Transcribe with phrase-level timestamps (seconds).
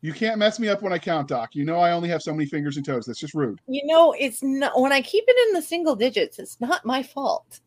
[0.00, 1.54] You can't mess me up when I count, Doc.
[1.54, 3.06] You know I only have so many fingers and toes.
[3.06, 3.60] That's just rude.
[3.66, 7.02] You know, it's not when I keep it in the single digits, it's not my
[7.02, 7.60] fault.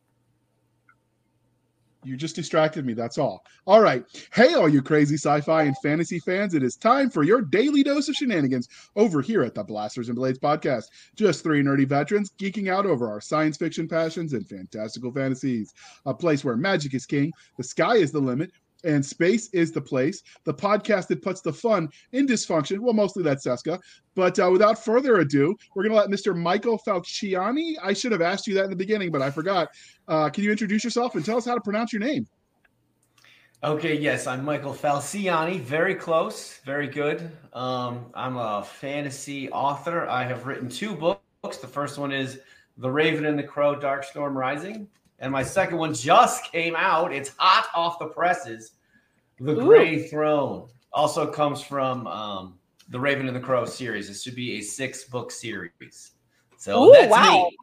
[2.03, 2.93] You just distracted me.
[2.93, 3.45] That's all.
[3.67, 4.03] All right.
[4.33, 7.83] Hey, all you crazy sci fi and fantasy fans, it is time for your daily
[7.83, 10.85] dose of shenanigans over here at the Blasters and Blades podcast.
[11.15, 15.75] Just three nerdy veterans geeking out over our science fiction passions and fantastical fantasies.
[16.07, 18.51] A place where magic is king, the sky is the limit,
[18.83, 20.23] and space is the place.
[20.43, 22.79] The podcast that puts the fun in dysfunction.
[22.79, 23.79] Well, mostly that's Cisca.
[24.15, 26.35] But uh, without further ado, we're going to let Mr.
[26.35, 27.75] Michael Falciani.
[27.81, 29.69] I should have asked you that in the beginning, but I forgot.
[30.07, 32.27] Uh, can you introduce yourself and tell us how to pronounce your name?
[33.63, 35.59] Okay, yes, I'm Michael Falciani.
[35.59, 37.31] Very close, very good.
[37.53, 40.07] Um, I'm a fantasy author.
[40.07, 41.57] I have written two books.
[41.57, 42.39] The first one is
[42.77, 44.87] The Raven and the Crow Dark Storm Rising.
[45.21, 47.13] And my second one just came out.
[47.13, 48.71] It's hot off the presses.
[49.39, 49.65] The Ooh.
[49.65, 54.07] Gray Throne also comes from um, the Raven and the Crow series.
[54.07, 56.11] This should be a six book series.
[56.57, 57.47] So Ooh, that's wow.
[57.49, 57.57] me.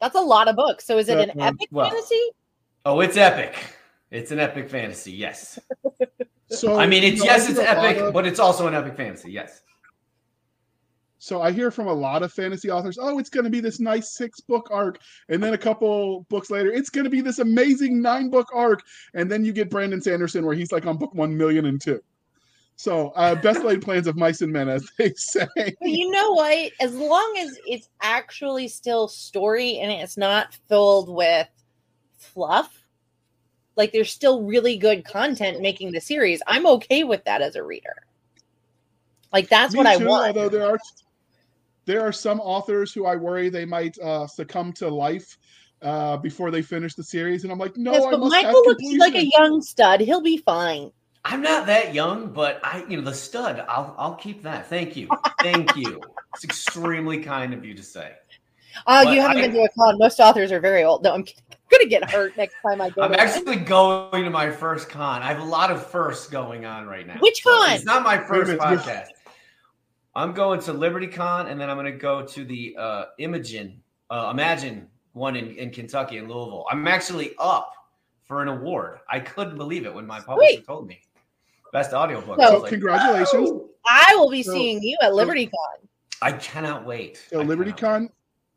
[0.00, 0.84] That's a lot of books.
[0.84, 2.20] So is it an Uh, epic well, fantasy?
[2.84, 3.56] Oh, it's epic.
[4.10, 5.12] It's an epic fantasy.
[5.12, 5.58] Yes.
[6.50, 8.74] So I mean, it's yes, it's hear a lot epic, of- but it's also an
[8.74, 9.32] epic fantasy.
[9.32, 9.62] Yes.
[11.24, 13.80] So I hear from a lot of fantasy authors, oh, it's going to be this
[13.80, 14.98] nice six book arc,
[15.30, 18.82] and then a couple books later, it's going to be this amazing nine book arc,
[19.14, 21.98] and then you get Brandon Sanderson where he's like on book one million and two.
[22.76, 25.46] So uh, best laid plans of mice and men, as they say.
[25.56, 26.72] But you know what?
[26.78, 31.48] As long as it's actually still story and it's not filled with
[32.18, 32.70] fluff,
[33.76, 37.62] like there's still really good content making the series, I'm okay with that as a
[37.62, 37.96] reader.
[39.32, 40.36] Like that's Me what I want.
[40.36, 40.78] Although there are
[41.86, 45.38] there are some authors who I worry they might uh, succumb to life
[45.82, 48.44] uh, before they finish the series, and I'm like, no, Yes, I but must have
[48.44, 48.98] Michael looks completion.
[48.98, 50.00] like a young stud.
[50.00, 50.90] He'll be fine.
[51.26, 53.64] I'm not that young, but I, you know, the stud.
[53.68, 54.68] I'll, I'll keep that.
[54.68, 55.08] Thank you,
[55.42, 56.00] thank you.
[56.34, 58.12] It's extremely kind of you to say.
[58.86, 59.96] Uh, you haven't I- been to a con.
[59.98, 61.02] Most authors are very old.
[61.04, 61.42] No, I'm kidding.
[61.50, 63.02] I'm gonna get hurt next time I go.
[63.02, 63.26] I'm to one.
[63.26, 65.22] actually going to my first con.
[65.22, 67.16] I have a lot of firsts going on right now.
[67.20, 67.72] Which So con?
[67.72, 69.08] It's not my first podcast.
[70.16, 73.80] I'm going to Liberty Con, and then I'm going to go to the uh, Imogen,
[74.10, 76.66] uh, Imagine one in, in Kentucky in Louisville.
[76.70, 77.72] I'm actually up
[78.26, 79.00] for an award.
[79.08, 80.66] I couldn't believe it when my publisher Sweet.
[80.66, 81.00] told me.
[81.72, 82.40] Best audiobook.
[82.40, 83.50] So- So like, congratulations.
[83.50, 85.88] "Woo!" I will be So- seeing you at Liberty Con.
[86.22, 87.22] I cannot wait.
[87.30, 87.72] So I Liberty.
[87.72, 88.08] Con,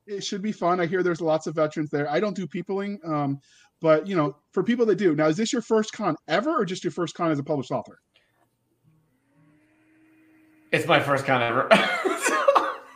[0.06, 0.79] it should be fun.
[0.79, 2.09] I hear there's lots of veterans there.
[2.09, 3.41] I don't do peopling, um,
[3.81, 6.63] but you know, for people that do, now is this your first con ever, or
[6.66, 8.00] just your first con as a published author?
[10.72, 11.67] It's my first con ever.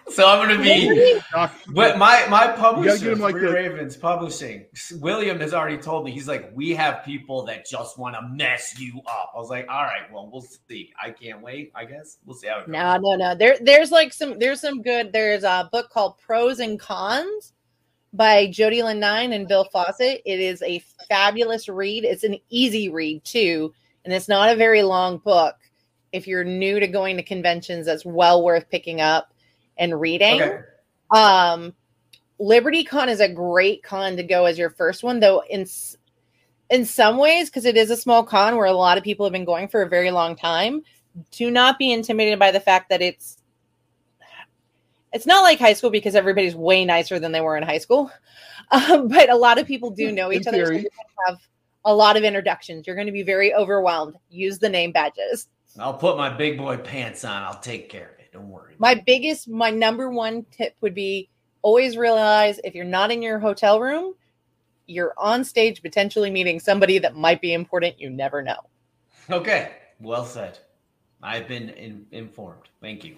[0.09, 0.89] so I'm going to be.
[0.89, 1.25] Liberty?
[1.69, 4.65] But my my get publisher, him like Three the- Ravens Publishing,
[4.99, 8.79] William has already told me he's like, we have people that just want to mess
[8.79, 9.31] you up.
[9.35, 10.91] I was like, all right, well, we'll see.
[11.01, 11.71] I can't wait.
[11.75, 12.73] I guess we'll see how it goes.
[12.73, 13.35] No, no, no.
[13.35, 15.13] There, there's like some, there's some good.
[15.13, 17.53] There's a book called Pros and Cons
[18.13, 20.21] by Jody Nye and Bill Fawcett.
[20.25, 22.03] It is a fabulous read.
[22.03, 23.73] It's an easy read too,
[24.03, 25.55] and it's not a very long book.
[26.11, 29.33] If you're new to going to conventions, that's well worth picking up
[29.77, 30.41] and reading.
[30.41, 30.61] Okay.
[31.11, 31.73] Um,
[32.39, 35.44] Liberty Con is a great con to go as your first one, though.
[35.49, 35.66] In
[36.69, 39.33] in some ways, because it is a small con where a lot of people have
[39.33, 40.81] been going for a very long time,
[41.31, 43.38] do not be intimidated by the fact that it's
[45.13, 48.09] it's not like high school because everybody's way nicer than they were in high school.
[48.72, 50.66] Um, but a lot of people do know In each other.
[50.66, 50.81] So theory.
[50.81, 51.39] you're gonna have
[51.85, 52.85] a lot of introductions.
[52.85, 54.16] You're going to be very overwhelmed.
[54.29, 55.47] Use the name badges.
[55.79, 57.43] I'll put my big boy pants on.
[57.43, 58.31] I'll take care of it.
[58.33, 58.75] Don't worry.
[58.77, 61.29] My biggest, my number one tip would be
[61.61, 64.13] always realize if you're not in your hotel room,
[64.87, 67.99] you're on stage potentially meeting somebody that might be important.
[67.99, 68.59] You never know.
[69.29, 69.71] Okay.
[69.99, 70.59] Well said.
[71.23, 72.69] I've been in, informed.
[72.81, 73.17] Thank you.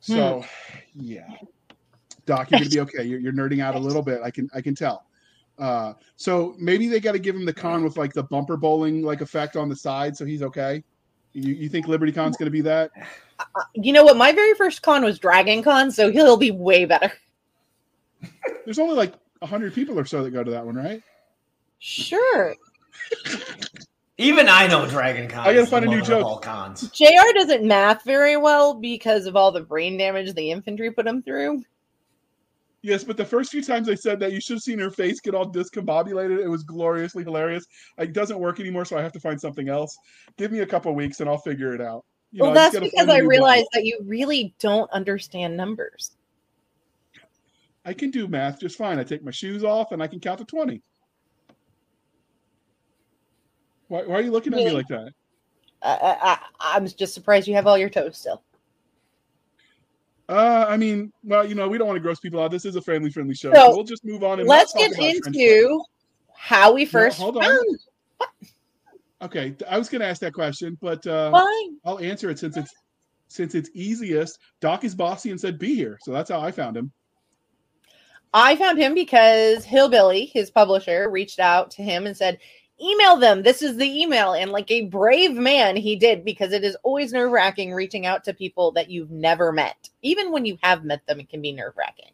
[0.00, 0.78] So, hmm.
[0.94, 1.26] yeah,
[2.26, 3.02] Doc, you're gonna be okay.
[3.02, 4.20] You're, you're nerding out a little bit.
[4.22, 5.04] I can I can tell.
[5.58, 9.02] Uh, so maybe they got to give him the con with like the bumper bowling
[9.02, 10.82] like effect on the side, so he's okay.
[11.32, 12.90] You, you think Liberty Con's gonna be that?
[13.38, 13.44] Uh,
[13.74, 14.16] You know what?
[14.16, 17.12] My very first con was Dragon Con, so he'll be way better.
[18.64, 21.02] There's only like hundred people or so that go to that one, right?
[21.78, 22.54] Sure.
[24.18, 25.46] Even I know Dragon Con.
[25.46, 26.24] I gotta find a new mother joke.
[26.24, 26.90] All cons.
[26.90, 31.22] JR doesn't math very well because of all the brain damage the infantry put him
[31.22, 31.62] through.
[32.86, 35.18] Yes, but the first few times I said that, you should have seen her face
[35.18, 36.38] get all discombobulated.
[36.38, 37.66] It was gloriously hilarious.
[37.98, 39.98] It doesn't work anymore, so I have to find something else.
[40.36, 42.04] Give me a couple weeks and I'll figure it out.
[42.30, 45.56] You well, know, I that's gotta because I I realized that you really don't understand
[45.56, 46.12] numbers.
[47.84, 49.00] I can do math just fine.
[49.00, 50.80] I take my shoes off and I can count to 20.
[53.88, 55.10] Why, why are you looking at me like that?
[55.82, 58.42] I, I, I'm just surprised you have all your toes still.
[60.28, 62.50] Uh, I mean, well, you know, we don't want to gross people out.
[62.50, 63.52] This is a family friendly show.
[63.54, 65.82] So, we'll just move on and Let's get into
[66.34, 67.44] how we first hold on.
[67.44, 67.78] found.
[69.22, 71.78] Okay, I was going to ask that question, but uh, Fine.
[71.84, 72.70] I'll answer it since it's
[73.28, 74.38] since it's easiest.
[74.60, 76.92] Doc is bossy and said, "Be here," so that's how I found him.
[78.34, 82.38] I found him because Hillbilly, his publisher, reached out to him and said,
[82.80, 83.42] email them.
[83.42, 84.32] This is the email.
[84.34, 88.24] And like a brave man, he did because it is always nerve wracking reaching out
[88.24, 89.88] to people that you've never met.
[90.02, 92.12] Even when you have met them, it can be nerve wracking.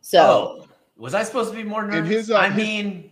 [0.00, 0.20] So,
[0.62, 2.10] Oh, was I supposed to be more nervous?
[2.10, 3.10] his, uh, I mean,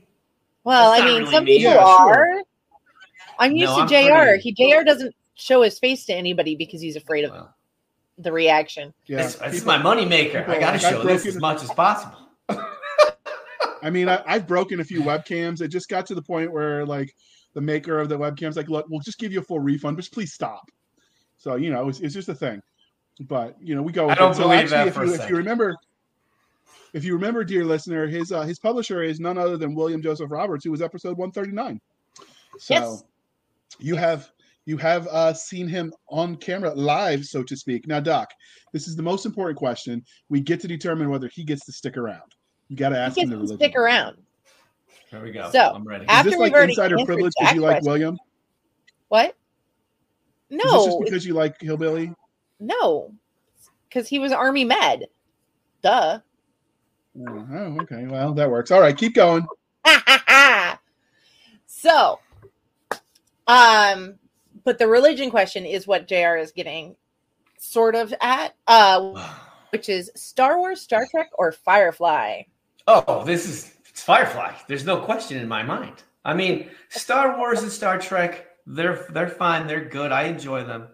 [0.65, 1.59] well, I mean, really some me.
[1.59, 2.15] people Yeah, are.
[2.15, 2.43] sure.
[3.39, 4.25] I'm used No, to I'm JR.
[4.25, 7.55] pretty- He JR doesn't show his face to anybody because he's afraid of well,
[8.19, 8.95] the reaction.
[9.07, 10.49] Yeah, it's, it's people- my moneymaker.
[10.49, 12.24] I got to like, show this as much as possible.
[13.85, 15.61] I mean, I, I've broken a few webcams.
[15.61, 17.15] It just got to the point where like
[17.53, 20.09] the maker of the webcams like, look, we'll just give you a full refund, but
[20.11, 20.71] please stop.
[21.37, 22.63] So you know, it's, it's just a thing.
[23.21, 24.09] But you know, we go.
[24.09, 24.35] I don't.
[24.35, 25.77] So believe that if for a you, if you remember,
[26.95, 30.31] if you remember, dear listener, his uh, his publisher is none other than William Joseph
[30.31, 31.79] Roberts, who was episode one thirty nine.
[32.59, 33.05] So Yes.
[33.79, 34.31] you have
[34.65, 37.87] you have uh, seen him on camera live, so to speak.
[37.87, 38.31] Now, Doc,
[38.73, 40.03] this is the most important question.
[40.31, 42.33] We get to determine whether he gets to stick around.
[42.69, 43.59] You got to ask him the to religion.
[43.59, 44.17] stick around.
[45.11, 45.51] There we go.
[45.53, 46.05] So, I'm ready.
[46.05, 48.19] Is after this we've like already insider privilege that because you like question- William?
[49.09, 49.37] What?
[50.51, 52.13] Is this just No, because you like Hillbilly?
[52.61, 53.13] no,
[53.89, 55.07] because he was Army Med.
[55.83, 56.19] Duh.
[57.29, 58.07] Oh, okay.
[58.07, 58.71] Well, that works.
[58.71, 59.47] All right, keep going.
[61.67, 62.19] so,
[63.47, 64.15] um,
[64.65, 66.97] but the religion question is what JR is getting
[67.59, 69.31] sort of at, uh,
[69.71, 72.43] which is Star Wars, Star Trek, or Firefly.
[72.87, 74.53] Oh, this is it's Firefly.
[74.67, 76.03] There's no question in my mind.
[76.25, 80.13] I mean, Star Wars and Star Trek, they're they're fine, they're good.
[80.13, 80.89] I enjoy them.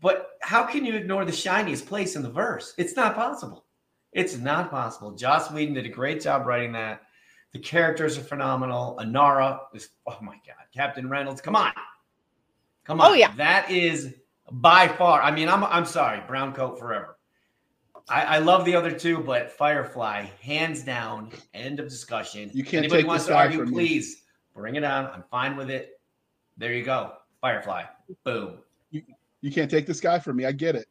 [0.00, 2.74] But how can you ignore the shiniest place in the verse?
[2.76, 3.64] It's not possible.
[4.12, 5.12] It's not possible.
[5.12, 7.02] Joss Whedon did a great job writing that.
[7.52, 8.98] The characters are phenomenal.
[9.00, 11.40] Inara is oh my god, Captain Reynolds.
[11.40, 11.72] Come on.
[12.84, 13.12] Come on.
[13.12, 13.32] Oh, yeah.
[13.36, 14.14] That is
[14.50, 15.22] by far.
[15.22, 17.16] I mean, I'm I'm sorry, brown coat forever.
[18.08, 22.50] I, I love the other two, but Firefly, hands down, end of discussion.
[22.52, 23.74] You can't Anybody take wants this to guy argue, from me.
[23.74, 24.22] please
[24.54, 25.06] bring it on.
[25.06, 26.00] I'm fine with it.
[26.58, 27.12] There you go.
[27.40, 27.84] Firefly.
[28.24, 28.58] Boom.
[28.90, 30.44] You can't take this guy from me.
[30.44, 30.86] I get it.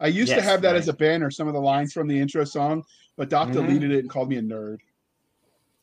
[0.00, 0.76] I used to have that right.
[0.78, 2.84] as a banner, some of the lines from the intro song,
[3.16, 3.52] but Doc Mhm.
[3.52, 4.78] deleted it and called me a nerd.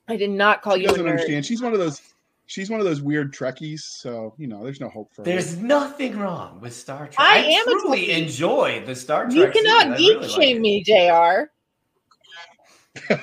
[0.07, 1.09] I did not call She you a doesn't nerd.
[1.11, 1.45] understand.
[1.45, 2.01] She's one of those.
[2.47, 5.25] She's one of those weird Trekkies, so you know, there's no hope for her.
[5.25, 7.15] There's nothing wrong with Star Trek.
[7.19, 8.17] I am truly Trekkie.
[8.23, 9.35] enjoy the Star Trek.
[9.35, 10.61] You cannot geek really shame it.
[10.61, 11.51] me, JR.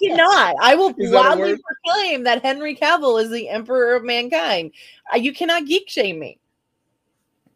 [0.00, 0.54] You cannot.
[0.62, 4.70] I will Is loudly proclaim that Henry Cavill is the emperor of mankind.
[5.12, 6.38] Uh, You cannot geek shame me.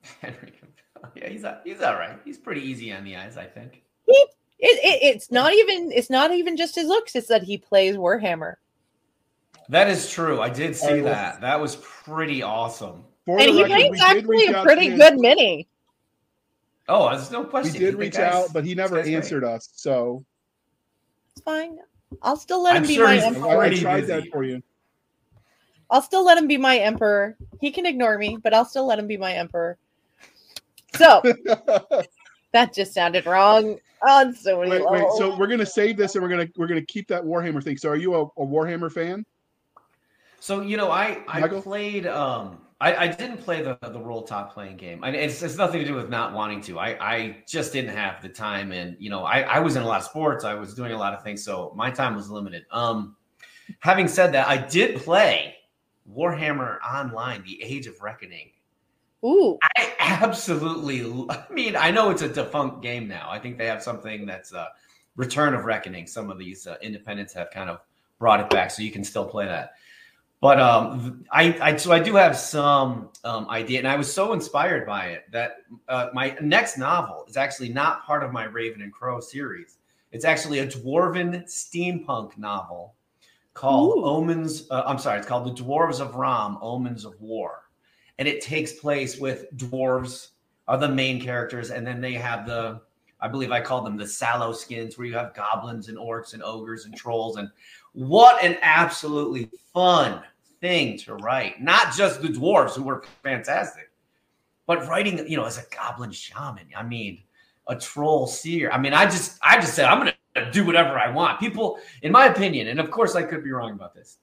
[0.21, 1.11] Henry Cavill.
[1.15, 2.19] Yeah, he's he's all right.
[2.25, 3.83] He's pretty easy on the eyes, I think.
[4.07, 4.29] It,
[4.61, 7.15] it, it's not even it's not even just his looks.
[7.17, 8.57] It's that he plays Warhammer,
[9.69, 10.41] That is true.
[10.41, 11.41] I did see All right, well- that.
[11.43, 13.05] That was pretty awesome.
[13.27, 14.99] And he record, we paints actually a pretty to him.
[14.99, 15.69] good mini.
[16.89, 17.79] Oh, there's no We question.
[17.79, 19.17] did The reach guy's- out, but he never this guy's great.
[19.17, 19.69] answered us.
[19.75, 20.25] So
[21.33, 21.79] It's fine.
[22.23, 23.61] I'll still let him I'm be sure my emperor.
[23.63, 24.13] I tried busy.
[24.15, 24.63] that for you.
[25.91, 27.37] I'll still let him be my emperor.
[27.61, 29.77] He can ignore me, but I'll still let him be my emperor.
[30.97, 31.21] So
[32.53, 35.05] that just sounded wrong on so many wait, wait.
[35.19, 37.77] So we're gonna save this, and we're gonna we're gonna keep that Warhammer thing.
[37.77, 39.27] So are you a, a Warhammer fan?
[40.41, 41.63] So you know, I I Michael?
[41.63, 42.07] played.
[42.07, 45.03] Um, I, I didn't play the the roll top playing game.
[45.03, 46.79] I, it's it's nothing to do with not wanting to.
[46.79, 49.87] I I just didn't have the time, and you know, I I was in a
[49.87, 50.45] lot of sports.
[50.45, 52.67] I was doing a lot of things, so my time was limited.
[52.71, 53.17] Um,
[53.81, 55.57] having said that, I did play
[56.13, 58.51] Warhammer Online: The Age of Reckoning.
[59.25, 61.03] Ooh, I absolutely.
[61.31, 63.29] I mean, I know it's a defunct game now.
[63.29, 64.69] I think they have something that's a
[65.17, 66.07] Return of Reckoning.
[66.07, 67.81] Some of these uh, independents have kind of
[68.21, 69.73] brought it back, so you can still play that.
[70.41, 74.33] But um, I, I so I do have some um, idea, and I was so
[74.33, 75.57] inspired by it that
[75.89, 79.79] uh, my next novel is actually not part of my Raven and Crow series.
[80.13, 82.95] It's actually a dwarven steampunk novel
[83.55, 84.05] called Ooh.
[84.05, 84.71] Omens.
[84.71, 87.69] Uh, I'm sorry, it's called The Dwarves of Rom: Omens of War
[88.19, 90.29] and it takes place with dwarves
[90.67, 92.81] are the main characters and then they have the
[93.21, 96.43] i believe i call them the sallow skins where you have goblins and orcs and
[96.43, 97.49] ogres and trolls and
[97.93, 100.23] what an absolutely fun
[100.61, 101.61] thing to write.
[101.61, 103.91] Not just the dwarves who were fantastic
[104.67, 106.67] but writing you know as a goblin shaman.
[106.77, 107.23] I mean
[107.67, 108.71] a troll seer.
[108.71, 111.41] I mean i just i just said i'm gonna do whatever i want.
[111.41, 114.19] People in my opinion and of course i could be wrong about this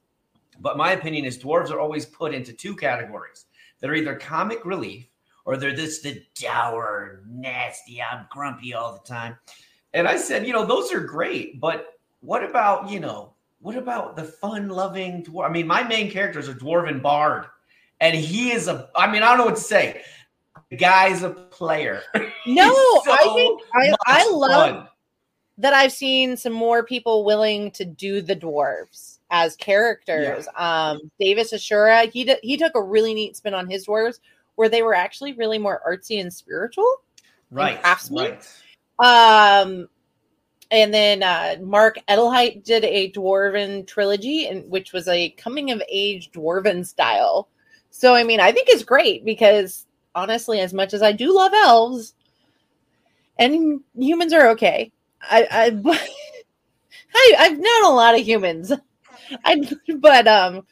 [0.61, 3.45] but my opinion is dwarves are always put into two categories.
[3.81, 5.09] That are either comic relief
[5.43, 9.37] or they're this the dour, nasty, I'm grumpy all the time.
[9.93, 13.33] And I said, you know, those are great, but what about, you know,
[13.65, 15.49] what about the fun-loving dwarf?
[15.49, 17.47] I mean, my main character is a dwarven bard,
[17.99, 18.89] and he is a.
[18.95, 20.03] I mean, I don't know what to say.
[20.69, 22.01] The guy's a player.
[22.47, 22.71] No,
[23.03, 24.87] so I think I, I love fun.
[25.57, 30.47] that I've seen some more people willing to do the dwarves as characters.
[30.55, 34.19] Um, Davis Ashura, he d- he took a really neat spin on his dwarves
[34.57, 37.01] where they were actually really more artsy and spiritual.
[37.49, 38.37] right, craftsman.
[39.01, 39.61] right.
[39.63, 39.89] Um,
[40.71, 45.81] and then uh, Marc Edelheit did a dwarven trilogy, and which was a coming of
[45.89, 47.47] age dwarven style.
[47.91, 51.53] So I mean, I think it's great because honestly, as much as I do love
[51.53, 52.13] elves,
[53.37, 54.91] and humans are okay.
[55.21, 55.99] I, I,
[57.15, 58.71] I I've known a lot of humans,
[59.43, 59.61] I
[59.97, 60.65] but um,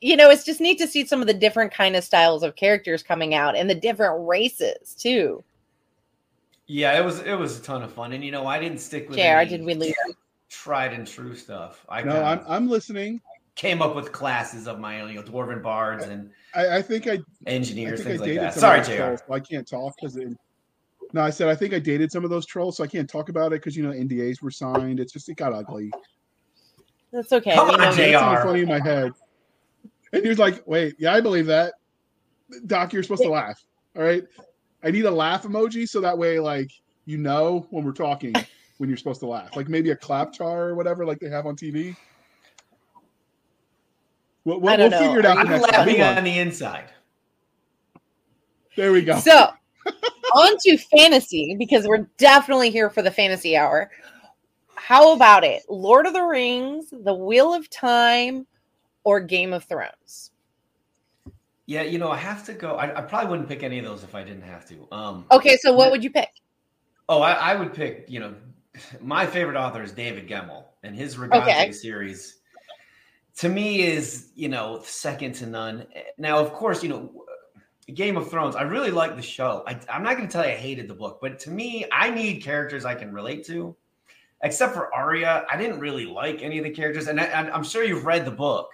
[0.00, 2.56] you know, it's just neat to see some of the different kind of styles of
[2.56, 5.42] characters coming out and the different races too.
[6.66, 9.08] Yeah, it was it was a ton of fun, and you know, I didn't stick
[9.08, 9.94] with JR, any did we lose?
[10.48, 11.84] tried and true stuff.
[11.88, 13.20] I No, I'm I'm listening.
[13.54, 17.06] came up with classes of my own, you know, dwarven bards and I, I think
[17.06, 18.54] I, I engineers, think I things like that.
[18.54, 18.94] Sorry, of Jr.
[18.96, 20.18] trolls, so I can't talk because
[21.12, 23.28] no, I said I think I dated some of those trolls, so I can't talk
[23.28, 24.98] about it because you know NDAs were signed.
[25.00, 25.90] It's just it got ugly.
[27.12, 27.54] That's okay.
[27.54, 28.12] Come on, know- Jay.
[28.12, 28.42] It's JR.
[28.42, 29.12] funny in my head.
[30.12, 31.74] And he was like, "Wait, yeah, I believe that."
[32.66, 33.64] Doc, you're supposed to laugh.
[33.96, 34.24] All right,
[34.86, 36.70] I need a laugh emoji so that way, like
[37.06, 38.32] you know when we're talking
[38.78, 41.44] when you're supposed to laugh, like maybe a clap jar or whatever, like they have
[41.44, 41.96] on TV.
[44.44, 45.38] We'll, we'll, I don't we'll figure it out.
[45.38, 46.18] I'm laughing on.
[46.18, 46.90] on the inside.
[48.76, 49.18] There we go.
[49.18, 49.48] So,
[50.34, 53.90] on to fantasy because we're definitely here for the fantasy hour.
[54.76, 55.64] How about it?
[55.68, 58.46] Lord of the Rings, The Wheel of Time,
[59.02, 60.30] or Game of Thrones?
[61.66, 62.76] Yeah, you know, I have to go.
[62.76, 64.86] I, I probably wouldn't pick any of those if I didn't have to.
[64.92, 66.30] Um, Okay, so what would you pick?
[67.08, 68.06] oh, I, I would pick.
[68.08, 68.34] You know,
[69.00, 71.72] my favorite author is David Gemmell, and his Rigante Okay.
[71.72, 72.38] series,
[73.38, 75.86] to me, is you know second to none.
[76.18, 77.24] Now, of course, you know,
[77.94, 78.56] Game of Thrones.
[78.56, 79.64] I really like the show.
[79.66, 82.10] I, I'm not going to tell you I hated the book, but to me, I
[82.10, 83.76] need characters I can relate to.
[84.42, 87.64] Except for Arya, I didn't really like any of the characters, and I, and I'm
[87.64, 88.68] sure you've read the book.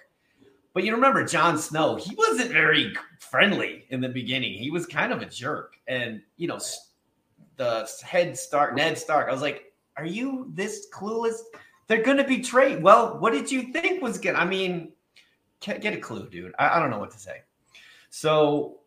[0.74, 4.54] But you remember Jon Snow, he wasn't very friendly in the beginning.
[4.54, 5.76] He was kind of a jerk.
[5.86, 6.58] And, you know,
[7.56, 11.36] the head Stark, Ned Stark, I was like, are you this clueless?
[11.88, 12.76] They're going to betray.
[12.76, 14.92] Well, what did you think was going to, I mean,
[15.60, 16.54] get get a clue, dude.
[16.58, 17.42] I, I don't know what to say.
[18.08, 18.80] So,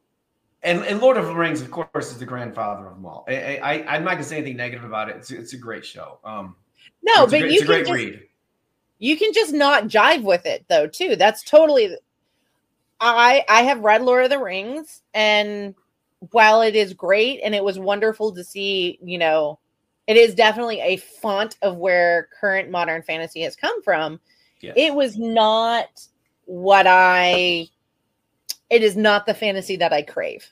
[0.63, 3.25] and, and Lord of the Rings, of course, is the grandfather of them all.
[3.27, 5.17] I, I, I'm not going to say anything negative about it.
[5.17, 6.17] It's, it's a great show.
[6.23, 6.55] Um,
[7.03, 8.27] No, but great, you it's a can great just read.
[9.05, 11.15] You can just not jive with it though too.
[11.15, 11.95] That's totally.
[12.99, 15.75] I I have read Lord of the Rings, and
[16.31, 19.59] while it is great and it was wonderful to see, you know,
[20.07, 24.19] it is definitely a font of where current modern fantasy has come from.
[24.61, 26.07] It was not
[26.45, 27.67] what I.
[28.71, 30.51] It is not the fantasy that I crave.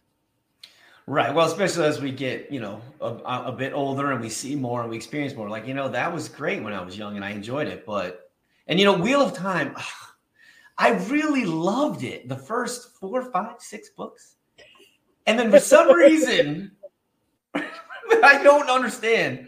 [1.07, 1.33] Right.
[1.33, 3.07] Well, especially as we get, you know, a,
[3.48, 5.50] a bit older and we see more and we experience more.
[5.50, 7.86] Like, you know, that was great when I was young and I enjoyed it.
[7.86, 8.23] But,
[8.67, 9.75] and, you know, Wheel of Time,
[10.77, 12.27] I really loved it.
[12.29, 14.36] The first four, five, six books.
[15.25, 16.72] And then for some reason,
[17.55, 19.48] I don't understand,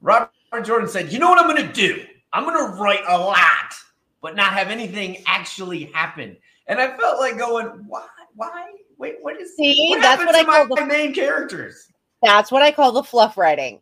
[0.00, 0.30] Robert
[0.64, 2.04] Jordan said, you know what I'm going to do?
[2.32, 3.74] I'm going to write a lot,
[4.20, 6.36] but not have anything actually happen.
[6.66, 8.06] And I felt like going, why?
[8.34, 8.72] Why?
[8.98, 11.90] Wait, what is See, what that's what I to call my the main characters.
[12.22, 13.80] that's what I call the fluff writing.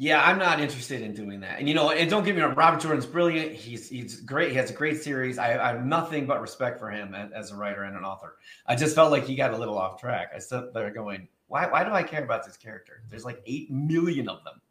[0.00, 1.58] Yeah, I'm not interested in doing that.
[1.58, 3.52] And you know, and don't get me wrong, Robert Jordan's brilliant.
[3.52, 4.48] He's he's great.
[4.48, 5.36] He has a great series.
[5.36, 8.36] I, I have nothing but respect for him as, a writer and an author.
[8.66, 10.32] I just felt like he got a little off track.
[10.34, 13.02] I stood there going, why why do I care about this character?
[13.10, 14.62] There's like eight million of them.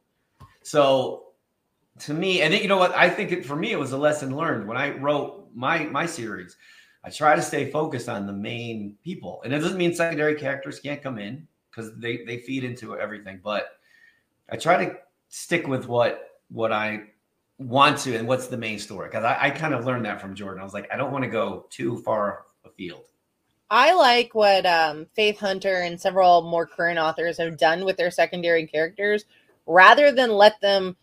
[0.64, 1.26] So
[2.00, 2.96] to me, and then, you know what?
[2.96, 6.08] I think it, for me it was a lesson learned when I wrote my my
[6.08, 6.58] series.
[7.04, 10.80] I try to stay focused on the main people, and it doesn't mean secondary characters
[10.80, 13.42] can't come in because they they feed into everything.
[13.44, 13.78] But
[14.52, 14.98] I try to
[15.30, 17.04] stick with what what I
[17.58, 20.36] want to and what's the main story because I, I kind of learned that from
[20.36, 20.62] Jordan.
[20.62, 23.06] I was like, I don't want to go too far afield.
[23.70, 28.10] I like what um, Faith Hunter and several more current authors have done with their
[28.10, 29.26] secondary characters
[29.68, 30.98] rather than let them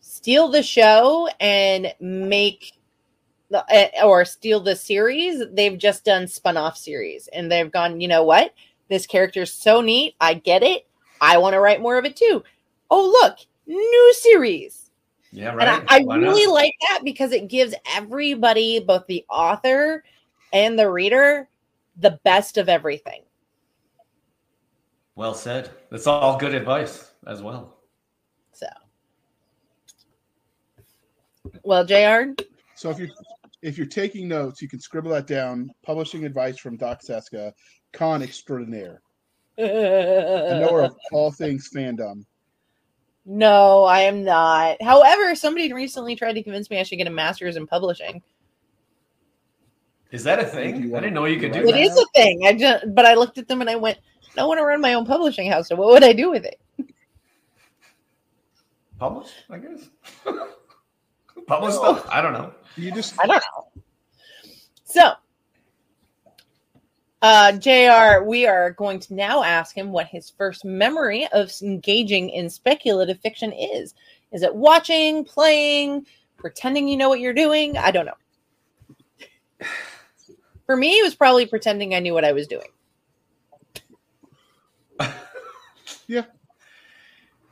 [0.00, 2.72] steal the show and make
[3.68, 5.42] eh, or steal the series.
[5.52, 8.54] They've just done spun off series and they've gone, you know what?
[8.88, 10.14] This character's so neat.
[10.20, 10.86] I get it.
[11.20, 12.42] I want to write more of it too.
[12.90, 14.90] Oh, look, new series.
[15.30, 15.68] Yeah, right.
[15.68, 16.22] And I, I Why not?
[16.22, 20.02] really like that because it gives everybody, both the author
[20.52, 21.48] and the reader,
[21.98, 23.22] the best of everything.
[25.14, 25.70] Well said.
[25.90, 27.76] That's all good advice as well.
[28.52, 28.68] So,
[31.62, 32.32] well, Jr.
[32.74, 33.08] So if you're
[33.62, 35.70] if you're taking notes, you can scribble that down.
[35.84, 37.52] Publishing advice from Doc Cisca,
[37.92, 39.02] con extraordinaire,
[39.58, 42.24] a knower of all things fandom.
[43.30, 44.80] No, I am not.
[44.80, 48.22] However, somebody recently tried to convince me I should get a master's in publishing.
[50.10, 50.96] Is that a thing?
[50.96, 51.74] I didn't know you could do do that?
[51.78, 51.92] It that.
[51.92, 52.46] is a thing.
[52.46, 53.98] I just, but I looked at them and I went,
[54.38, 55.68] I want to run my own publishing house.
[55.68, 56.58] So what would I do with it?
[58.98, 59.90] Publish, I guess.
[61.46, 61.80] Publish No.
[61.80, 62.08] stuff.
[62.10, 62.54] I don't know.
[62.76, 63.82] You just I don't know.
[64.84, 65.12] So,
[67.22, 72.30] uh, JR, we are going to now ask him what his first memory of engaging
[72.30, 73.94] in speculative fiction is.
[74.32, 76.06] Is it watching, playing,
[76.36, 77.76] pretending you know what you're doing?
[77.76, 79.66] I don't know.
[80.66, 82.68] For me, it was probably pretending I knew what I was doing.
[86.08, 86.24] Yeah.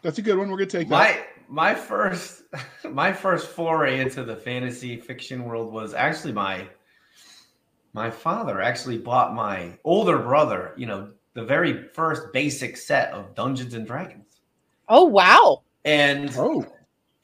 [0.03, 0.51] That's a good one.
[0.51, 0.95] We're gonna take that.
[0.95, 2.43] My my first
[2.91, 6.67] my first foray into the fantasy fiction world was actually my
[7.97, 13.35] my father actually bought my older brother, you know, the very first basic set of
[13.35, 14.43] Dungeons and Dragons.
[14.87, 15.63] Oh, wow.
[15.87, 16.67] And Oh,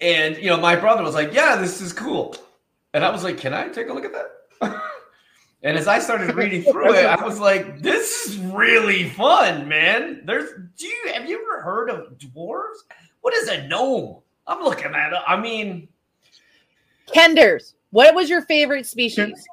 [0.00, 2.34] and you know, my brother was like, "Yeah, this is cool,"
[2.92, 4.80] and I was like, "Can I take a look at that?"
[5.62, 10.22] and as I started reading through it, I was like, "This is really fun, man."
[10.24, 12.78] There's, do you have you ever heard of dwarves?
[13.20, 14.18] What is a gnome?
[14.46, 15.22] I'm looking at it.
[15.26, 15.88] I mean,
[17.06, 19.46] Kenders, what was your favorite species?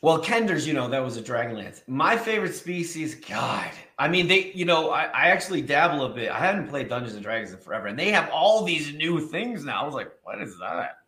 [0.00, 1.82] Well, Kenders, you know, that was a Dragonlance.
[1.88, 3.70] My favorite species, God.
[3.98, 6.30] I mean, they, you know, I, I actually dabble a bit.
[6.30, 9.64] I hadn't played Dungeons and Dragons in forever, and they have all these new things
[9.64, 9.82] now.
[9.82, 10.98] I was like, what is that?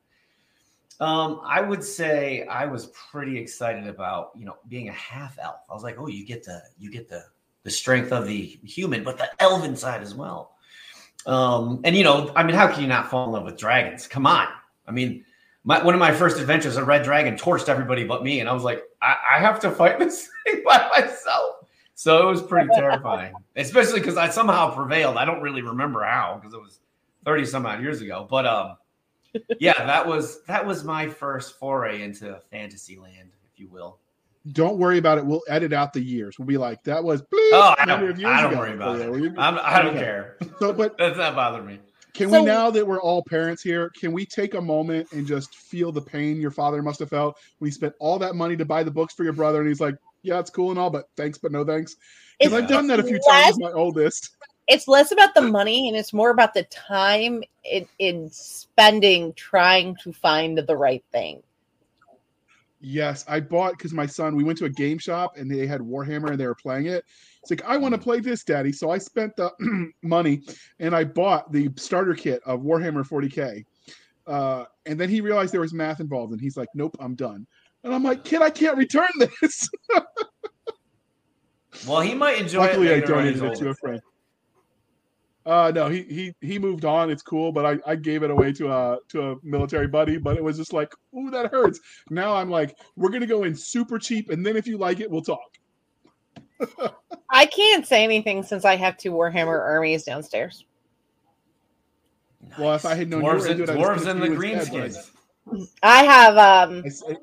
[0.98, 5.60] Um, I would say I was pretty excited about, you know, being a half elf.
[5.70, 7.24] I was like, oh, you get the you get the
[7.62, 10.56] the strength of the human, but the elven side as well.
[11.26, 14.06] Um, and you know, I mean, how can you not fall in love with dragons?
[14.06, 14.48] Come on.
[14.86, 15.24] I mean,
[15.64, 18.52] my, one of my first adventures, a red dragon torched everybody but me, and I
[18.52, 21.56] was like, I, I have to fight this thing by myself.
[21.94, 25.16] So it was pretty terrifying, especially because I somehow prevailed.
[25.18, 26.80] I don't really remember how because it was
[27.26, 28.26] thirty some odd years ago.
[28.30, 28.76] But um,
[29.60, 33.98] yeah, that was that was my first foray into fantasy land, if you will.
[34.52, 35.26] don't worry about it.
[35.26, 36.38] We'll edit out the years.
[36.38, 37.22] We'll be like, that was.
[37.34, 39.00] Oh, I don't, I don't worry about Oh, it.
[39.00, 39.98] yeah, well, you- I'm, I don't Okay.
[40.00, 40.36] care.
[40.58, 41.80] So, but That's not bothering me.
[42.14, 45.26] Can So- we now that we're all parents here, can we take a moment and
[45.26, 48.56] just feel the pain your father must have felt when he spent all that money
[48.56, 50.90] to buy the books for your brother and he's like, Yeah, it's cool and all,
[50.90, 51.96] but thanks, but no thanks.
[52.38, 54.30] Because I've done that a few less- times with my oldest.
[54.68, 59.96] it's less about the money and it's more about the time in, in spending trying
[60.02, 61.42] to find the right thing.
[62.80, 65.80] Yes, I bought because my son, we went to a game shop and they had
[65.80, 67.04] Warhammer and they were playing it.
[67.42, 68.72] It's like, I want to play this, daddy.
[68.72, 69.50] So I spent the
[70.02, 70.42] money
[70.78, 73.64] and I bought the starter kit of Warhammer 40K.
[74.26, 77.46] Uh, and then he realized there was math involved and he's like, Nope, I'm done.
[77.84, 79.08] And I'm like, Kid, I can't return
[79.40, 79.68] this.
[81.86, 84.00] Well, he might enjoy Luckily, it I donated it to a friend.
[85.50, 87.10] Uh no, he he he moved on.
[87.10, 90.16] It's cool, but I I gave it away to a to a military buddy.
[90.16, 91.80] But it was just like, ooh, that hurts.
[92.08, 95.10] Now I'm like, we're gonna go in super cheap, and then if you like it,
[95.10, 95.58] we'll talk.
[97.30, 100.66] I can't say anything since I have two Warhammer armies downstairs.
[102.56, 104.26] Well, if I had known you were dwarves, and, into it, I dwarves gonna the
[104.36, 105.70] do his head, greenskins.
[105.82, 106.36] I have
[106.70, 107.16] um, I s- I-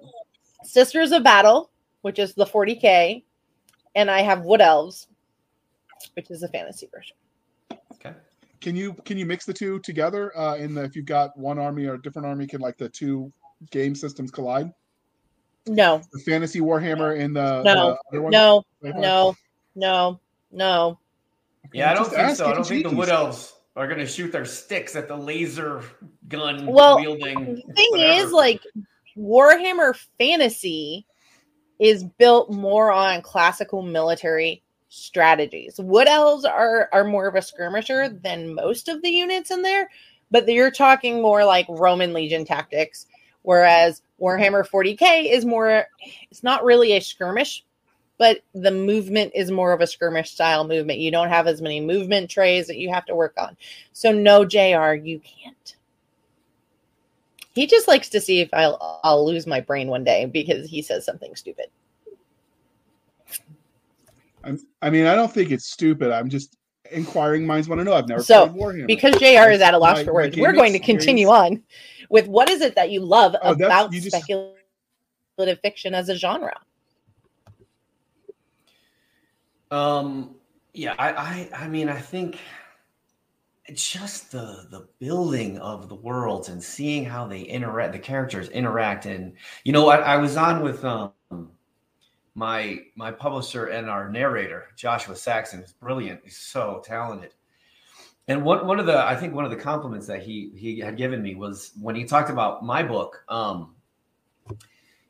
[0.65, 3.23] Sisters of Battle, which is the 40k,
[3.95, 5.07] and I have Wood Elves,
[6.15, 7.15] which is the fantasy version.
[8.57, 8.69] Okay.
[8.69, 10.35] Can you can you mix the two together?
[10.37, 12.89] Uh, in the if you've got one army or a different army, can like the
[12.89, 13.31] two
[13.71, 14.71] game systems collide?
[15.67, 17.73] No, The fantasy Warhammer and the, No,
[18.11, 18.31] the other one?
[18.31, 19.35] no, no,
[19.75, 20.19] no,
[20.51, 20.99] no.
[21.73, 22.45] Yeah, I don't Just think so.
[22.47, 25.83] I don't think the wood elves are going to shoot their sticks at the laser
[26.29, 27.55] gun Well, wielding.
[27.67, 28.23] The thing whatever.
[28.27, 28.61] is, like
[29.17, 31.05] Warhammer Fantasy
[31.79, 35.79] is built more on classical military strategies.
[35.79, 39.89] Wood elves are are more of a skirmisher than most of the units in there,
[40.31, 43.07] but you're talking more like Roman legion tactics,
[43.41, 45.85] whereas Warhammer 40k is more.
[46.31, 47.63] It's not really a skirmish.
[48.19, 50.97] But the movement is more of a skirmish style movement.
[50.97, 53.55] You don't have as many movement trays that you have to work on.
[53.93, 54.93] So no, Jr.
[54.93, 55.75] You can't.
[57.53, 60.81] He just likes to see if I'll I'll lose my brain one day because he
[60.81, 61.67] says something stupid.
[64.81, 66.11] I'm, mean, I don't think it's stupid.
[66.11, 66.57] I'm just
[66.91, 67.93] inquiring minds want to know.
[67.93, 68.87] I've never So, played Warhammer.
[68.87, 70.37] Because JR is at a loss My- for words.
[70.37, 71.63] We're going to continue on
[72.09, 76.15] with what is it that you love Oh, about you just- speculative fiction as a
[76.15, 76.53] genre?
[79.71, 80.35] Um,
[80.73, 82.39] yeah, I, I, I mean, I think
[83.65, 88.47] it's just the the building of the worlds and seeing how they interact, the characters
[88.49, 89.33] interact, and
[89.65, 91.11] you know, I, I was on with um
[92.37, 96.21] my my publisher and our narrator Joshua Saxon is brilliant.
[96.23, 97.33] He's so talented.
[98.27, 100.97] And one one of the I think one of the compliments that he he had
[100.97, 103.23] given me was when he talked about my book.
[103.27, 103.73] Um,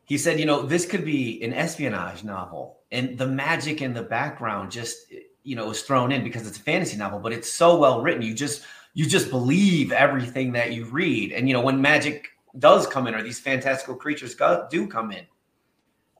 [0.04, 4.02] he said, you know, this could be an espionage novel, and the magic in the
[4.02, 5.12] background just
[5.42, 8.22] you know is thrown in because it's a fantasy novel, but it's so well written.
[8.22, 8.62] You just
[8.94, 13.14] you just believe everything that you read, and you know when magic does come in
[13.14, 15.26] or these fantastical creatures go, do come in,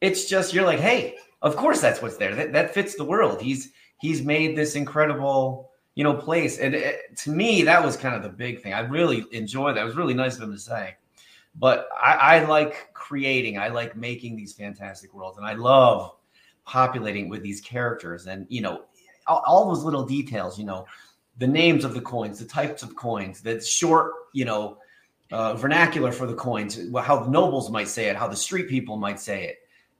[0.01, 2.35] it's just you're like, hey, of course that's what's there.
[2.35, 3.41] That that fits the world.
[3.41, 8.15] He's he's made this incredible you know place, and it, to me that was kind
[8.15, 8.75] of the big thing.
[8.75, 9.83] I really enjoyed that.
[9.83, 10.97] It was really nice of him to say.
[11.55, 13.59] But I, I like creating.
[13.59, 16.15] I like making these fantastic worlds, and I love
[16.65, 18.27] populating with these characters.
[18.27, 18.85] And you know,
[19.27, 20.59] all, all those little details.
[20.59, 20.87] You know,
[21.39, 24.79] the names of the coins, the types of coins, the short, you know,
[25.33, 28.97] uh, vernacular for the coins, how the nobles might say it, how the street people
[28.97, 29.59] might say it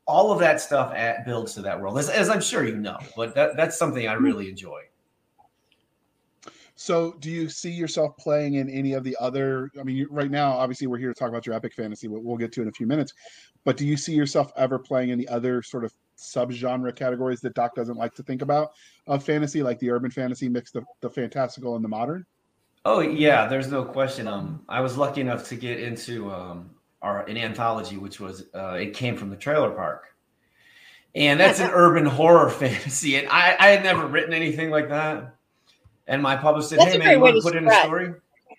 [0.09, 2.99] all of that stuff at, builds to that world, as, as, I'm sure you know.
[3.15, 4.81] But that, that's something I really enjoy.
[6.75, 9.71] So, do you see yourself playing in any of the other?
[9.79, 12.37] I mean, right now, obviously, we're here to talk about your epic fantasy, but we'll
[12.37, 13.13] get to in a few minutes.
[13.65, 17.55] But do you see yourself ever playing in the other sort of subgenre categories that
[17.55, 18.71] Doc doesn't like to think about
[19.07, 22.25] of fantasy, like the urban fantasy mix, the, the fantastical and the modern?
[22.85, 24.27] Oh yeah, there's no question.
[24.27, 26.71] Um, I was lucky enough to get into um,
[27.03, 30.15] our an anthology, which was uh, it came from the trailer park,
[31.15, 33.17] and that's an urban horror fantasy.
[33.17, 35.35] And I, I had never written anything like that.
[36.07, 38.15] And my publisher said, that's "Hey man, you want to put in a story?"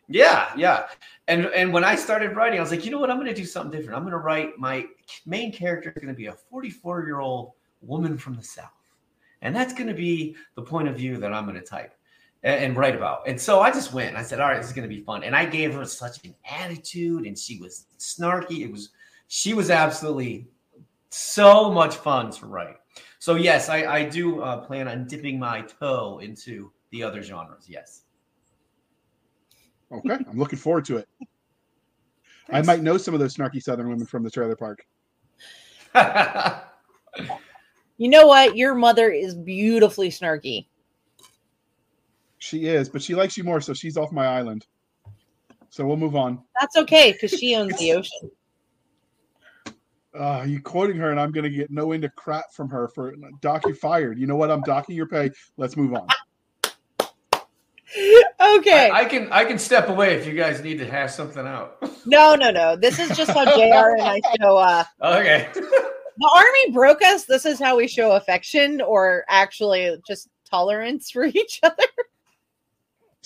[0.08, 0.88] Yeah, yeah.
[1.28, 3.12] And and when I started writing, I was like, you know what?
[3.12, 3.98] I'm going to do something different.
[3.98, 4.86] I'm going to write my
[5.26, 8.70] main character is going to be a 44 year old woman from the south,
[9.42, 11.94] and that's going to be the point of view that I'm going to type
[12.44, 13.28] and, write about.
[13.28, 14.16] And so I just went.
[14.16, 16.24] I said, "All right, this is going to be fun." And I gave her such
[16.24, 18.62] an attitude, and she was snarky.
[18.62, 18.90] It was
[19.28, 20.48] she was absolutely
[21.10, 22.78] so much fun to write.
[23.20, 27.66] So yes, I, I do uh, plan on dipping my toe into the other genres.
[27.68, 28.04] Yes.
[29.92, 31.10] Okay, I'm looking forward to it.
[32.52, 34.86] I might know some of those snarky Southern women from the trailer park.
[37.98, 38.56] you know what?
[38.56, 40.69] Your mother is beautifully snarky.
[42.40, 44.66] She is, but she likes you more, so she's off my island.
[45.70, 46.42] So we'll move on.
[46.60, 48.32] That's okay because she owns the ocean.
[50.18, 52.88] Uh, you quoting her, and I'm going to get no end of crap from her
[52.88, 53.66] for Doc.
[53.68, 54.18] You fired.
[54.18, 54.50] You know what?
[54.50, 55.30] I'm docking your pay.
[55.58, 56.08] Let's move on.
[58.58, 58.90] okay.
[58.90, 61.78] I, I, can I can step away if you guys need to hash something out.
[62.06, 62.76] no, no, no.
[62.76, 63.98] This is just how Jr.
[63.98, 64.58] and I show.
[64.58, 65.50] Uh, okay.
[65.54, 67.26] the army broke us.
[67.26, 71.86] This is how we show affection, or actually just tolerance for each other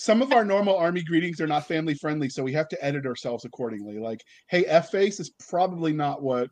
[0.04, 3.06] some of our normal army greetings are not family friendly, so we have to edit
[3.06, 4.00] ourselves accordingly.
[4.00, 6.50] Like, hey, F face is probably not what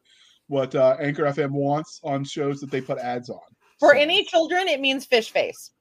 [0.47, 3.41] what uh, Anchor FM wants on shows that they put ads on.
[3.77, 3.99] For so.
[3.99, 5.71] any children, it means fish face.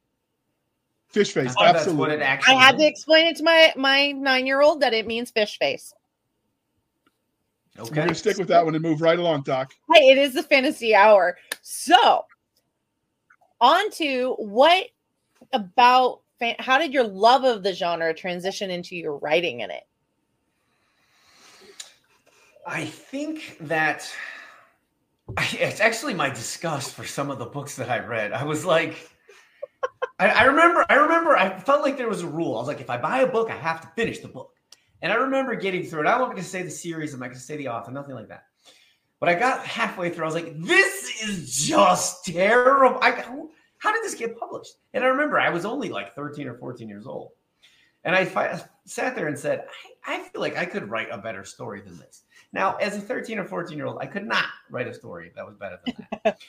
[1.10, 2.20] Fish face, absolutely.
[2.20, 5.56] I had to explain it to my my nine year old that it means fish
[5.56, 5.94] face.
[7.78, 7.88] Okay.
[7.88, 9.72] We're gonna stick with that one and move right along, Doc.
[9.94, 11.38] Hey, it is the fantasy hour.
[11.62, 12.24] So,
[13.60, 14.86] on to what
[15.52, 16.22] about
[16.58, 19.84] how did your love of the genre transition into your writing in it?
[22.66, 24.10] I think that
[25.52, 28.32] it's actually my disgust for some of the books that I read.
[28.32, 29.10] I was like,
[30.18, 32.56] I, I, remember, I remember, I felt like there was a rule.
[32.56, 34.52] I was like, if I buy a book, I have to finish the book.
[35.02, 36.06] And I remember getting through it.
[36.06, 38.14] I wasn't going to say the series, I'm not going to say the author, nothing
[38.14, 38.44] like that.
[39.18, 40.24] But I got halfway through.
[40.24, 42.98] I was like, this is just terrible.
[43.02, 43.24] I,
[43.80, 44.76] how did this get published?
[44.94, 47.32] And I remember I was only like 13 or 14 years old.
[48.04, 49.64] And I fi- sat there and said,
[50.06, 52.22] I, I feel like I could write a better story than this.
[52.52, 55.46] Now, as a 13 or 14 year old, I could not write a story that
[55.46, 56.38] was better than that.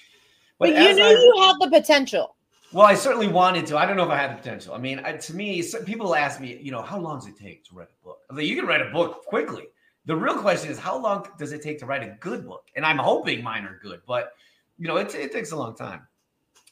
[0.60, 2.36] But, but you knew I, you had the potential.
[2.72, 3.80] Well, I certainly wanted to.
[3.80, 4.76] I don't know if I had the potential.
[4.76, 7.66] I mean, I, to me, people ask me, you know, how long does it take
[7.70, 8.20] to write a book?
[8.30, 9.64] I like, you can write a book quickly.
[10.06, 12.68] The real question is, how long does it take to write a good book?
[12.76, 14.34] And I'm hoping mine are good, but
[14.78, 16.02] you know, it, it takes a long time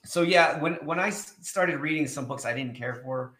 [0.10, 3.36] so yeah, when when I started reading some books I didn't care for,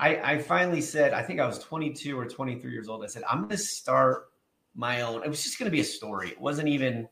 [0.00, 3.04] I, I finally said, I think I was 22 or 23 years old.
[3.04, 4.30] I said, I'm going to start
[4.74, 5.22] my own.
[5.22, 6.30] It was just going to be a story.
[6.30, 7.10] It wasn't even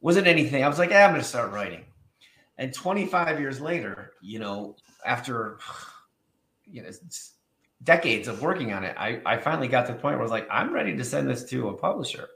[0.00, 0.64] wasn't anything.
[0.64, 1.84] I was like, yeah, I'm going to start writing.
[2.58, 4.74] And 25 years later, you know,
[5.06, 5.60] after
[6.66, 6.90] you know
[7.84, 10.32] decades of working on it, I, I finally got to the point where I was
[10.32, 12.28] like, I'm ready to send this to a publisher.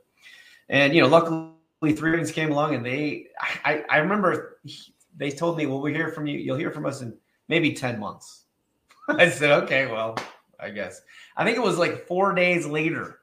[0.69, 1.51] And you know, luckily,
[1.83, 3.27] Three Ravens came along, and they,
[3.65, 4.61] I, I remember
[5.17, 6.39] they told me, well, we'll hear from you.
[6.39, 7.17] You'll hear from us in
[7.49, 8.45] maybe 10 months.
[9.09, 10.17] I said, okay, well,
[10.61, 11.01] I guess.
[11.37, 13.21] I think it was like four days later,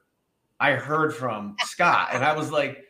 [0.60, 2.84] I heard from Scott, and I was like,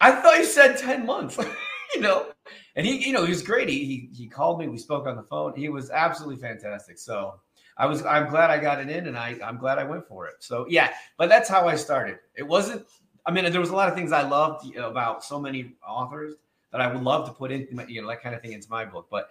[0.00, 1.38] I thought you said 10 months,
[1.94, 2.32] you know?
[2.76, 3.68] And he, you know, he was great.
[3.68, 5.54] He, he, he called me, we spoke on the phone.
[5.56, 6.98] He was absolutely fantastic.
[6.98, 7.34] So
[7.76, 10.26] I was, I'm glad I got it in and I, I'm glad I went for
[10.26, 10.36] it.
[10.38, 12.18] So yeah, but that's how I started.
[12.34, 12.86] It wasn't,
[13.26, 16.34] I mean, there was a lot of things I loved about so many authors
[16.72, 18.84] that I would love to put in, you know, that kind of thing into my
[18.84, 19.08] book.
[19.10, 19.28] But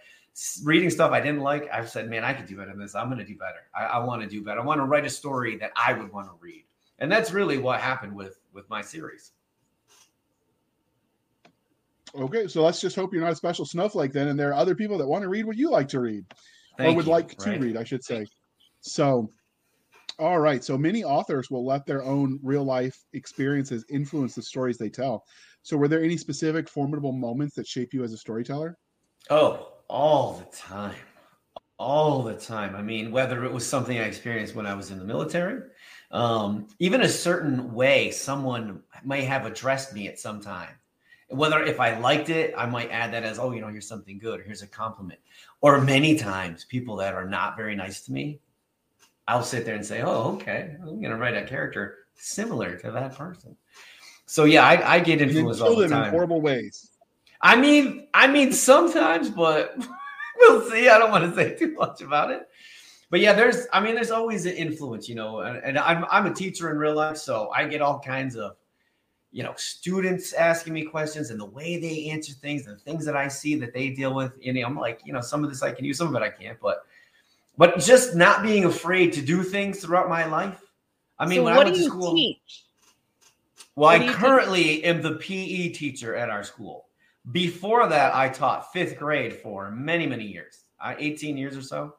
[0.64, 2.96] reading stuff I didn't like, I've said, man, I could do better than this.
[2.96, 3.70] I'm going to do better.
[3.78, 4.60] I, I want to do better.
[4.60, 6.66] I want to write a story that I would want to read,
[7.00, 9.32] and that's really what happened with with my series.
[12.16, 14.76] Okay, so let's just hope you're not a special snowflake then, and there are other
[14.76, 16.26] people that want to read what you like to read,
[16.78, 17.12] Thank or would you.
[17.12, 17.62] like to Right.
[17.62, 18.26] read, I should say.
[18.82, 19.32] So,
[20.18, 20.64] all right.
[20.64, 25.24] So many authors will let their own real life experiences influence the stories they tell.
[25.62, 28.78] So, were there any specific formidable moments that shape you as a storyteller?
[29.30, 30.96] Oh, all the time.
[31.78, 32.76] All the time.
[32.76, 35.62] I mean, whether it was something I experienced when I was in the military,
[36.12, 40.74] um, even a certain way someone may have addressed me at some time.
[41.30, 44.18] Whether if I liked it, I might add that as, oh, you know, here's something
[44.18, 45.20] good, here's a compliment.
[45.62, 48.40] Or many times, people that are not very nice to me,
[49.28, 52.92] I'll sit there and say, oh, okay, I'm going to write a character similar to
[52.92, 53.56] that person.
[54.30, 56.12] So yeah, I, I get You influenced all kill the them in time.
[56.12, 56.92] horrible ways.
[57.42, 59.76] I mean, I mean sometimes, but
[60.38, 60.88] we'll see.
[60.88, 62.48] I don't want to say too much about it.
[63.10, 66.28] But yeah, there's I mean, there's always an influence, you know, and, and I'm I'm
[66.28, 68.56] a teacher in real life, so I get all kinds of
[69.32, 73.16] you know students asking me questions and the way they answer things and things that
[73.18, 74.34] I see that they deal with.
[74.46, 76.30] And I'm like, you know, some of this I can use, some of it I
[76.30, 76.86] can't, but
[77.58, 80.62] but just not being afraid to do things throughout my life.
[81.18, 82.66] I mean, so when what I went do to you school, teach?
[83.80, 84.20] Well, I do you teach?
[84.20, 86.86] currently am the PE teacher at our school.
[87.32, 91.96] Before that, I taught fifth grade for many, many years, uh, 18 years or so.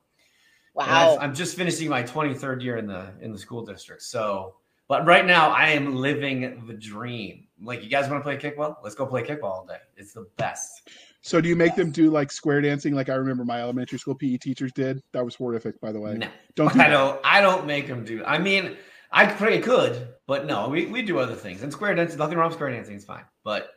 [0.75, 0.85] Wow.
[1.14, 4.03] I've- I'm just finishing my 23rd year in the in the school district.
[4.03, 4.57] So,
[4.88, 7.47] but right now, I am living the dream.
[7.62, 8.77] Like, you guys want to play kickball?
[8.83, 9.79] Let's go play kickball all day.
[9.97, 10.88] It's the best.
[11.23, 14.14] So, do you make them do like square dancing, like I remember my elementary school
[14.14, 15.03] PE teachers did?
[15.12, 16.14] That was horrific, by the way.
[16.14, 16.90] No, Don't do I that.
[16.90, 17.21] don't.
[17.25, 18.25] I don't make them do.
[18.25, 18.77] I mean,
[19.12, 21.64] I pretty could, but no, we, we do other things.
[21.64, 22.95] And square dancing, nothing wrong with square dancing.
[22.95, 23.25] It's fine.
[23.43, 23.71] But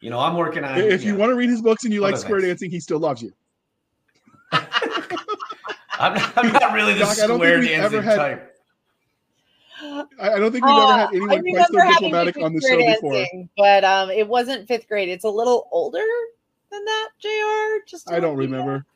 [0.00, 0.76] you know, I'm working on.
[0.76, 2.48] If you know, want to read his books and you like square things.
[2.50, 3.32] dancing, he still loves you.
[4.52, 8.16] I'm not, I'm not really the Doc, I don't think square we've ever dancing had-
[8.16, 8.50] type.
[10.20, 12.80] I, I don't think we've Uh, ever had anyone quite so diplomatic on the grade
[12.80, 13.26] show before.
[13.56, 15.08] but um, it wasn't fifth grade.
[15.08, 16.02] It's a little older
[16.72, 17.86] than that, Jr.
[17.86, 18.58] Just I don't let you know.
[18.58, 18.86] remember.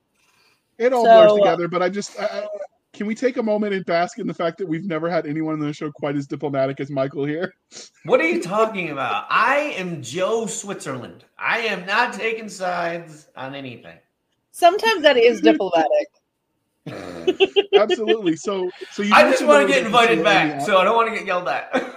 [0.78, 2.46] It all So, blurs uh, together, but I just I, I,
[2.98, 5.54] can we take a moment and bask in the fact that we've never had anyone
[5.54, 7.54] on the show quite as diplomatic as Michael here?
[8.04, 9.26] What are you talking about?
[9.30, 11.24] I am Joe Switzerland.
[11.38, 13.96] I am not taking sides on anything.
[14.50, 16.08] Sometimes that is diplomatic.
[17.74, 18.34] Absolutely.
[18.34, 19.14] So, so you.
[19.14, 21.16] I just want to get invited you were in back, so I don't want to
[21.16, 21.94] get yelled at.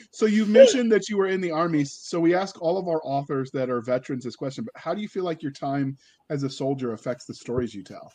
[0.10, 1.84] so you mentioned that you were in the army.
[1.84, 4.64] So we ask all of our authors that are veterans this question.
[4.64, 5.96] But how do you feel like your time
[6.28, 8.12] as a soldier affects the stories you tell?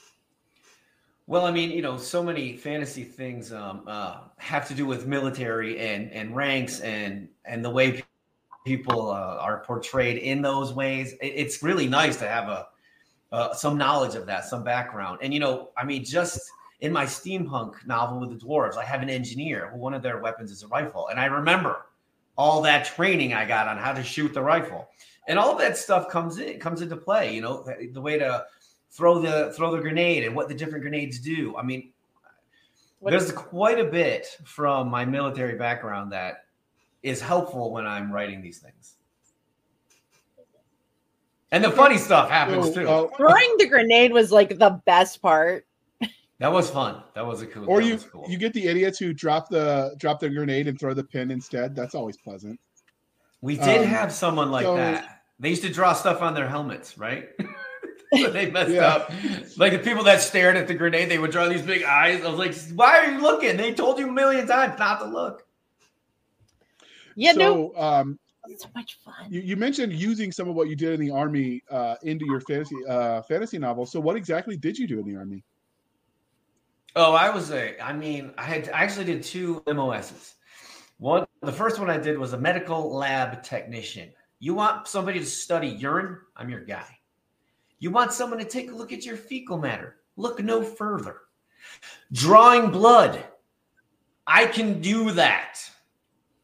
[1.28, 5.08] Well, I mean, you know, so many fantasy things um, uh, have to do with
[5.08, 8.04] military and and ranks and and the way
[8.66, 11.16] people uh, are portrayed in those ways.
[11.22, 12.68] It's really nice to have a
[13.32, 15.20] uh, some knowledge of that, some background.
[15.22, 16.42] And you know, I mean, just
[16.82, 20.20] in my steampunk novel with the dwarves, I have an engineer who one of their
[20.20, 21.86] weapons is a rifle, and I remember
[22.38, 24.90] all that training I got on how to shoot the rifle,
[25.28, 27.34] and all that stuff comes in comes into play.
[27.34, 28.46] You know, the, the way to
[28.92, 31.56] throw the throw the grenade and what the different grenades do.
[31.58, 31.92] I mean,
[33.00, 36.46] What- there's quite a bit from my military background that
[37.02, 38.96] is helpful when I'm writing these things.
[41.52, 42.88] And the funny stuff happens too.
[42.88, 45.66] uh, Throwing the grenade was like the best part.
[46.40, 47.04] that was fun.
[47.14, 47.66] That was a cool.
[47.70, 48.26] or you cool.
[48.30, 51.76] you get the idiots who drop the drop the grenade and throw the pin instead.
[51.76, 52.60] That's always pleasant.
[53.42, 55.24] we did um, have someone like so- that.
[55.40, 57.30] They used to draw stuff on their helmets, right?
[58.12, 58.88] when they messed Yeah.
[58.88, 59.12] up.
[59.58, 62.24] Like the people that stared at the grenade, they would draw these big eyes.
[62.24, 65.06] I was like, "Why are you looking?" They told you a million times not to
[65.06, 65.46] look.
[67.16, 68.20] Yeah, no, so um,
[68.58, 69.14] so much fun.
[69.30, 72.42] you, you mentioned using some of what you did in the army uh, into your
[72.42, 73.86] fantasy uh, fantasy novel.
[73.86, 75.44] So what exactly did you do in the army?
[76.96, 77.80] Oh, I was a.
[77.82, 80.36] I mean, I had I actually did two MOSs.
[80.98, 84.12] One, the first one I did was a medical lab technician.
[84.40, 86.18] You want somebody to study urine?
[86.36, 86.86] I'm your guy.
[87.82, 89.96] You want someone to take a look at your fecal matter?
[90.16, 91.18] Look no further.
[92.14, 93.26] Drawing blood.
[94.28, 95.60] I can do that.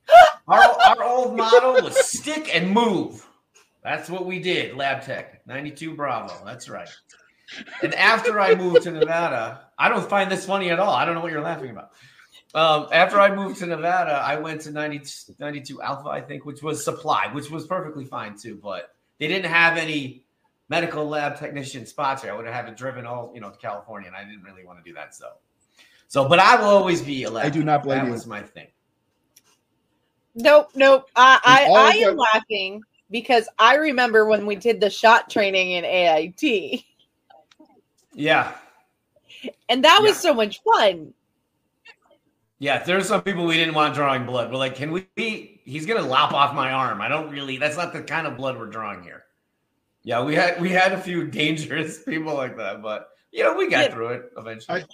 [0.48, 3.28] Our, our old motto was stick and move.
[3.84, 4.78] That's what we did.
[4.78, 6.34] Lab Tech, 92 Bravo.
[6.46, 6.88] That's right.
[7.84, 10.94] And after I moved to Nevada, I don't find this funny at all.
[10.94, 11.92] I don't know what you're laughing about.
[12.56, 16.64] Um, after I moved to Nevada, I went to 90, 92 Alpha, I think, which
[16.64, 18.58] was supply, which was perfectly fine too.
[18.64, 20.24] But they didn't have any
[20.70, 22.32] medical lab technician spots here.
[22.32, 24.66] I would have had to driven all you know to California, and I didn't really
[24.66, 25.14] want to do that.
[25.16, 25.30] So,
[26.08, 27.46] so, but I will always be a lab.
[27.46, 28.12] I do not blame that you.
[28.12, 28.68] was my thing.
[30.36, 31.10] Nope, nope.
[31.16, 35.72] I I, I am that- laughing because I remember when we did the shot training
[35.72, 36.84] in AIT,
[38.14, 38.54] Yeah,
[39.70, 40.18] and that was Yeah.
[40.20, 41.14] so much fun.
[42.60, 42.84] yeah.
[42.84, 44.52] There's some people we didn't want drawing blood.
[44.52, 45.62] We're like, can we?
[45.64, 47.02] He's gonna lop off my arm.
[47.02, 47.58] I don't really.
[47.58, 49.24] That's not the kind of blood we're drawing here.
[50.08, 53.70] Yeah, we had we had a few dangerous people like that, but you know we
[53.70, 53.94] got Yeah.
[53.94, 54.86] through it eventually.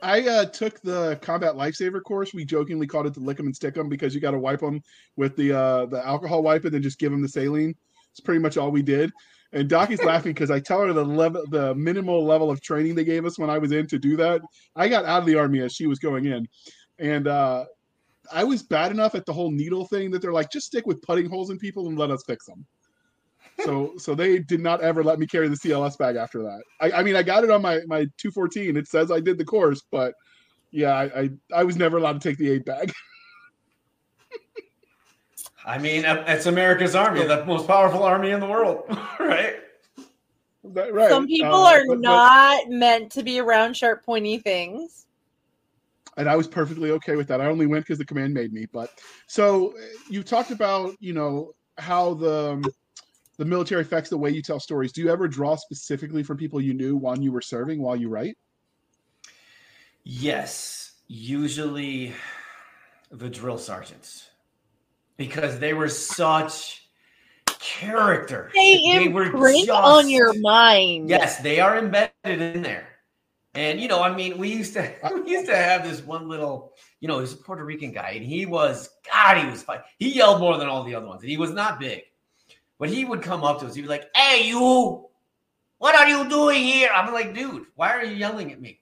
[0.00, 2.32] I uh, took the combat lifesaver course.
[2.32, 4.60] We jokingly called it the lick 'em and stick 'em because you got to wipe
[4.60, 4.82] them
[5.16, 7.74] with the uh, the alcohol wipe and then just give them the saline.
[8.12, 9.10] It's pretty much all we did.
[9.52, 13.04] And Docky's laughing because I tell her the level, the minimal level of training they
[13.04, 14.42] gave us when I was in to do that.
[14.76, 16.46] I got out of the army as she was going in,
[17.00, 17.64] and uh,
[18.32, 21.02] I was bad enough at the whole needle thing that they're like, just stick with
[21.02, 22.64] putting holes in people and let us fix them.
[23.64, 26.62] So, so they did not ever let me carry the CLS bag after that.
[26.80, 28.76] I, I mean, I got it on my my 214.
[28.76, 30.14] It says I did the course, but
[30.70, 32.92] yeah, I, I, I was never allowed to take the eight bag.
[35.64, 38.84] I mean, it's America's army, the most powerful army in the world,
[39.20, 39.56] right?
[40.64, 41.08] That- right.
[41.10, 45.06] Some people Uh, are but- but- not meant to be around sharp, pointy things.
[46.16, 47.40] and I was perfectly okay with that.
[47.40, 48.66] I only went because the command made me.
[48.72, 48.90] But
[49.28, 52.68] so uh, you talked about, you know, how the
[53.42, 54.92] the military affects the way you tell stories.
[54.92, 58.08] Do you ever draw specifically from people you knew while you were serving, while you
[58.08, 58.38] write?
[60.04, 62.12] Yes, usually
[63.10, 64.30] the drill sergeants,
[65.16, 66.88] because they were such
[67.46, 68.52] character.
[68.54, 71.08] They were imprint just- on your mind.
[71.08, 72.86] Yes, they are embedded in there.
[73.54, 74.88] And you know, I mean, we used to
[75.24, 78.24] we used to have this one little, you know, he's a Puerto Rican guy, and
[78.24, 79.80] he was God, he was fine.
[79.98, 82.02] He yelled more than all the other ones, and he was not big.
[82.82, 85.06] But he would come up to us, he'd be like, Hey, you,
[85.78, 86.90] what are you doing here?
[86.92, 88.80] I'm like, dude, why are you yelling at me?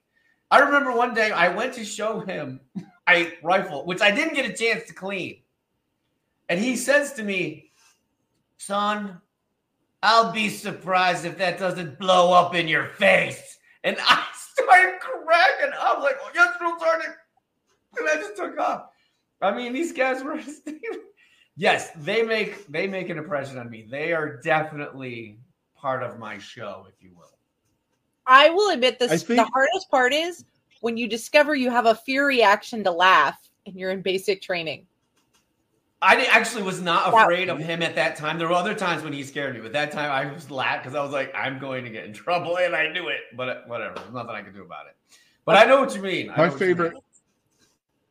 [0.51, 2.61] I remember one day I went to show him
[3.07, 5.43] my rifle, which I didn't get a chance to clean.
[6.49, 7.73] And he says to me,
[8.57, 9.21] Son,
[10.03, 13.59] I'll be surprised if that doesn't blow up in your face.
[13.85, 17.17] And I started cracking up, I'm like, oh, yes, sergeant.
[17.99, 18.87] And I just took off.
[19.43, 20.41] I mean, these guys were
[21.57, 23.87] yes, they make they make an impression on me.
[23.91, 25.39] They are definitely
[25.77, 27.25] part of my show, if you will.
[28.27, 29.11] I will admit this.
[29.11, 30.45] I the hardest part is
[30.81, 34.87] when you discover you have a fear reaction to laugh and you're in basic training.
[36.03, 38.39] I actually was not afraid of him at that time.
[38.39, 40.97] There were other times when he scared me, but that time I was laughed because
[40.97, 43.19] I was like, I'm going to get in trouble, and I knew it.
[43.37, 44.97] But uh, whatever, there's nothing I could do about it.
[45.45, 46.31] But I know what you mean.
[46.31, 47.03] I My know what you favorite- mean.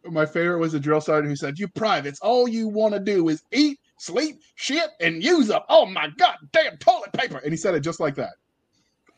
[0.06, 3.28] My favorite was a drill sergeant who said, "You privates, all you want to do
[3.30, 5.66] is eat, sleep, shit, and use up.
[5.70, 8.32] Oh my god, damn toilet paper!" And he said it just like that.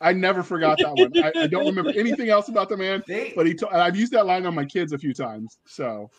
[0.01, 1.11] I never forgot that one.
[1.23, 3.53] I, I don't remember anything else about the man, They but he.
[3.55, 5.59] To- I've used that line on my kids a few times.
[5.65, 6.09] So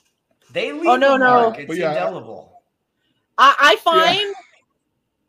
[0.53, 1.51] they leave Oh, no, no.
[1.51, 1.59] mark.
[1.59, 2.63] It's yeah, indelible.
[3.39, 4.35] I, I find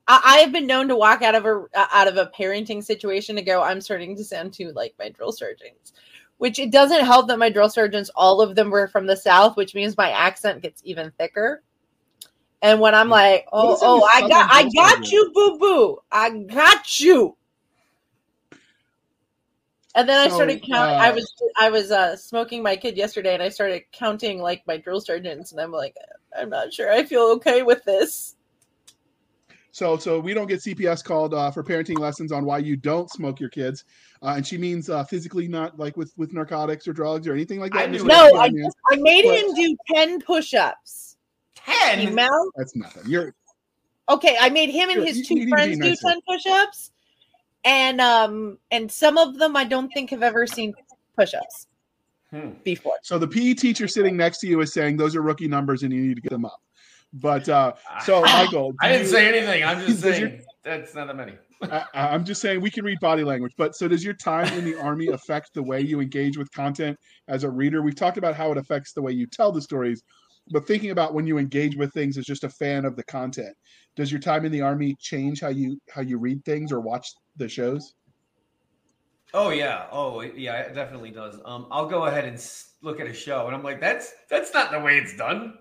[0.08, 3.36] I, I have been known to walk out of a out of a parenting situation
[3.36, 3.64] to go.
[3.64, 5.94] I'm starting to sound too like my drill sergeants,
[6.38, 9.56] which it doesn't help that my drill sergeants, all of them were from the south,
[9.56, 11.64] which means my accent gets even thicker.
[12.62, 17.00] And when I'm like, oh, oh, I got, I got you, boo boo, I got
[17.00, 17.36] you.
[19.96, 20.96] And then I started counting.
[20.96, 24.66] I uh, was I was uh, smoking my kid yesterday, and I started counting like
[24.66, 25.96] my drill sergeants, and I'm like,
[26.36, 28.36] I'm not sure I feel okay with this.
[29.72, 33.10] So, so we don't get CPS called uh, for parenting lessons on why you don't
[33.12, 33.86] smoke your kids,
[34.24, 37.60] uh, and she means uh, physically, not like with with narcotics or drugs or anything
[37.60, 37.92] like I that.
[37.92, 41.18] knew No, I mean, I made But- him do ten push-ups.
[41.56, 42.00] Ten.
[42.00, 42.52] Email.
[42.56, 43.04] that's nothing.
[43.08, 43.36] You're
[44.10, 46.02] Okay, I made him and his two you need to be friends do nicer.
[46.08, 46.92] ten push-ups,
[47.64, 50.74] and um, and some of them I don't think have ever seen
[51.18, 51.68] push-ups
[52.32, 52.50] Hmm.
[52.64, 52.94] before.
[53.04, 55.94] so the PE teacher sitting next to you is saying those are rookie numbers and
[55.94, 56.60] you need to get them up.
[57.14, 59.64] But uh, so Michael, I didn't you- say anything.
[59.64, 61.34] I'm just Does your- saying that's not that many.
[61.64, 63.54] I, I'm just saying we can read body language.
[63.58, 66.98] But so does your time in the army affect the way you engage with content
[67.28, 67.82] as a reader?
[67.82, 70.02] We've talked about how it affects the way you tell the stories,
[70.52, 73.56] but thinking about when you engage with things as just a fan of the content,
[73.96, 77.08] does your time in the army change how you how you read things or watch
[77.38, 77.94] the shows?
[79.34, 79.88] Oh yeah.
[79.92, 80.60] Oh yeah.
[80.60, 81.40] It definitely does.
[81.46, 82.44] Um, I'll go ahead and
[82.82, 85.58] look at a show, and I'm like, that's that's not the way it's done.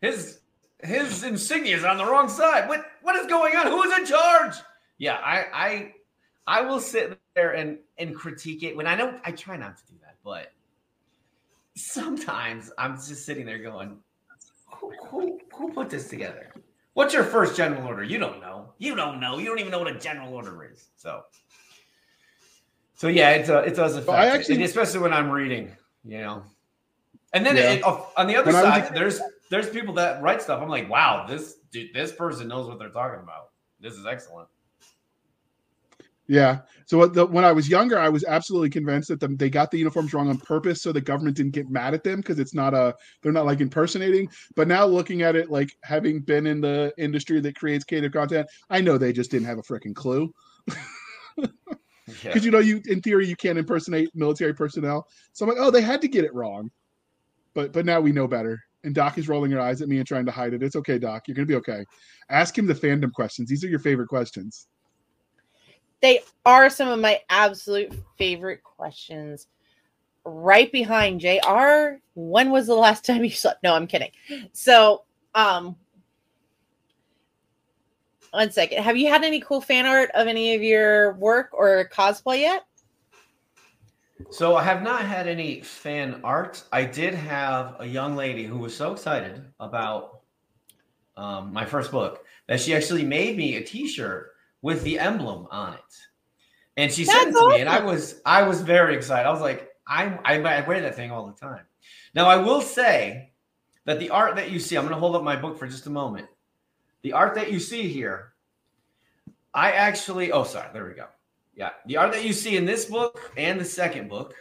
[0.00, 0.40] His
[0.82, 2.68] his insignia is on the wrong side.
[2.68, 3.66] What what is going on?
[3.66, 4.54] Who is in charge?
[4.98, 5.92] Yeah, I I
[6.46, 9.86] I will sit there and and critique it when I know I try not to
[9.86, 10.52] do that, but
[11.76, 13.98] sometimes I'm just sitting there going,
[14.68, 16.52] who, who, who put this together?
[16.94, 18.02] What's your first general order?
[18.02, 18.72] You don't know.
[18.78, 19.38] You don't know.
[19.38, 20.88] You don't even know what a general order is.
[20.96, 21.24] So,
[22.94, 26.18] so yeah, it's uh, it does affect I actually, it, especially when I'm reading, you
[26.18, 26.42] know.
[27.34, 27.72] And then yeah.
[27.72, 29.20] it, on the other when side, there's
[29.50, 30.62] there's people that write stuff.
[30.62, 33.50] I'm like, wow, this dude, this person knows what they're talking about.
[33.80, 34.48] This is excellent.
[36.28, 36.60] Yeah.
[36.86, 39.78] So the, when I was younger, I was absolutely convinced that the, they got the
[39.78, 42.74] uniforms wrong on purpose so the government didn't get mad at them because it's not
[42.74, 44.28] a they're not like impersonating.
[44.56, 48.48] But now looking at it, like having been in the industry that creates creative content,
[48.70, 50.32] I know they just didn't have a freaking clue.
[51.36, 51.52] Because
[52.24, 52.38] yeah.
[52.38, 55.06] you know, you in theory you can't impersonate military personnel.
[55.32, 56.70] So I'm like, oh, they had to get it wrong.
[57.54, 58.62] But but now we know better.
[58.86, 60.62] And Doc is rolling her eyes at me and trying to hide it.
[60.62, 61.26] It's okay, Doc.
[61.26, 61.84] You're gonna be okay.
[62.30, 63.48] Ask him the fandom questions.
[63.48, 64.68] These are your favorite questions.
[66.00, 69.48] They are some of my absolute favorite questions.
[70.24, 73.64] Right behind JR, when was the last time you slept?
[73.64, 74.12] No, I'm kidding.
[74.52, 75.02] So,
[75.34, 75.74] um,
[78.30, 78.84] one second.
[78.84, 82.66] Have you had any cool fan art of any of your work or cosplay yet?
[84.30, 86.64] So I have not had any fan art.
[86.72, 90.20] I did have a young lady who was so excited about
[91.16, 95.74] um, my first book that she actually made me a T-shirt with the emblem on
[95.74, 95.80] it.
[96.76, 97.52] And she That's sent it to awesome.
[97.52, 99.26] me, and I was I was very excited.
[99.26, 101.64] I was like, I, I I wear that thing all the time.
[102.14, 103.32] Now I will say
[103.84, 105.86] that the art that you see, I'm going to hold up my book for just
[105.86, 106.26] a moment.
[107.02, 108.32] The art that you see here,
[109.54, 110.32] I actually.
[110.32, 110.68] Oh, sorry.
[110.72, 111.06] There we go.
[111.56, 114.34] Yeah, the art that you see in this book and the second book.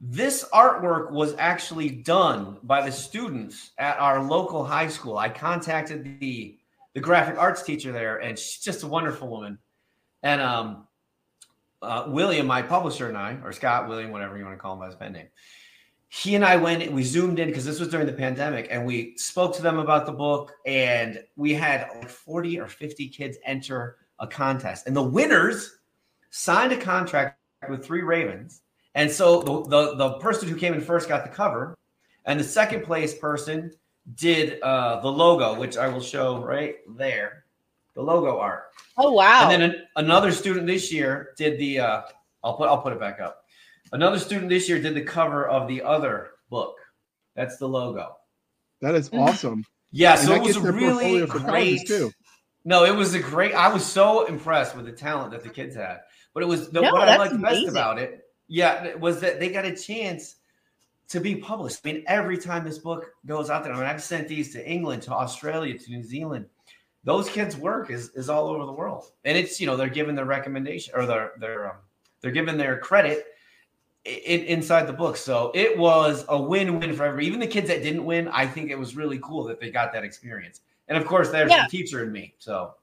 [0.00, 5.18] This artwork was actually done by the students at our local high school.
[5.18, 6.58] I contacted the
[6.94, 9.58] the graphic arts teacher there, and she's just a wonderful woman.
[10.22, 10.86] And um,
[11.82, 14.78] uh, William, my publisher, and I, or Scott William, whatever you want to call him
[14.78, 15.28] by his pen name,
[16.08, 19.16] he and I went, we zoomed in because this was during the pandemic, and we
[19.18, 20.54] spoke to them about the book.
[20.64, 25.78] And we had like 40 or 50 kids enter a contest, and the winners
[26.30, 27.38] signed a contract
[27.68, 28.62] with three Ravens.
[28.94, 31.76] And so the, the, the person who came in first got the cover,
[32.24, 33.72] and the second place person
[34.14, 37.44] did uh, the logo, which I will show right there,
[37.94, 38.64] the logo art.
[38.96, 39.48] Oh wow!
[39.48, 41.80] And then an, another student this year did the.
[41.80, 42.02] Uh,
[42.42, 43.44] I'll put I'll put it back up.
[43.92, 46.76] Another student this year did the cover of the other book.
[47.34, 48.16] That's the logo.
[48.80, 49.64] That is awesome.
[49.92, 51.86] yeah, and so it was really great.
[51.86, 52.10] Too.
[52.64, 53.54] No, it was a great.
[53.54, 56.00] I was so impressed with the talent that the kids had.
[56.34, 58.24] But it was the, no, what I liked best about it.
[58.46, 60.36] Yeah, was that they got a chance
[61.08, 61.80] to be published.
[61.84, 64.70] I mean, every time this book goes out there, I mean, I've sent these to
[64.70, 66.46] England, to Australia, to New Zealand.
[67.04, 70.14] Those kids' work is is all over the world, and it's you know they're given
[70.14, 71.76] their recommendation or their their um,
[72.20, 73.24] they're given their credit
[74.04, 75.16] in, inside the book.
[75.16, 78.28] So it was a win win for every even the kids that didn't win.
[78.28, 81.50] I think it was really cool that they got that experience, and of course there's
[81.50, 81.64] yeah.
[81.64, 82.34] the teacher in me.
[82.38, 82.74] So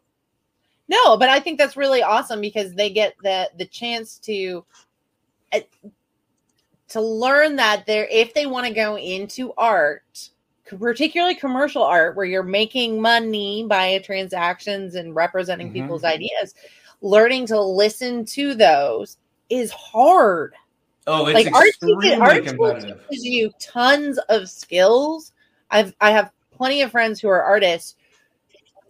[0.87, 4.63] no, but I think that's really awesome because they get the the chance to
[5.53, 5.59] uh,
[6.89, 10.29] to learn that there if they want to go into art
[10.65, 15.83] particularly commercial art where you're making money by transactions and representing mm-hmm.
[15.83, 16.55] people's ideas
[17.01, 19.17] learning to listen to those
[19.49, 20.53] is hard
[21.07, 25.33] oh it's like art, teaches, art teaches you tons of skills
[25.69, 27.95] i've i have plenty of friends who are artists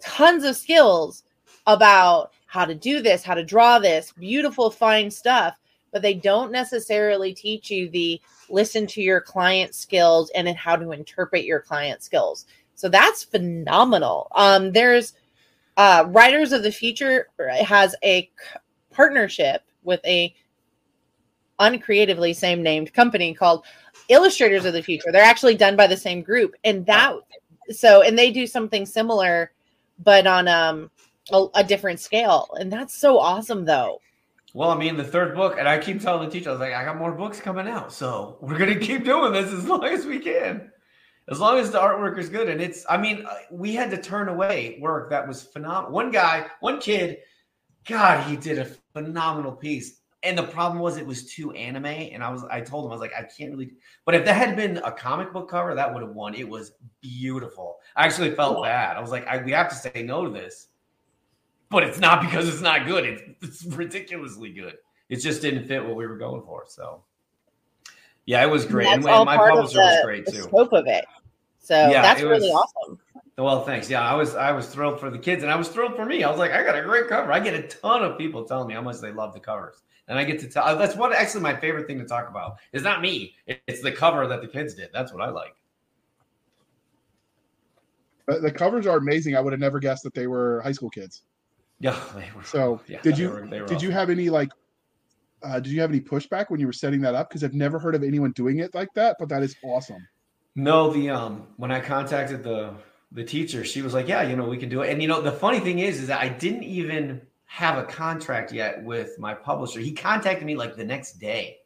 [0.01, 1.23] tons of skills
[1.67, 5.57] about how to do this how to draw this beautiful fine stuff
[5.95, 10.75] but they don't necessarily teach you the listen to your client skills and then how
[10.75, 12.45] to interpret your client skills.
[12.75, 14.27] So that's phenomenal.
[14.35, 15.13] Um, there's
[15.77, 18.29] uh, Writers of the Future has a
[18.91, 20.35] partnership with a
[21.59, 23.65] uncreatively same named company called
[24.09, 25.13] Illustrators of the Future.
[25.13, 27.15] They're actually done by the same group, and that
[27.71, 29.51] so and they do something similar,
[30.03, 30.89] but on um
[31.31, 33.99] a, a different scale, and that's so awesome though.
[34.53, 36.73] Well, I mean, the third book, and I keep telling the teacher, I was like,
[36.73, 40.05] I got more books coming out, so we're gonna keep doing this as long as
[40.05, 40.71] we can,
[41.29, 42.47] as long as the artwork is good.
[42.47, 45.91] And it's, I mean, uh, we had to turn away work that was phenomenal.
[45.91, 47.17] One guy, one kid,
[47.85, 50.01] God, he did a phenomenal piece.
[50.25, 52.95] And the problem was it was too anime, and I was, I told him, I
[52.95, 53.71] was like, I can't really.
[54.05, 56.33] But if that had been a comic book cover, that would have won.
[56.33, 57.77] It was beautiful.
[57.95, 58.97] I actually felt bad.
[58.97, 60.67] I was like, I, we have to say no to this
[61.69, 63.05] but it's not because it's not good.
[63.05, 64.77] It's, it's ridiculously good.
[65.09, 66.63] It just didn't fit what we were going for.
[66.67, 67.03] So,
[68.25, 68.87] yeah, it was great.
[68.87, 70.43] And, and my publisher the, was great too.
[70.43, 71.05] Scope of it.
[71.59, 72.99] So Yeah, that's it really was- awesome.
[73.37, 73.89] Well, thanks.
[73.89, 76.23] Yeah, I was I was thrilled for the kids, and I was thrilled for me.
[76.23, 77.33] I was like, I got a great cover.
[77.33, 80.17] I get a ton of people telling me how much they love the covers, and
[80.19, 80.77] I get to tell.
[80.77, 82.57] That's what actually my favorite thing to talk about.
[82.73, 83.35] Is not me.
[83.47, 84.89] It's the cover that the kids did.
[84.93, 85.55] That's what I like.
[88.25, 89.35] But the covers are amazing.
[89.35, 91.23] I would have never guessed that they were high school kids.
[91.79, 91.99] Yeah.
[92.15, 94.49] They were, So, yeah, did they you were- they were did you have any like
[95.43, 97.29] uh, did you have any pushback when you were setting that up?
[97.29, 100.07] Because I've never heard of anyone doing it like that, but that is awesome.
[100.55, 102.73] No, the um when I contacted the
[103.11, 105.21] the teacher, she was like, "Yeah, you know, we can do it." And you know,
[105.21, 107.21] the funny thing is, is that I didn't even
[107.55, 109.79] have a contract yet with my publisher.
[109.79, 111.59] He contacted me like the next day,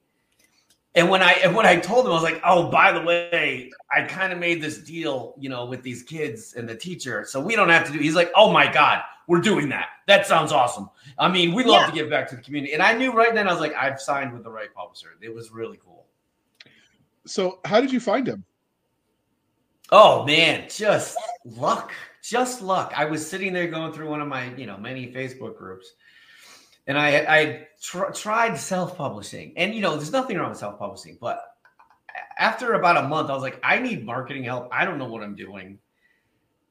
[0.94, 3.72] and when I and when I told him, I was like, "Oh, by the way,
[3.92, 7.40] I kind of made this deal, you know, with these kids and the teacher, so
[7.40, 9.88] we don't have to do." He's like, "Oh my god, we're doing that.
[10.06, 10.92] That sounds awesome.
[11.18, 11.88] I mean, we love Yeah.
[11.88, 14.00] to give back to the community." And I knew right then, I was like, "I've
[14.00, 16.06] signed with the right publisher." It was really cool.
[17.26, 18.46] So, how did you find him?
[19.92, 21.94] Oh man, just luck,
[22.30, 22.94] just luck.
[22.96, 25.94] I was sitting there going through one of my, you know, many Facebook groups,
[26.88, 31.42] and I I tr- tried self-publishing, and you know, there's nothing wrong with self-publishing, but
[32.38, 34.70] after about a month, I was like, I need marketing help.
[34.72, 35.78] I don't know what I'm doing.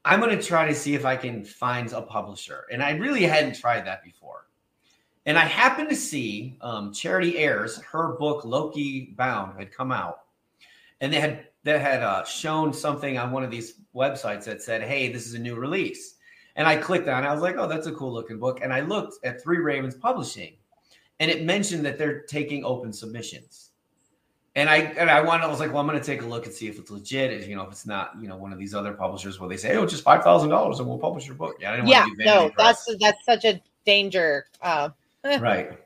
[0.05, 3.25] I'm going to try to see if I can find a publisher, and I really
[3.25, 4.47] hadn't tried that before.
[5.27, 10.21] And I happened to see um, Charity Ayers, her book Loki Bound had come out,
[11.03, 14.83] and they had that had uh, shown something on one of these websites that said,
[14.83, 16.15] "Hey, this is a new release."
[16.57, 17.27] And I clicked on it.
[17.27, 19.95] I was like, "Oh, that's a cool looking book." And I looked at Three Ravens
[19.95, 20.57] Publishing,
[21.21, 23.71] and it mentioned that they're taking open submissions.
[24.57, 25.45] And I and I wanted.
[25.45, 27.33] I was like, "Well, I'm going to take a look and see if it's legit.
[27.33, 29.57] If, you know, if it's not, you know, one of these other publishers where they
[29.57, 32.01] say, "Oh, just five thousand dollars and we'll publish your book." Yeah, I didn't Yeah,
[32.01, 34.47] want to do no, that's that's such a danger.
[34.61, 34.91] Uh,
[35.41, 35.79] right.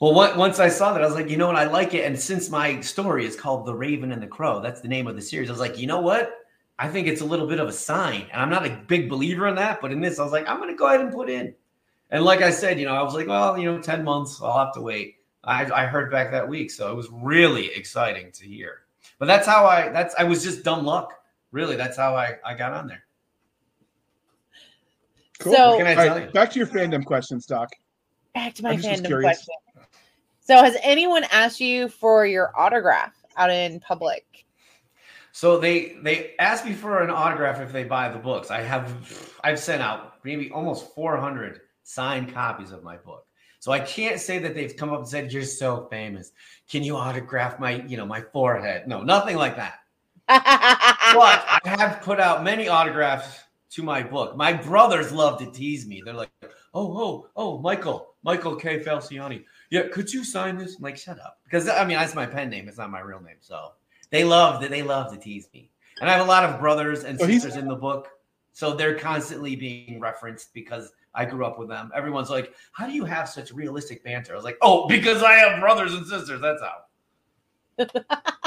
[0.00, 2.04] Well, on- once I saw that, I was like, you know what, I like it.
[2.04, 5.16] And since my story is called The Raven and the Crow, that's the name of
[5.16, 5.48] the series.
[5.48, 6.34] I was like, you know what?
[6.78, 8.26] I think it's a little bit of a sign.
[8.32, 10.58] And I'm not a big believer in that, but in this, I was like, I'm
[10.58, 11.54] going to go ahead and put in.
[12.10, 14.56] And like I said, you know, I was like, well, you know, 10 months, I'll
[14.64, 15.16] have to wait.
[15.44, 16.70] I, I heard back that week.
[16.70, 18.82] So it was really exciting to hear.
[19.18, 21.12] But that's how I, that's, I was just dumb luck.
[21.50, 23.04] Really, that's how I, I got on there.
[25.40, 25.54] Cool.
[25.54, 26.30] So- What can I tell right, you?
[26.32, 27.70] back to your fandom questions, Doc.
[28.38, 29.54] Back to my fandom question.
[30.40, 34.24] So, has anyone asked you for your autograph out in public?
[35.32, 38.50] So they they asked me for an autograph if they buy the books.
[38.50, 43.24] I have I've sent out maybe almost 400 signed copies of my book.
[43.60, 46.32] So I can't say that they've come up and said you're so famous.
[46.68, 48.88] Can you autograph my you know my forehead?
[48.88, 49.78] No, nothing like that.
[51.08, 53.38] But I have put out many autographs
[53.70, 54.36] to my book.
[54.36, 56.02] My brothers love to tease me.
[56.04, 56.30] They're like,
[56.74, 58.80] "Oh, oh, oh, Michael, Michael K.
[58.80, 59.44] Falciani.
[59.70, 62.50] Yeah, could you sign this?" I'm like, "Shut up," because I mean that's my pen
[62.50, 62.68] name.
[62.68, 63.36] It's not my real name.
[63.40, 63.72] So
[64.10, 64.70] they love that.
[64.70, 67.66] They love to tease me, and I have a lot of brothers and sisters in
[67.68, 68.08] the book,
[68.52, 71.90] so they're constantly being referenced because I grew up with them.
[71.94, 75.32] Everyone's like, "How do you have such realistic banter?" I was like, "Oh, because I
[75.34, 76.40] have brothers and sisters.
[76.40, 76.84] That's how."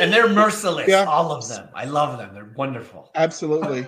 [0.00, 1.04] and they're merciless, Yeah.
[1.04, 1.68] all of them.
[1.74, 2.34] I love them.
[2.34, 3.10] They're wonderful.
[3.14, 3.86] Absolutely.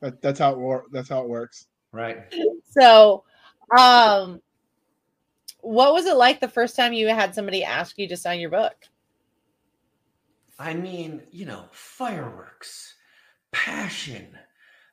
[0.00, 1.66] That, that's how it wor- that's how it works.
[1.92, 2.18] Right.
[2.64, 3.24] so,
[3.76, 4.40] um,
[5.60, 8.50] what was it like the first time you had somebody ask you to sign your
[8.50, 8.74] book?
[10.58, 12.94] I mean, you know, fireworks,
[13.52, 14.26] passion,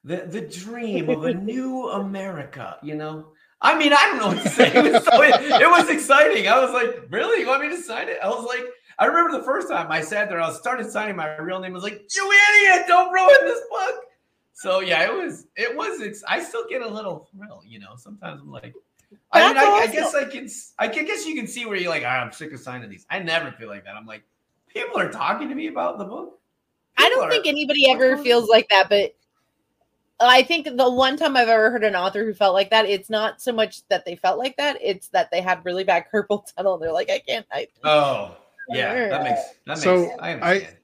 [0.03, 3.31] the the dream of a new America, you know.
[3.61, 4.67] I mean, I don't know what to say.
[4.67, 6.47] It was, so, it, it was exciting.
[6.47, 7.39] I was like, really?
[7.41, 8.17] You want me to sign it?
[8.21, 8.63] I was like,
[8.99, 11.71] I remember the first time I sat there, I started signing my real name.
[11.71, 13.95] I was like, you idiot, don't ruin this book.
[14.57, 17.95] So yeah, it was, it was, ex- I still get a little thrill, you know.
[17.97, 18.73] Sometimes I'm like,
[19.33, 20.49] I mean, That's I, I guess I can,
[20.79, 23.05] I can guess you can see where you're like, "Ah, I'm sick of signing these.
[23.09, 23.95] I never feel like that.
[23.95, 24.23] I'm like,
[24.67, 26.39] people are talking to me about the book.
[26.97, 29.13] I don't are- think anybody ever feels like that, but
[30.21, 33.09] I think the one time I've ever heard an author who felt like that, it's
[33.09, 36.45] not so much that they felt like that, it's that they had really bad carpal
[36.55, 36.77] tunnel.
[36.77, 37.45] They're like, I can't.
[37.51, 38.37] I, Oh,
[38.69, 39.81] yeah, that makes that makes.
[39.83, 40.77] So, I I- understand.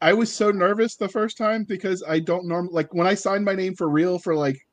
[0.00, 3.44] I was so nervous the first time because I don't normally like when I sign
[3.44, 4.66] my name for real for like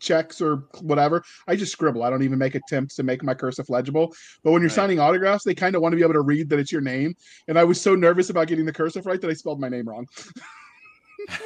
[0.00, 2.02] checks or whatever, I just scribble.
[2.02, 4.12] I don't even make attempts to make my cursive legible.
[4.42, 4.74] But when you're Right.
[4.74, 7.14] signing autographs, they kind of want to be able to read that it's your name.
[7.48, 9.88] And I was so nervous about getting the cursive right that I spelled my name
[9.88, 10.06] wrong.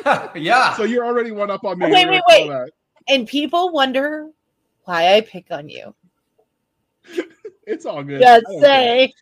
[0.34, 0.72] yeah.
[0.74, 1.90] So you're already one up on me.
[1.92, 2.48] Wait, wait, wait.
[2.48, 2.70] that.
[3.08, 4.28] and people wonder
[4.84, 5.94] why I pick on you.
[7.70, 8.22] It's all good.
[8.22, 8.60] Just I care.
[8.62, 9.12] say.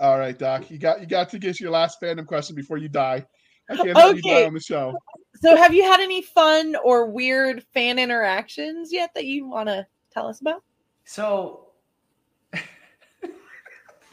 [0.00, 0.70] All right, Doc.
[0.70, 3.24] You got you got to get your last fandom question before you die.
[3.68, 4.98] I can't let you die on the show.
[5.42, 9.86] So, have you had any fun or weird fan interactions yet that you want to
[10.12, 10.64] tell us about?
[11.04, 11.68] So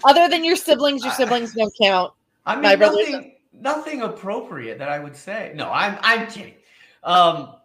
[0.03, 2.13] Other than your siblings, your siblings don't count.
[2.45, 5.53] I mean, My brother's- nothing, nothing appropriate that I would say.
[5.55, 6.53] No, I'm, I'm kidding.
[7.03, 7.55] Um,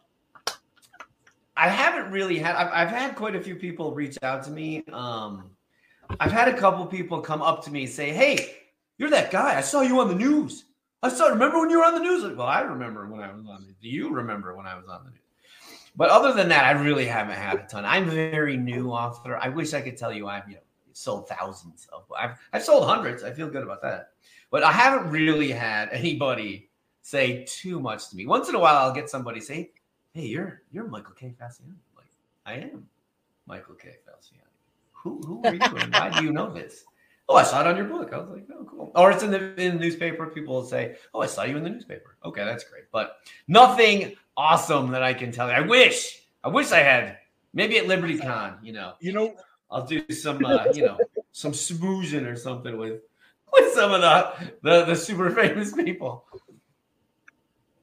[1.56, 2.56] I haven't really had.
[2.56, 4.84] I've, I've had quite a few people reach out to me.
[4.92, 5.50] Um,
[6.20, 8.56] I've had a couple people come up to me and say, "Hey,
[8.98, 9.56] you're that guy.
[9.56, 10.64] I saw you on the news.
[11.02, 11.26] I saw.
[11.26, 12.22] Remember when you were on the news?
[12.36, 13.66] Well, I remember when I was on.
[13.66, 15.18] The, do you remember when I was on the news?
[15.96, 17.84] But other than that, I really haven't had a ton.
[17.84, 19.36] I'm a very new author.
[19.36, 20.60] I wish I could tell you I've you know
[20.92, 22.04] sold thousands of.
[22.16, 23.22] I've I've sold hundreds.
[23.22, 24.10] I feel good about that.
[24.50, 26.70] But I haven't really had anybody
[27.02, 28.26] say too much to me.
[28.26, 29.72] Once in a while, I'll get somebody say,
[30.12, 31.34] "Hey, you're you're Michael K.
[31.40, 32.06] Falciani." Like,
[32.46, 32.86] I am
[33.46, 33.96] Michael K.
[34.06, 34.51] Falciani.
[35.02, 36.84] Who who are you and why do you know this?
[37.28, 38.12] Oh, I saw it on your book.
[38.12, 38.92] I was like, oh, cool.
[38.94, 40.26] Or it's in the in the newspaper.
[40.26, 42.84] People will say, "Oh, I saw you in the newspaper." Okay, that's great.
[42.92, 43.16] But
[43.48, 45.54] nothing awesome that I can tell you.
[45.54, 47.18] I wish, I wish I had.
[47.54, 49.34] Maybe at Liberty Con, you know, You know,
[49.70, 50.98] I'll do some, uh, you know,
[51.32, 53.00] some smoozing or something with
[53.52, 56.24] with some of the the, the super famous people.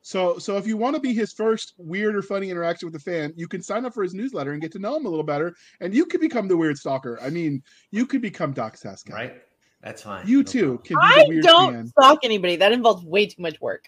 [0.10, 3.00] So so if you want to be his first weird or funny interaction with a
[3.00, 5.24] fan, you can sign up for his newsletter and get to know him a little
[5.24, 7.20] better, and you could become the weird stalker.
[7.22, 9.14] I mean, you could become Doc Cisca.
[9.14, 9.36] Right?
[9.84, 10.28] That's fine.
[10.28, 10.84] You No too problem.
[10.84, 11.88] can be I the weird don't fan.
[11.90, 12.56] stalk anybody.
[12.56, 13.88] That involves way too much work.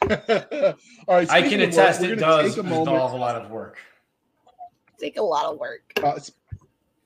[0.02, 3.12] All right, I can of work, attest it gonna does take a involve moment.
[3.12, 3.76] a lot of work.
[4.98, 5.92] Take a lot of work.
[6.02, 6.32] Uh, It's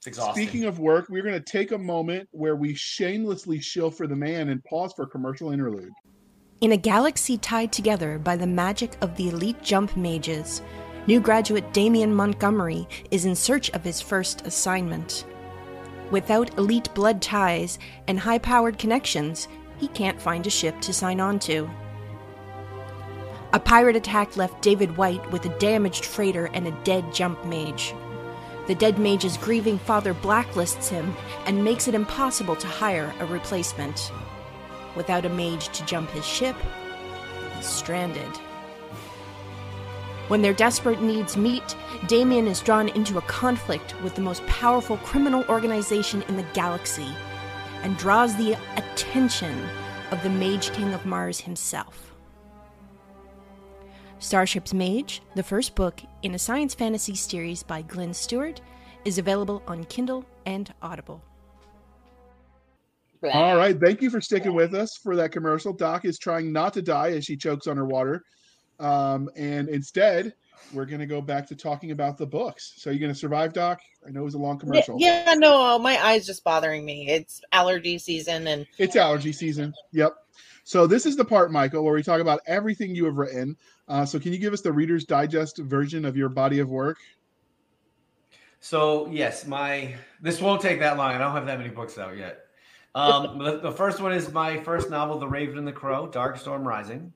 [0.06, 0.46] exhausting.
[0.46, 4.14] Speaking of work, we're going to take a moment where we shamelessly shill for the
[4.14, 5.90] man and pause for a commercial interlude.
[6.62, 10.62] In a galaxy tied together by the magic of the elite jump mages,
[11.08, 15.24] new graduate Damien Montgomery is in search of his first assignment.
[16.12, 19.48] Without elite blood ties and high powered connections,
[19.78, 21.68] he can't find a ship to sign on to.
[23.54, 27.92] A pirate attack left David White with a damaged freighter and a dead jump mage.
[28.68, 34.12] The dead mage's grieving father blacklists him and makes it impossible to hire a replacement.
[34.96, 36.56] Without a mage to jump his ship,
[37.56, 38.36] he's stranded.
[40.28, 41.76] When their desperate needs meet,
[42.06, 47.08] Damien is drawn into a conflict with the most powerful criminal organization in the galaxy
[47.82, 49.68] and draws the attention
[50.10, 52.14] of the Mage King of Mars himself.
[54.20, 58.60] Starship's Mage, the first book in a science fantasy series by Glynn Stewart,
[59.04, 61.22] is available on Kindle and Audible.
[63.30, 65.72] All right, thank you for sticking with us for that commercial.
[65.72, 68.24] Doc is trying not to die as she chokes on her water,
[68.80, 70.34] um, and instead,
[70.72, 72.74] we're going to go back to talking about the books.
[72.76, 73.80] So, are you going to survive, Doc?
[74.06, 74.96] I know it was a long Yeah, commercial.
[74.98, 77.08] yeah, no, my eyes just bothering me.
[77.08, 79.72] It's allergy season, and It's allergy season.
[79.92, 80.14] Yep.
[80.64, 83.56] So this is the part, Michael, where we talk about everything you have written.
[83.88, 86.98] Uh, so can you give us the Reader's Digest version of your body of work?
[88.60, 91.12] So yes, my this won't take that long.
[91.12, 92.41] I don't have that many books out yet.
[92.94, 96.66] Um, the, first one is my first novel, The Raven and the Crow, Dark Storm
[96.66, 97.12] Rising.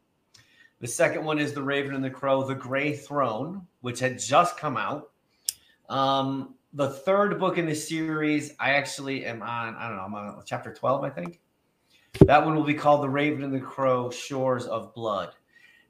[0.81, 4.57] The second one is The Raven and the Crow, The Gray Throne, which had just
[4.57, 5.11] come out.
[5.89, 9.75] Um, the third book in the series, I actually am on.
[9.77, 10.03] I don't know.
[10.03, 11.41] I'm on chapter twelve, I think.
[12.21, 15.31] That one will be called The Raven and the Crow: Shores of Blood.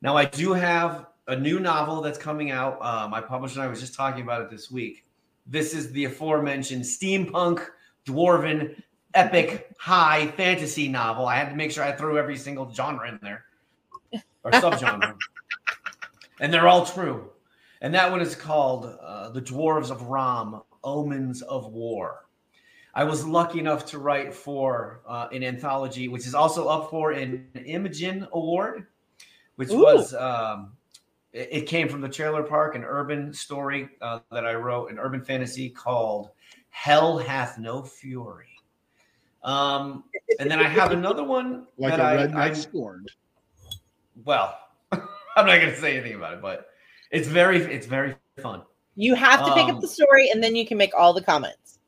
[0.03, 2.79] Now, I do have a new novel that's coming out.
[2.81, 5.07] Uh, my publisher and I was just talking about it this week.
[5.47, 7.67] This is the aforementioned steampunk,
[8.05, 8.81] dwarven,
[9.17, 11.27] epic, high fantasy novel.
[11.27, 13.45] I had to make sure I threw every single genre in there
[14.45, 15.17] or subgenre,
[16.41, 17.31] and they're all true.
[17.81, 22.27] And that one is called uh, "The Dwarves of Ram: Omens of War."
[22.95, 27.13] I was lucky enough to write for uh, an anthology, which is also up for
[27.13, 28.87] an Imadjinn Award,
[29.57, 29.83] which Ooh.
[29.83, 30.73] was um,
[31.33, 34.99] it, it came from the trailer park, an urban story uh, that I wrote, an
[34.99, 36.31] urban fantasy called
[36.71, 38.56] "Hell Hath No Fury."
[39.43, 40.05] Um,
[40.41, 43.11] and then I have another one Like that a I, redneck I scorned.
[44.25, 44.59] well,
[44.93, 46.69] I'm not going to say anything about it, but
[47.11, 48.63] it's very it's very fun.
[48.97, 51.23] you have to pick Um, up the story, and then you can make all the
[51.23, 51.79] comments.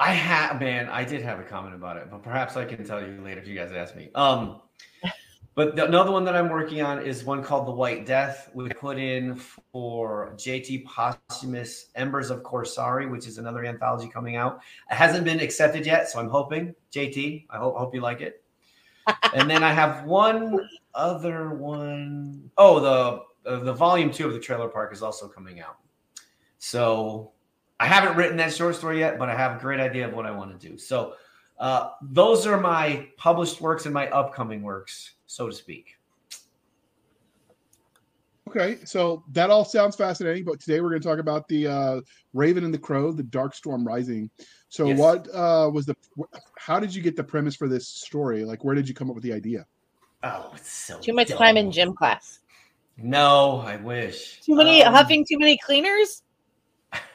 [0.00, 3.00] I have man, I did have a comment about it, but perhaps I can tell
[3.00, 4.10] you later if you guys ask me.
[4.14, 4.60] Um,
[5.58, 8.48] but the, another one that I'm working on is one called The White Death.
[8.54, 14.60] We put in for JT Posthumous Embers of Corsari, which is another anthology coming out.
[14.88, 17.46] It hasn't been accepted yet, so I'm hoping JT.
[17.50, 18.44] I hope hope you like it.
[19.34, 20.60] and then I have one
[20.94, 22.52] other one.
[22.56, 25.78] Oh, the uh, the volume two of the Trailer Park is also coming out.
[26.58, 27.32] So
[27.80, 30.24] I haven't written that short story yet, but I have a great idea of what
[30.24, 30.78] I want to do.
[30.78, 31.14] So
[31.58, 35.94] uh, those are my published works and my upcoming works, so to speak.
[38.48, 42.00] Okay, so that all sounds fascinating, but today we're going to talk about the uh,
[42.32, 44.30] Raven and the Crow, the Dark Storm Rising.
[44.70, 44.98] So, Yes.
[44.98, 45.94] what uh, was the?
[46.58, 48.44] How did you get the premise for this story?
[48.44, 49.66] Like, where did you come up with the idea?
[50.22, 52.40] Oh, it's so Too much time in gym class.
[52.96, 54.40] No, I wish.
[54.40, 56.22] Too many Um, huffing too many cleaners?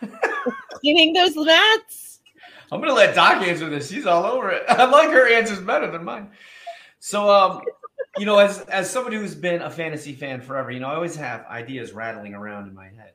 [0.82, 2.22] Cleaning those mats?
[2.72, 3.90] I'm gonna let Doc answer this.
[3.90, 4.64] She's all over it.
[4.70, 6.30] I like her answers better than mine.
[7.00, 7.62] So, um,
[8.18, 11.16] you know, as as somebody who's been a fantasy fan forever, you know, I always
[11.16, 13.14] have ideas rattling around in my head.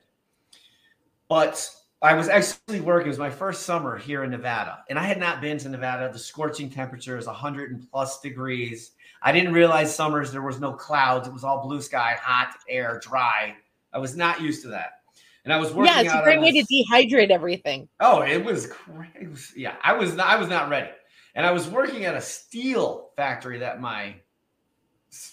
[1.28, 1.70] But
[2.02, 3.06] I was actually working.
[3.06, 6.10] It was my first summer here in Nevada, and I had not been to Nevada.
[6.12, 8.92] The scorching temperature is 100 and plus degrees.
[9.22, 11.28] I didn't realize summers there was no clouds.
[11.28, 13.54] It was all blue sky, hot air, dry.
[13.92, 15.02] I was not used to that,
[15.44, 15.92] and I was working.
[15.92, 17.88] Yeah, it's a great way to dehydrate everything.
[18.00, 19.38] Oh, it was great.
[19.56, 20.90] Yeah, I was not, I was not ready,
[21.34, 24.14] and I was working at a steel factory that my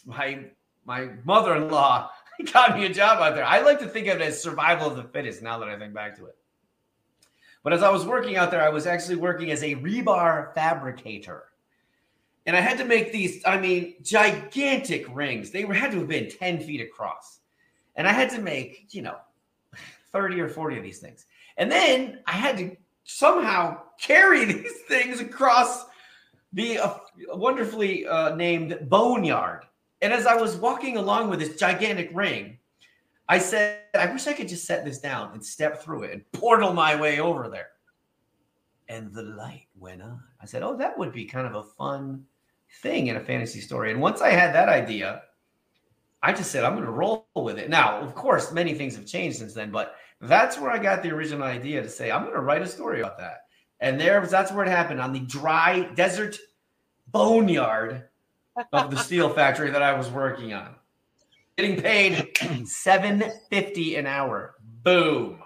[0.05, 0.45] my
[0.85, 2.11] my mother in law
[2.53, 3.45] got me a job out there.
[3.45, 5.41] I like to think of it as survival of the fittest.
[5.41, 6.35] Now that I think back to it,
[7.63, 11.45] but as I was working out there, I was actually working as a rebar fabricator,
[12.45, 13.41] and I had to make these.
[13.45, 15.51] I mean, gigantic rings.
[15.51, 17.39] They had to have been ten feet across,
[17.95, 19.17] and I had to make you know
[20.11, 21.25] thirty or forty of these things.
[21.57, 25.85] And then I had to somehow carry these things across
[26.53, 26.97] the uh,
[27.29, 29.65] wonderfully uh, named boneyard.
[30.01, 32.57] And as I was walking along with this gigantic ring,
[33.27, 36.31] I said, I wish I could just set this down and step through it and
[36.31, 37.69] portal my way over there.
[38.87, 40.21] And the light went on.
[40.41, 42.25] I said, Oh, that would be kind of a fun
[42.81, 43.91] thing in a fantasy story.
[43.91, 45.23] And once I had that idea,
[46.21, 47.69] I just said, I'm going to roll with it.
[47.69, 51.11] Now, of course, many things have changed since then, but that's where I got the
[51.11, 53.44] original idea to say, I'm going to write a story about that.
[53.79, 56.37] And there, was that's where it happened on the dry desert
[57.07, 58.03] boneyard
[58.71, 60.75] of the steel factory that I was working on.
[61.57, 64.55] Getting paid 750 an hour.
[64.83, 65.41] Boom.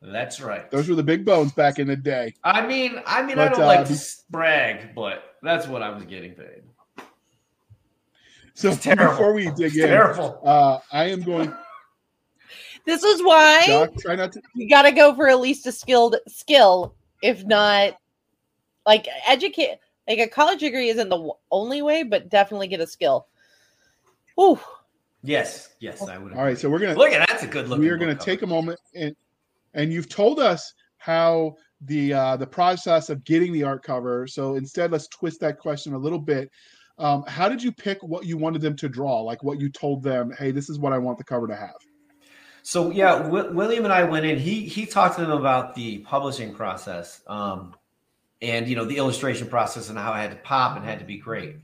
[0.00, 0.70] That's right.
[0.70, 2.34] Those were the big bones back in the day.
[2.44, 3.98] I mean, I mean, I don't uh, like to
[4.30, 6.62] brag, but that's what I was getting paid.
[8.54, 9.12] So terrible.
[9.12, 10.40] before we dig It's in, terrible.
[10.44, 11.52] uh, I am going.
[12.84, 14.40] This is why Doc, try not to.
[14.54, 17.98] you got to go for at least a skilled skill, if not
[18.86, 19.78] like educate.
[20.08, 23.26] Like a college degree isn't the only way, but definitely get a skill.
[24.40, 24.58] Ooh,
[25.22, 26.32] Yes, yes, I would.
[26.32, 27.80] All right, so we're gonna Look at that's a good look.
[27.80, 29.14] we are going to take a moment and
[29.74, 34.26] and you've told us how the uh, the process of getting the art cover.
[34.26, 36.50] So instead, let's twist that question a little bit.
[36.98, 39.20] Um, how did you pick what you wanted them to draw?
[39.20, 41.76] Like what you told them, hey, this is what I want the cover to have.
[42.68, 44.38] So yeah, w- William and I went in.
[44.38, 47.74] He he talked to them about the publishing process, um,
[48.42, 51.06] and you know the illustration process and how it had to pop and had to
[51.06, 51.56] be great.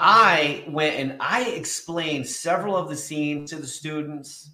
[0.00, 4.52] I went and I explained several of the scenes to the students.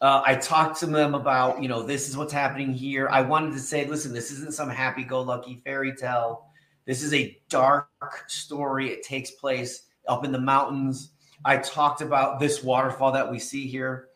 [0.00, 3.06] Uh, I talked to them about you know this is what's happening here.
[3.10, 6.46] I wanted to say, listen, this isn't some happy-go-lucky fairy tale.
[6.86, 7.90] This is a dark
[8.26, 8.88] story.
[8.88, 11.10] It takes place up in the mountains.
[11.44, 14.08] I talked about this waterfall that we see here.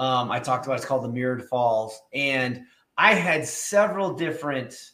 [0.00, 2.62] Um, I talked about it's called the Mirrored Falls, and
[2.96, 4.92] I had several different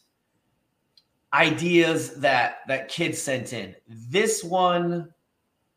[1.31, 3.73] ideas that that kids sent in.
[3.87, 5.13] This one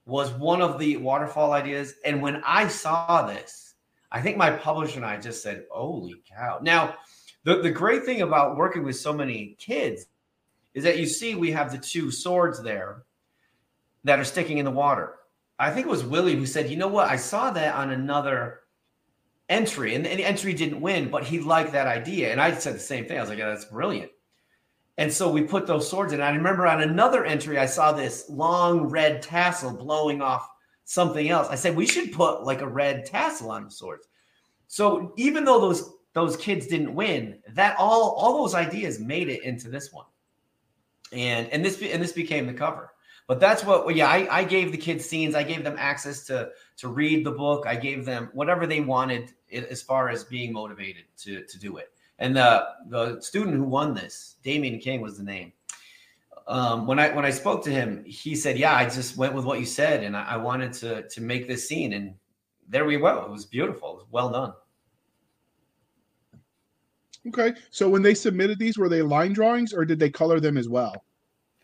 [0.04, 3.74] was one of the waterfall ideas, and when I saw this,
[4.10, 6.96] I think my publisher and I just said, "Holy cow!" Now,
[7.44, 10.06] the the great thing about working with so many kids
[10.74, 13.04] is that you see we have the two swords there
[14.02, 15.18] that are sticking in the water.
[15.56, 17.08] I think it was Willie who said, "You know what?
[17.08, 18.62] I saw that on another."
[19.50, 22.30] Entry and, and the entry didn't win but he liked that idea.
[22.32, 23.18] And i said the same thing.
[23.18, 24.10] I was like yeah, that's brilliant.
[24.96, 26.20] And so we put those swords in.
[26.20, 30.48] I remember on another entry i saw this long red tassel blowing off
[30.84, 31.48] something else.
[31.48, 34.08] I said we should put like a red tassel on the swords.
[34.68, 39.42] So even though those those kids didn't win that all all those ideas made it
[39.44, 40.06] into this one.
[41.12, 42.92] And and this and this became the cover.
[43.26, 45.34] But that's what yeah I, I gave the kids scenes.
[45.34, 47.64] I gave them access to to read the book.
[47.66, 51.92] I gave them whatever they wanted as far as being motivated to to do it.
[52.18, 55.52] And the the student who won this damien king was the name.
[56.46, 59.44] Um, when i when i spoke to him he said yeah i just went with
[59.44, 61.92] what you said and i, I wanted to to make this scene.
[61.92, 62.14] And
[62.68, 63.90] there we go it was beautiful.
[63.92, 64.52] It was well done.
[67.28, 70.56] Okay, so when they submitted these, were they line drawings or did they color them
[70.56, 71.04] as well?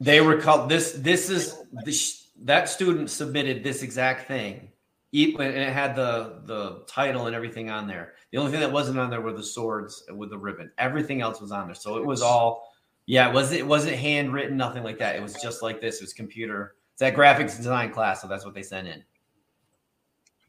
[0.01, 0.93] They were called this.
[0.93, 2.12] This is the,
[2.45, 4.68] that student submitted this exact thing,
[5.12, 8.14] and it had the the title and everything on there.
[8.32, 10.70] The only thing that wasn't on there were the swords with the ribbon.
[10.78, 12.72] Everything else was on there, so it was all.
[13.07, 15.16] Yeah, it wasn't it wasn't handwritten, nothing like that.
[15.16, 15.96] It was just like this.
[15.96, 16.74] It was computer.
[16.92, 19.02] It's that graphics design class, so that's what they sent in.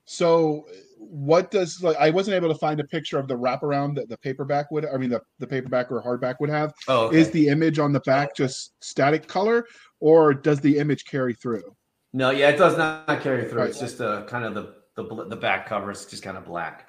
[0.06, 0.66] So
[0.98, 4.18] what does like I wasn't able to find a picture of the wraparound that the
[4.18, 6.74] paperback would I mean the, the paperback or hardback would have.
[6.88, 7.20] Oh, okay.
[7.20, 9.66] Is the image on the back just static color
[10.00, 11.76] or does the image carry through?
[12.18, 13.62] No, yeah, it does not carry through.
[13.64, 16.88] It's just a kind of the the the back cover is just kind of black.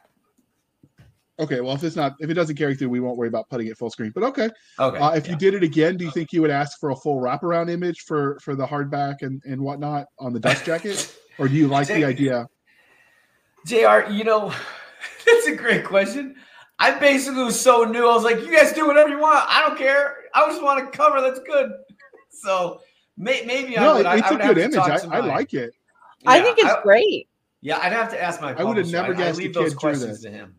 [1.38, 3.66] Okay, well if it's not if it doesn't carry through, we won't worry about putting
[3.66, 4.10] it full screen.
[4.14, 4.48] But okay.
[4.78, 4.98] Okay.
[4.98, 5.32] Uh, if yeah.
[5.32, 8.00] you did it again, do you think you would ask for a full wraparound image
[8.00, 11.14] for for the hardback and, and whatnot on the dust jacket?
[11.38, 12.48] or do you like the idea?
[13.66, 14.10] Jr.
[14.10, 14.48] You know,
[15.26, 16.36] that's a great question.
[16.78, 18.08] I basically was so new.
[18.08, 19.44] I was like, "You guys do whatever you want.
[19.46, 20.16] I don't care.
[20.34, 21.70] I just want a cover that's good."
[22.30, 22.80] So
[23.18, 24.06] may, maybe I would.
[24.06, 24.78] I- it's I a would good image.
[24.78, 25.74] I, to I like it.
[26.26, 27.28] I think it's great.
[27.60, 28.54] Yeah, I'd have to ask my.
[28.54, 28.92] I would have publisher.
[28.92, 30.20] never I- I guessed the leave those kid drew questions this.
[30.22, 30.54] to him.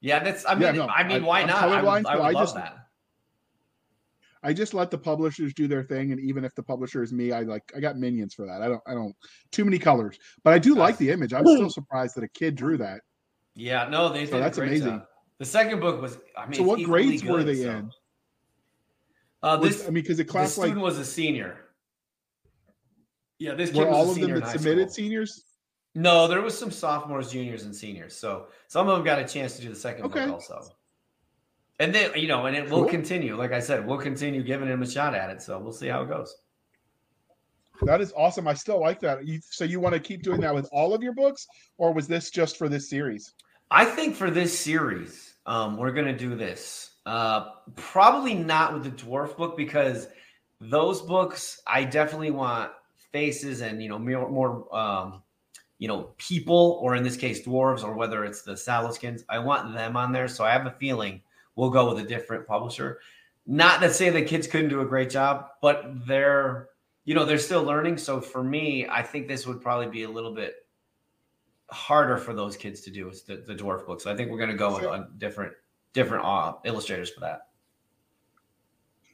[0.00, 0.46] Yeah, that's.
[0.46, 1.62] I mean, Yeah, no, I mean, why I'm not?
[1.64, 2.76] I would, I so would I love just- that.
[4.42, 7.32] I just let the publishers do their thing, and even if the publisher is me,
[7.32, 8.62] I like I got minions for that.
[8.62, 9.14] I don't I don't
[9.50, 11.32] too many colors, but I do like the image.
[11.32, 13.00] I'm still surprised that a kid drew that.
[13.56, 14.98] Yeah, no, they So that's great amazing.
[14.98, 15.06] job.
[15.38, 16.18] The second book was.
[16.38, 17.90] I mean, So what equally grades were they so- in?
[19.46, 21.56] Uh, Was- this I mean, because the class like student was a senior.
[23.38, 25.04] Yeah, this kid were was all a of them that submitted school.
[25.04, 25.44] seniors.
[25.94, 28.14] No, there was some sophomores, juniors, and seniors.
[28.16, 30.24] So some of them got a chance to do the second Okay.
[30.26, 30.62] book also.
[31.78, 33.36] And then you know, and it will continue.
[33.36, 35.40] Like I said, we'll continue giving him a shot at it.
[35.42, 36.34] So we'll see how it goes.
[37.82, 38.48] That is awesome.
[38.48, 39.26] I still like that.
[39.26, 42.08] You, so you want to keep doing that with all of your books, or was
[42.08, 43.34] this just for this series?
[43.70, 46.95] I think for this series, um, we're gonna do this.
[47.06, 50.08] Uh, probably not with the dwarf book because
[50.60, 52.72] those books I definitely want
[53.12, 55.22] faces and you know more, more um,
[55.78, 59.24] you know people, or in this case dwarves, or whether it's the Saloskins.
[59.28, 61.22] I want them on there, so I have a feeling
[61.54, 62.98] we'll go with a different publisher.
[63.46, 66.70] Not to say the kids couldn't do a great job, but they're
[67.04, 67.98] you know they're still learning.
[67.98, 70.66] So for me, I think this would probably be a little bit
[71.70, 74.00] harder for those kids to do is the, the dwarf book.
[74.00, 74.92] So I think we're going to go with Sure.
[74.92, 75.52] on different
[75.96, 77.40] different uh, illustrators for that.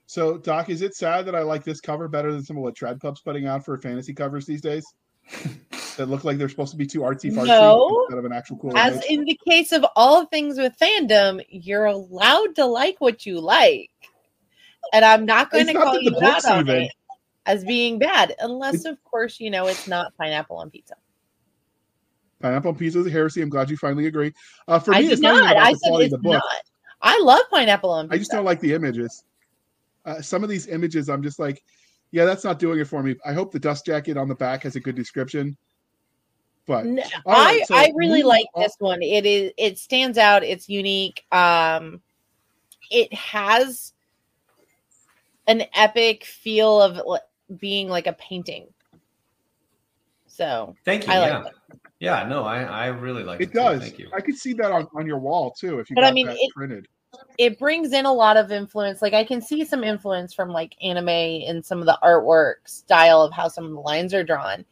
[0.07, 2.77] So, Doc, is it sad that I like this cover better than some of what
[2.77, 4.85] Trad Club's putting out for fantasy covers these days?
[5.97, 8.03] that look like they're supposed to be too artsy fartsy No.
[8.03, 9.05] instead of an actual cool As image.
[9.09, 13.91] in the case of all things with fandom, you're allowed to like what you like.
[14.93, 16.83] And I'm not going It's to not call that you the books out on even-
[16.83, 16.93] it
[17.47, 20.95] as being bad, unless, of course, you know it's not pineapple on pizza.
[22.41, 23.43] Pineapple on pizza is a heresy.
[23.43, 24.33] I'm glad you finally agree.
[24.69, 25.53] Uh, for I me, did it's not, even not.
[25.53, 26.35] about I the said quality it's of the book.
[26.35, 26.63] not.
[27.03, 28.15] I love pineapple on pizza.
[28.15, 29.25] I just don't like the images.
[30.05, 31.63] Uh, some of these images, I'm just like,
[32.11, 33.17] yeah, that's not doing it for me.
[33.25, 35.57] I hope the dust jacket on the back has a good description.
[36.67, 39.03] But No, All right, I so I really like on- this one.
[39.03, 40.45] It is it stands out.
[40.45, 41.25] It's unique.
[41.33, 42.01] Um,
[42.91, 43.93] it has
[45.49, 48.69] an epic feel of li- being like a painting.
[50.29, 51.13] So Thank you.
[51.13, 51.79] I like yeah.
[52.03, 53.45] Yeah, no, I, I really like it.
[53.45, 53.59] it too.
[53.61, 53.81] does.
[53.81, 54.11] Thank you.
[54.13, 56.27] I could see that on, on your wall too if you But got I mean,
[56.27, 56.89] that it- printed.
[57.39, 59.01] it brings in a lot of influence.
[59.03, 63.23] Like I can see some influence from like anime in some of the artwork style
[63.23, 64.65] of how some of the lines are drawn,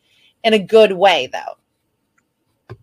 [0.42, 2.76] in a good way though.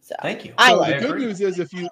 [0.00, 0.52] So Thank you.
[0.58, 1.88] I So like the good news is if you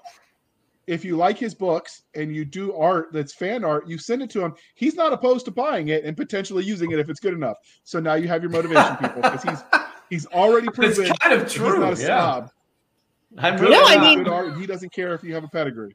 [0.87, 4.29] if you like his books and you do art that's fan art, you send it
[4.31, 4.55] to him.
[4.75, 7.57] He's not opposed to buying it and potentially using it if it's good enough.
[7.85, 9.63] So now you have your motivation, people, because he's
[10.11, 11.67] he's already proven it's kind of true.
[11.67, 12.07] he's not a yeah.
[12.07, 12.51] snob.
[13.39, 15.49] I'm really No, I mean- good art, and he doesn't care if you have a
[15.49, 15.95] pedigree.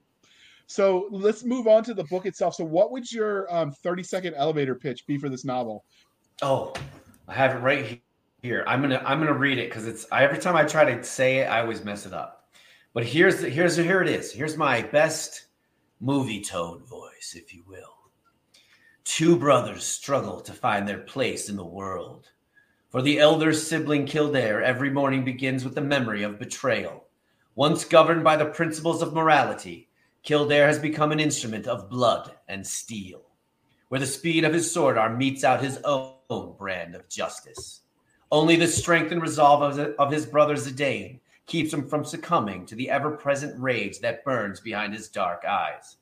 [0.68, 2.56] So let's move on to the book itself.
[2.56, 5.84] So, what would your um, 30 second elevator pitch be for this novel?
[6.42, 6.74] Oh,
[7.28, 8.02] I have it right
[8.42, 8.64] here.
[8.68, 11.40] I'm gonna I'm gonna read it because it's I, every time I try to say
[11.40, 12.48] it, I always mess it up.
[12.94, 14.32] But here's the, here's here it is.
[14.32, 15.48] Here's my best
[16.00, 17.98] movie tone voice, if you will.
[19.04, 22.30] Two brothers struggle to find their place in the world.
[22.92, 27.06] For the elder sibling Kildare, every morning begins with the memory of betrayal.
[27.56, 29.88] Once governed by the principles of morality,
[30.24, 33.24] Kildare has become an instrument of blood and steel
[33.88, 37.82] where the speed of his sword arm metes out his own brand of justice.
[38.30, 42.90] Only the strength and resolve of, his brother Zidane keeps him from succumbing to the
[42.90, 45.96] ever present rage that burns behind his dark eyes.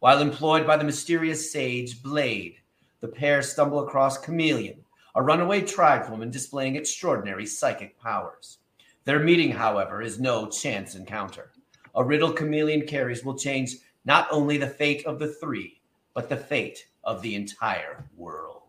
[0.00, 2.56] While employed by the mysterious sage Blade,
[3.00, 4.83] the pair stumble across Chameleon,
[5.14, 8.58] a runaway tribeswoman displaying extraordinary psychic powers.
[9.04, 11.52] Their meeting, however, is no chance encounter.
[11.94, 15.80] A riddle Chameleon carries will change not only the fate of the three,
[16.14, 18.62] but the fate of the entire world.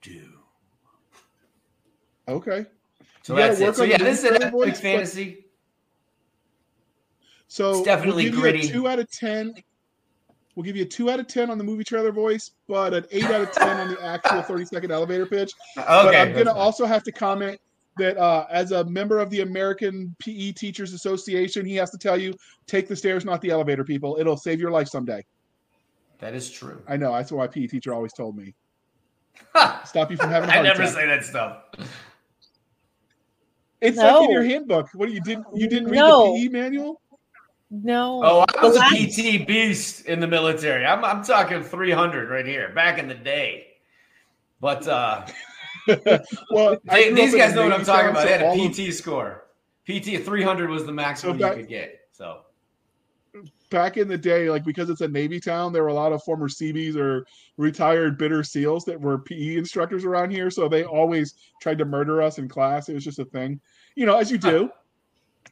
[0.00, 0.38] Do.
[2.28, 2.66] Okay.
[3.22, 3.76] So You that's it.
[3.76, 5.40] So yeah, this is an epic voice, but- fantasy.
[7.48, 8.68] So It's definitely gritty.
[8.68, 9.54] Two out of ten.
[10.54, 13.04] We'll give you a two out of ten on the movie trailer voice, but an
[13.10, 15.52] eight out of ten on the actual thirty second elevator pitch.
[15.76, 15.84] Okay.
[15.86, 16.56] but I'm gonna fine.
[16.56, 17.60] also have to comment.
[17.96, 22.16] that uh, as a member of the American PE Teachers Association, he has to tell
[22.16, 22.34] you
[22.66, 23.84] take the stairs, not the elevator.
[23.84, 25.24] People, it'll save your life someday.
[26.18, 26.82] That is true.
[26.88, 27.12] I know.
[27.12, 28.54] That's what my PE teacher always told me.
[29.84, 30.50] Stop you from having.
[30.50, 30.94] I never attack.
[30.94, 31.64] say that stuff.
[33.80, 34.20] It's no.
[34.20, 34.88] like in your handbook.
[34.94, 36.34] What you didn't you didn't read no.
[36.34, 37.02] the PE manual?
[37.82, 38.22] No.
[38.24, 40.86] Oh, I was a PT beast in the military.
[40.86, 43.66] I'm I'm talking 300 right here, back in the day.
[44.60, 45.26] But uh
[46.50, 48.22] well, they, these guys know what I'm talking about.
[48.22, 49.46] So they had a PT of, score.
[49.88, 52.00] PT 300 was the maximum so back, you could get.
[52.12, 52.42] So
[53.70, 56.22] back in the day, like because it's a Navy town, there were a lot of
[56.22, 60.48] former Seabees or retired bitter SEALs that were PE instructors around here.
[60.48, 62.88] So they always tried to murder us in class.
[62.88, 63.60] It was just a thing,
[63.96, 64.70] you know, as you do.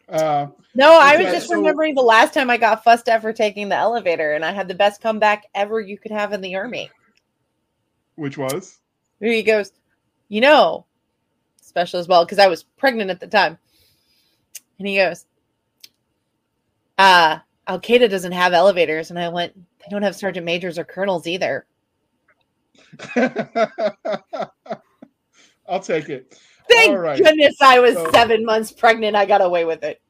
[0.09, 3.33] Uh, no, I was just so, remembering the last time I got fussed at for
[3.33, 6.55] taking the elevator, and I had the best comeback ever you could have in the
[6.57, 6.91] army.
[8.17, 8.81] Which was?
[9.21, 9.73] He goes,
[10.29, 10.85] you know,
[11.61, 13.59] special as well, because I was pregnant at the time.
[14.79, 15.27] And he goes,
[16.99, 19.11] uh, Al Qaeda doesn't have elevators.
[19.11, 21.67] And I went, they don't have sergeant majors or colonels either.
[25.69, 26.39] I'll take it.
[26.69, 29.17] Thank goodness I was so, seven months pregnant.
[29.17, 30.01] I got away with it.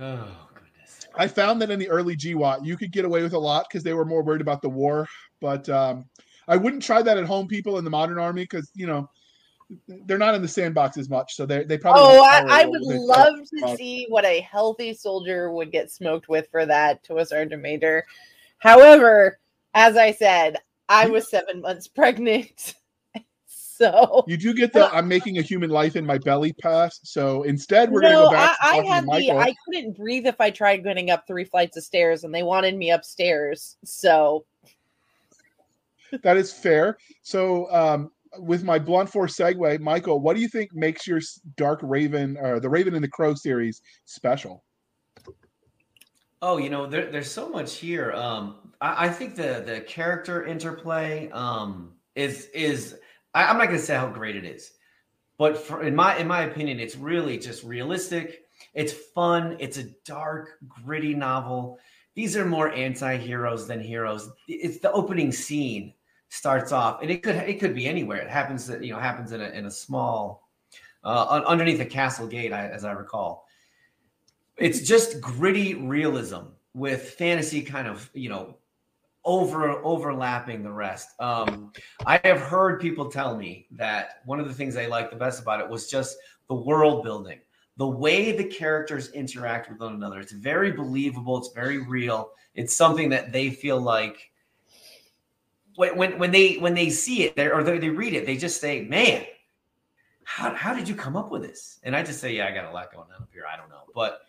[0.00, 1.06] Oh, goodness.
[1.16, 3.82] I found that in the early GWOT, you could get away with a lot because
[3.82, 5.06] they were more worried about the war.
[5.40, 6.06] But um,
[6.48, 9.08] I wouldn't try that at home, people in the modern army, because, you know,
[10.06, 12.02] they're not in the sandbox as much, so they they probably.
[12.02, 16.48] Oh, I, I would love to see what a healthy soldier would get smoked with
[16.50, 18.04] for that to a sergeant major.
[18.58, 19.38] However,
[19.74, 22.74] as I said, I was seven months pregnant,
[23.82, 27.00] so you do get the "I'm making a human life in my belly" pass.
[27.02, 28.56] So instead, we're no, gonna go back.
[28.60, 31.84] I, I had the I couldn't breathe if I tried going up three flights of
[31.84, 33.76] stairs, and they wanted me upstairs.
[33.84, 34.44] So
[36.22, 36.98] that is fair.
[37.22, 41.20] So um, with my blunt force segue, Michael, what do you think makes your
[41.56, 44.64] Dark Raven or the Raven and the Crow series special?
[46.40, 48.12] Oh, you know, there, there's so much here.
[48.12, 52.98] Um, I, I, think the the character interplay um, is is
[53.34, 54.72] I, am not going to say how great it is,
[55.38, 58.44] but for, in my in my opinion, it's really just realistic.
[58.74, 59.56] It's fun.
[59.58, 61.78] It's a dark, gritty novel.
[62.14, 64.30] These are more anti-heroes than heroes.
[64.46, 65.94] It's the opening scene
[66.28, 68.18] starts off, and it could it could be anywhere.
[68.18, 70.48] It happens that you know happens in a in a small
[71.04, 73.46] uh, underneath a castle gate, I, as I recall.
[74.56, 78.56] It's just gritty realism with fantasy kind of you know
[79.24, 81.10] over overlapping the rest.
[81.20, 81.72] Um,
[82.06, 85.40] I have heard people tell me that one of the things they liked the best
[85.40, 86.16] about it was just
[86.48, 87.38] the world building,
[87.76, 90.20] the way the characters interact with one another.
[90.20, 91.38] It's very believable.
[91.38, 92.32] It's very real.
[92.54, 94.30] It's something that they feel like
[95.76, 98.60] when when, when they when they see it or they, they read it, they just
[98.60, 99.24] say, "Man,
[100.24, 102.66] how how did you come up with this?" And I just say, "Yeah, I got
[102.66, 103.44] a lot going on up here.
[103.50, 104.20] I don't know." But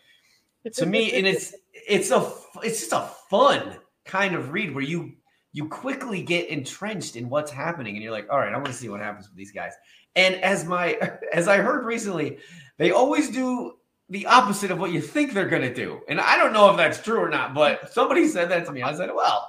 [0.74, 2.32] to me, and it's it's a
[2.62, 5.12] it's just a fun kind of read where you
[5.52, 8.72] you quickly get entrenched in what's happening, and you're like, "All right, I want to
[8.72, 9.72] see what happens with these guys."
[10.16, 10.98] And as my
[11.32, 12.38] as I heard recently,
[12.76, 13.78] they always do
[14.10, 16.00] the opposite of what you think they're going to do.
[16.08, 18.82] And I don't know if that's true or not, but somebody said that to me.
[18.82, 19.48] I said, "Well,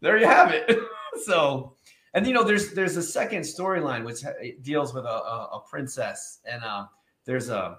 [0.00, 0.78] there you have it."
[1.24, 1.76] so,
[2.14, 4.22] and you know, there's there's a second storyline which
[4.62, 6.86] deals with a, a, a princess, and uh,
[7.24, 7.78] there's a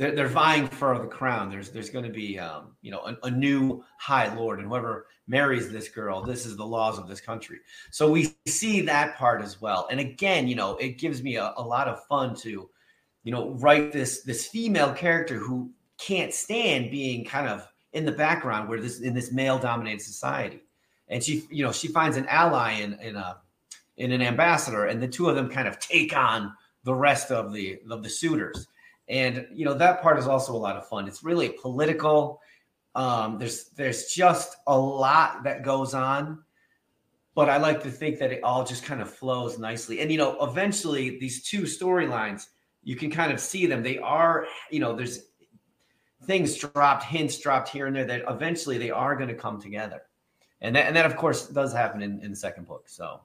[0.00, 1.50] they're, they're vying for the crown.
[1.50, 5.06] There's there's going to be um, you know a, a, new high lord, and whoever
[5.28, 7.58] marries this girl, this is the laws of this country.
[7.90, 9.86] So we see that part as well.
[9.90, 12.70] And again, you know, it gives me a, a lot of fun to,
[13.24, 18.12] you know, write this this female character who can't stand being kind of in the
[18.12, 20.62] background where this in this male dominated society
[21.08, 23.36] and she you know she finds an ally in in a
[23.98, 27.52] in an ambassador and the two of them kind of take on the rest of
[27.52, 28.68] the of the suitors
[29.10, 31.06] and you know that part is also a lot of fun.
[31.06, 32.40] It's really political.
[32.94, 36.42] Um there's there's just a lot that goes on
[37.36, 40.00] but i like to think that it all just kind of flows nicely.
[40.00, 42.46] And you know eventually these two storylines
[42.82, 43.82] you can kind of see them.
[43.82, 45.20] They are you know there's
[46.24, 50.02] things dropped hints dropped here and there that eventually they are going to come together.
[50.60, 52.88] And that, and that of course does happen in, in the second book.
[52.88, 53.22] So,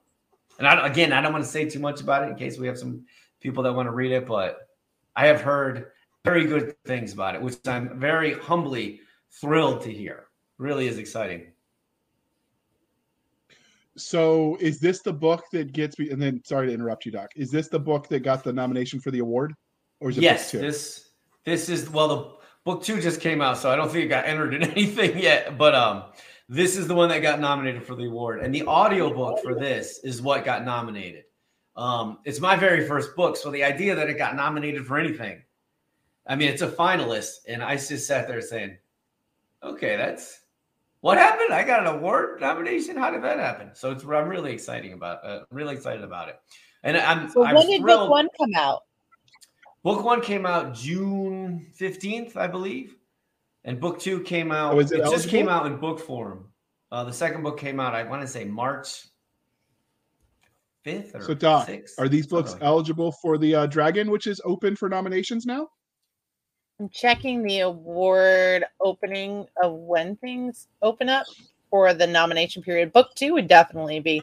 [0.57, 2.67] and I, again, I don't want to say too much about it in case we
[2.67, 3.03] have some
[3.41, 4.64] people that want to read it, but
[5.15, 5.91] I have heard
[6.23, 9.01] very good things about it, which I'm very humbly
[9.39, 10.27] thrilled to hear.
[10.57, 11.47] Really is exciting.
[13.97, 16.09] So, is this the book that gets me?
[16.09, 17.31] And then, sorry to interrupt you, Doc.
[17.35, 19.53] Is this the book that got the nomination for the award,
[20.01, 20.51] or is it yes?
[20.51, 21.11] This
[21.45, 22.31] this is well, the
[22.65, 25.57] book two just came out, so I don't think it got entered in anything yet.
[25.57, 26.03] But um,
[26.49, 28.41] this is the one that got nominated for the award.
[28.41, 31.23] And the audiobook for this is what got nominated.
[31.75, 35.41] Um, it's my very first book, so the idea that it got nominated for anything,
[36.25, 38.77] I mean, it's a finalist, and I just sat there saying,
[39.61, 40.41] "Okay, that's
[41.01, 41.53] what happened.
[41.53, 42.95] I got an award nomination.
[42.95, 45.23] How did that happen?" So it's I'm really exciting about.
[45.25, 46.39] Uh, really excited about it,
[46.83, 47.29] and I'm.
[47.29, 48.01] So I'm when did thrilled.
[48.01, 48.83] book one come out?
[49.83, 52.95] Book one came out June 15th, I believe.
[53.65, 54.73] And book two came out.
[54.73, 56.45] Oh, it it just came out in book form.
[56.91, 59.05] Uh, the second book came out, I want to say March
[60.85, 61.93] 5th or So, Doc, 6th.
[61.97, 65.45] Are these books Something like eligible for the uh, Dragon, which is open for nominations
[65.45, 65.69] now?
[66.79, 71.25] I'm checking the award opening of when things open up
[71.69, 72.91] for the nomination period.
[72.91, 74.21] Book two would definitely be.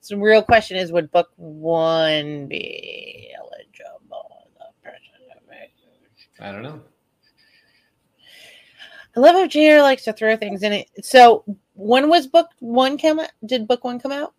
[0.00, 4.48] So the real question is, would book one be eligible?
[4.58, 5.70] The person of it.
[6.38, 6.48] that.
[6.48, 6.80] I don't know.
[9.16, 10.88] I love how JR likes to throw things in it.
[11.02, 11.44] So
[11.74, 13.30] when was book one come out?
[13.46, 14.34] Did book one come out?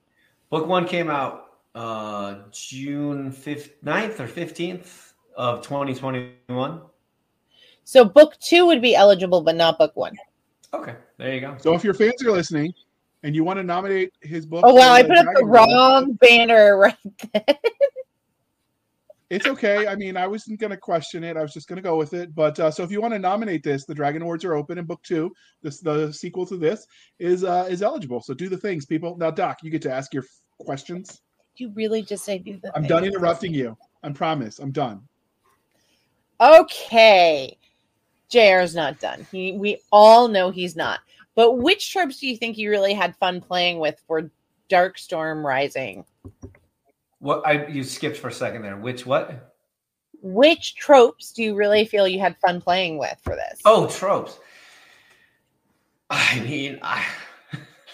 [0.49, 6.81] Book one came out uh, June 5th, 9th or 15th of 2021.
[7.83, 10.15] So book two would be eligible, but not book one.
[10.73, 11.55] Okay, there you go.
[11.59, 12.73] So if your fans are listening
[13.23, 15.69] and you want to nominate his book, Oh wow, I put up the Dragon Award,
[15.69, 16.97] wrong banner right
[17.33, 17.57] there.
[19.29, 19.87] It's okay.
[19.87, 21.37] I mean, I wasn't going to question it.
[21.37, 22.35] I was just going to go with it.
[22.35, 24.87] But uh, so if you want to nominate this, the Dragon Awards are open, and
[24.87, 26.85] book two, this the sequel to this
[27.19, 28.21] is uh, is eligible.
[28.21, 29.17] So do the things, people.
[29.17, 30.23] Now, Doc, you get to ask your
[30.59, 31.19] questions.
[31.57, 32.89] You really just say do the I'm thing?
[32.89, 33.77] done interrupting you.
[34.03, 34.59] I promise.
[34.59, 35.01] I'm done.
[36.41, 37.57] Okay.
[38.29, 39.25] JR's not done.
[39.31, 40.99] He we all know he's not.
[41.35, 44.29] But which tropes do you think you really had fun playing with for
[44.69, 46.05] Darkstorm Rising?
[47.19, 48.77] What I you skipped for a second there.
[48.77, 49.53] Which what?
[50.21, 53.61] Which tropes do you really feel you had fun playing with for this?
[53.65, 54.39] Oh, tropes.
[56.09, 57.05] I mean, I,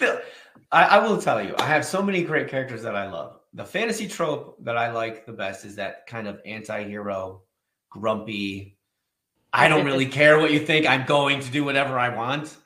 [0.72, 3.39] I I will tell you, I have so many great characters that I love.
[3.54, 7.42] The fantasy trope that I like the best is that kind of anti-hero,
[7.88, 8.76] grumpy.
[9.52, 10.86] I don't really care what you think.
[10.86, 12.56] I'm going to do whatever I want.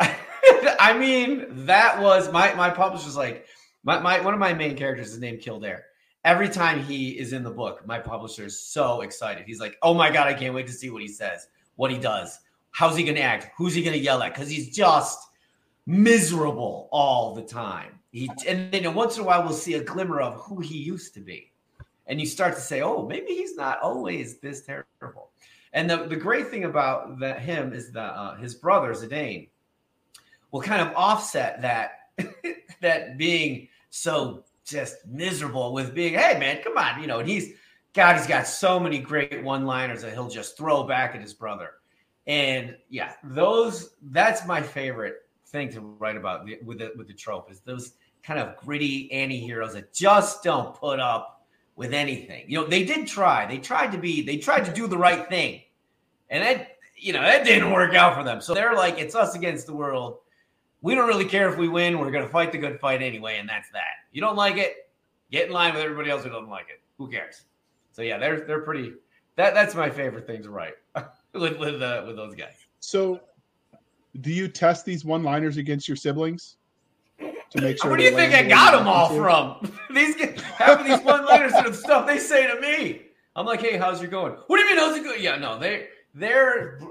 [0.00, 3.46] I mean, that was my my publisher's like
[3.84, 5.84] my, my one of my main characters is named Kildare.
[6.24, 9.44] Every time he is in the book, my publisher is so excited.
[9.46, 11.46] He's like, "Oh my god, I can't wait to see what he says,
[11.76, 12.40] what he does,
[12.70, 15.18] how's he going to act, who's he going to yell at?" Because he's just
[15.86, 17.99] miserable all the time.
[18.12, 21.14] He and then once in a while we'll see a glimmer of who he used
[21.14, 21.52] to be,
[22.06, 25.30] and you start to say, "Oh, maybe he's not always this terrible."
[25.72, 29.48] And the, the great thing about that him is that uh, his brother Zidane
[30.50, 32.10] will kind of offset that
[32.80, 37.54] that being so just miserable with being, hey man, come on, you know, and he's
[37.92, 41.72] God, he's got so many great one-liners that he'll just throw back at his brother.
[42.26, 47.14] And yeah, those that's my favorite thing to write about the- with the with the
[47.14, 51.46] trope is those kind of gritty anti-heroes that just don't put up
[51.76, 52.44] with anything.
[52.46, 53.46] You know, they did try.
[53.46, 55.62] They tried to be, they tried to do the right thing.
[56.28, 58.40] And that, you know, that didn't work out for them.
[58.40, 60.18] So they're like, it's us against the world.
[60.82, 61.98] We don't really care if we win.
[61.98, 63.38] We're going to fight the good fight anyway.
[63.38, 64.04] And that's that.
[64.12, 64.90] You don't like it,
[65.30, 66.80] get in line with everybody else who doesn't like it.
[66.98, 67.42] Who cares?
[67.92, 68.94] So yeah, they're they're pretty.
[69.36, 70.74] That that's my favorite thing to write
[71.32, 72.56] with with uh, with those guys.
[72.80, 73.20] So,
[74.20, 76.56] do you test these one-liners against your siblings
[77.50, 77.90] to make sure?
[77.90, 79.72] Where do you think I land the way got them all from?
[79.94, 83.02] these half of these one-liners are the stuff they say to me.
[83.36, 84.32] I'm like, hey, how's your going?
[84.46, 85.22] What do you mean, how's it going?
[85.22, 86.78] Yeah, no, they they're.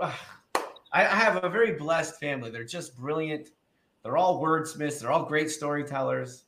[0.92, 2.50] I, I have a very blessed family.
[2.50, 3.50] They're just brilliant.
[4.04, 5.00] They're all wordsmiths.
[5.00, 6.46] They're all great storytellers.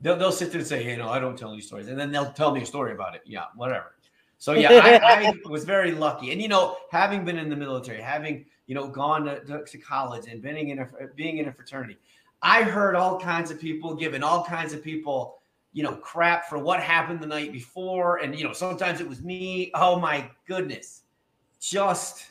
[0.00, 1.86] They'll, they'll sit there and say, hey, no, I don't tell any stories.
[1.86, 3.22] And then they'll tell me a story about it.
[3.24, 3.94] Yeah, whatever.
[4.38, 6.32] So yeah, I, I was very lucky.
[6.32, 9.78] And you know, having been in the military, having you know gone to, to, to
[9.78, 11.98] college and being in a being in a fraternity,
[12.42, 15.38] I heard all kinds of people giving all kinds of people
[15.72, 19.22] you know crap for what happened the night before, and you know sometimes it was
[19.22, 19.70] me.
[19.74, 21.02] Oh my goodness,
[21.60, 22.26] just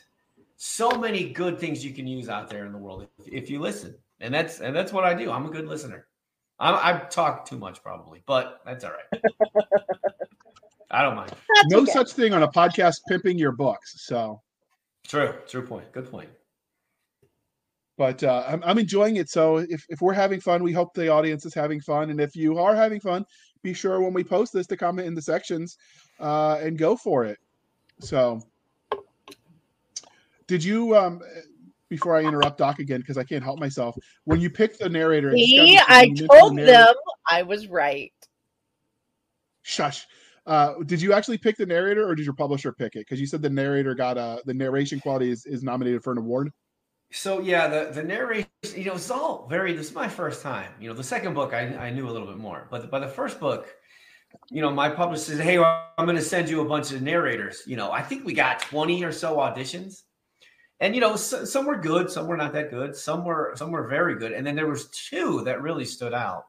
[0.56, 3.60] so many good things you can use out there in the world if, if you
[3.60, 5.30] listen, and that's and that's what I do.
[5.30, 6.06] I'm a good listener.
[6.60, 9.22] I'm, I talk too much probably, but that's all right.
[10.90, 11.30] I don't mind.
[11.30, 11.92] That's No okay.
[11.92, 14.02] such thing on a podcast pimping your books.
[14.06, 14.40] So,
[15.06, 15.90] True, true point.
[15.92, 16.28] Good point.
[17.98, 19.28] But uh, I'm, I'm enjoying it.
[19.28, 22.10] So if, if we're having fun, we hope the audience is having fun.
[22.10, 23.26] And if you are having fun,
[23.62, 25.76] be sure when we post this to comment in the sections
[26.20, 27.38] uh, and go for it.
[28.00, 28.40] So,
[30.46, 30.96] did you?
[30.96, 31.20] Um,
[31.88, 35.32] before I interrupt Doc again, because I can't help myself, when you picked the narrator,
[35.34, 36.94] it's gotta be See, I told the narrator- them
[37.28, 38.12] I was right.
[39.62, 40.06] Shush.
[40.46, 43.00] Uh, did you actually pick the narrator, or did your publisher pick it?
[43.00, 46.18] Because you said the narrator got a the narration quality is, is nominated for an
[46.18, 46.52] award.
[47.10, 49.72] So yeah, the the narration, you know, it's all very.
[49.72, 50.70] This is my first time.
[50.78, 53.08] You know, the second book I, I knew a little bit more, but by the
[53.08, 53.74] first book,
[54.50, 57.62] you know, my publisher says, "Hey, I'm going to send you a bunch of narrators."
[57.66, 60.02] You know, I think we got 20 or so auditions,
[60.80, 63.70] and you know, so, some were good, some were not that good, some were some
[63.70, 66.44] were very good, and then there was two that really stood out.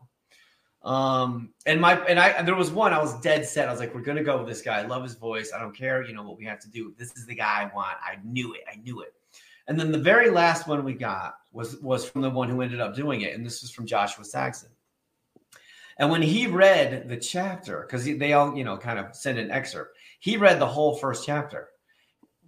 [0.84, 3.70] Um, and my and I and there was one I was dead set.
[3.70, 4.80] I was like, "We're going to go with this guy.
[4.80, 5.54] I love his voice.
[5.56, 6.94] I don't care, you know, what we have to do.
[6.98, 7.98] This is the guy I want.
[8.02, 8.62] I knew it.
[8.70, 9.14] I knew it."
[9.70, 12.82] And then the very last one we got was was from the one who ended
[12.82, 14.72] up doing it, and this was from Joshua Saxon.
[15.98, 19.52] And when he read the chapter, because they all, you know, kind of send an
[19.52, 21.70] excerpt, he read the whole first chapter.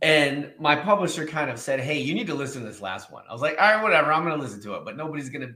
[0.02, 3.24] And my publisher kind of said, Hey, you need to listen to this last one.
[3.30, 4.12] I was like, All right, whatever.
[4.12, 5.54] I'm going to listen to it, but nobody's going to.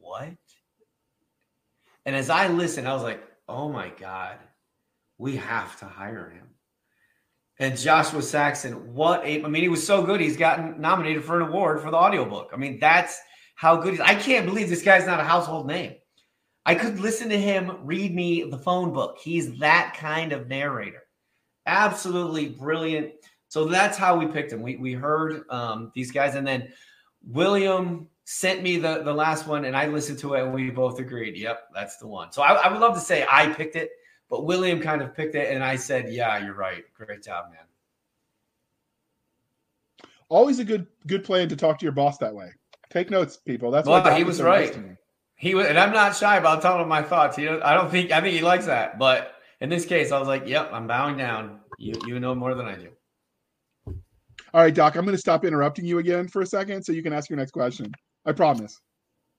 [0.00, 0.30] What?
[2.06, 4.36] And as I listened, I was like, Oh my God,
[5.16, 6.47] we have to hire him.
[7.60, 10.20] And Joshua Saxon, what a, I mean, he was so good.
[10.20, 12.50] He's gotten nominated for an award for the audiobook.
[12.52, 13.20] I mean, that's
[13.56, 14.00] how good he's.
[14.00, 15.94] I can't believe this guy's not a household name.
[16.64, 19.18] I could listen to him read me the phone book.
[19.18, 21.02] He's that kind of narrator.
[21.66, 23.12] Absolutely brilliant.
[23.48, 24.62] So that's how we picked him.
[24.62, 26.68] We, we heard um, these guys, and then
[27.26, 31.00] William sent me the, the last one, and I listened to it, and we both
[31.00, 32.30] agreed, yep, that's the one.
[32.30, 33.90] So I, I would love to say I picked it,
[34.30, 36.84] but William kind of picked it, and I said, yeah, you're right.
[36.94, 37.60] Great job, man.
[40.28, 42.50] Always a good good plan to talk to your boss that way.
[42.90, 43.70] Take notes, people.
[43.70, 44.78] That's well, why he was right.
[45.36, 47.36] He was, and I'm not shy about telling him my thoughts.
[47.36, 48.98] He, I don't think, I think he likes that.
[48.98, 51.60] But in this case, I was like, "Yep, I'm bowing down.
[51.78, 52.88] You, you know more than I do."
[54.52, 54.96] All right, Doc.
[54.96, 57.38] I'm going to stop interrupting you again for a second, so you can ask your
[57.38, 57.92] next question.
[58.26, 58.80] I promise.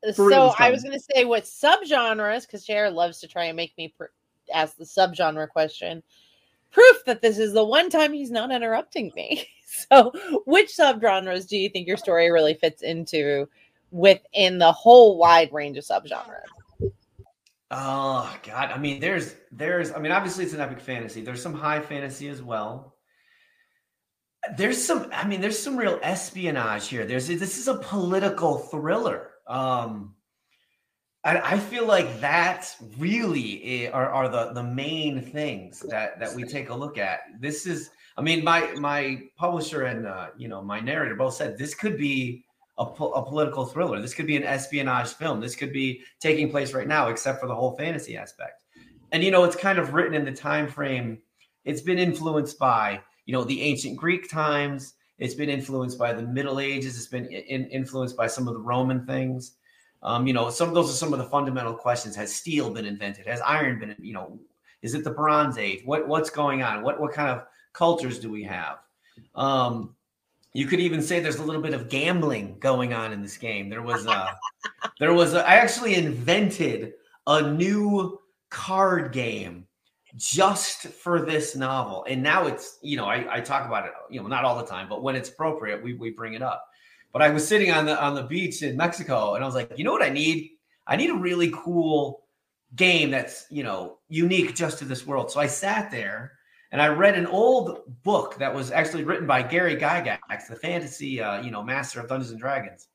[0.07, 3.45] Uh, for so I was going to say what subgenres, because Jared loves to try
[3.45, 4.05] and make me pr-
[4.53, 6.03] ask the subgenre question.
[6.71, 9.47] Proof that this is the one time he's not interrupting me.
[9.91, 10.11] So,
[10.47, 13.47] which subgenres do you think your story really fits into?
[13.91, 16.91] within the whole wide range of subgenres.
[17.71, 18.71] Oh God.
[18.71, 21.21] I mean, there's there's I mean, obviously it's an epic fantasy.
[21.21, 22.95] There's some high fantasy as well.
[24.57, 27.05] There's some, I mean, there's some real espionage here.
[27.05, 29.31] There's this is a political thriller.
[29.47, 30.15] Um
[31.29, 36.43] I, I feel like that really are, are the, the main things that, that we
[36.43, 37.19] take a look at.
[37.39, 41.55] This is, I mean, my my publisher and uh, you know my narrator both said
[41.57, 42.43] this could be
[42.79, 44.01] a, po- a, political thriller.
[44.01, 45.39] This could be an espionage film.
[45.39, 48.63] This could be taking place right now, except for the whole fantasy aspect.
[49.11, 51.19] And you know, it's kind of written in the time frame.
[51.63, 54.95] It's been influenced by you know the ancient Greek times.
[55.19, 56.97] It's been influenced by the Middle Ages.
[56.97, 59.57] It's been in, influenced by some of the Roman things.
[60.01, 62.15] Um, you know, some of those are some of the fundamental questions.
[62.15, 63.27] Has steel been invented?
[63.27, 63.95] Has iron been?
[63.99, 64.39] You know,
[64.81, 65.81] is it the Bronze Age?
[65.85, 66.83] What what's going on?
[66.83, 68.79] What what kind of cultures do we have?
[69.35, 69.95] Um,
[70.53, 73.69] you could even say there's a little bit of gambling going on in this game.
[73.69, 74.35] There was a,
[74.99, 76.93] there was a, I actually invented
[77.27, 78.19] a new
[78.49, 79.67] card game
[80.15, 82.03] just for this novel.
[82.09, 84.65] And now it's, you know, I, I talk about it, you know, not all the
[84.65, 86.65] time, but when it's appropriate, we, we bring it up.
[87.11, 89.73] But I was sitting on the on the beach in Mexico and I was like,
[89.77, 90.51] you know what I need?
[90.85, 92.23] I need a really cool
[92.75, 95.31] game that's, you know, unique just to this world.
[95.31, 96.33] So I sat there
[96.71, 101.21] and I read an old book that was actually written by Gary Gygax, the fantasy,
[101.21, 102.87] uh, you know, master of Dungeons and Dragons.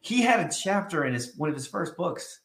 [0.00, 2.40] He had a chapter in his one of his first books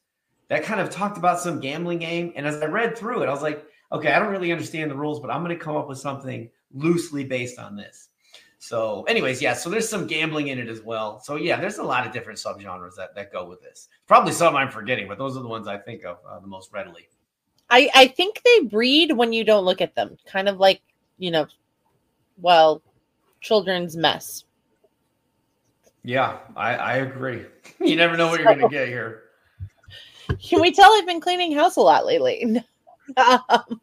[0.49, 2.34] that kind of talked about some gambling game.
[2.35, 4.95] And as I read through it, I was like, okay, I don't really understand the
[4.95, 8.09] rules, but I'm going to come up with something loosely based on this.
[8.61, 11.22] So, anyways, yeah, so there's some gambling in it as well.
[11.22, 13.88] So, yeah, there's a lot of different subgenres that, that go with this.
[14.06, 16.72] Probably some I'm forgetting, but those are the ones I think of uh, the most
[16.73, 17.07] readily.
[17.69, 20.81] I I think they breed when you don't look at them, kind of like
[21.18, 21.48] you know,
[22.41, 22.81] well,
[23.41, 24.44] children's mess.
[26.03, 27.45] Yeah, I, I agree.
[27.81, 29.23] You never know what so, you're going to get here.
[30.44, 32.61] Can we tell I've been cleaning house a lot lately?
[33.18, 33.80] um,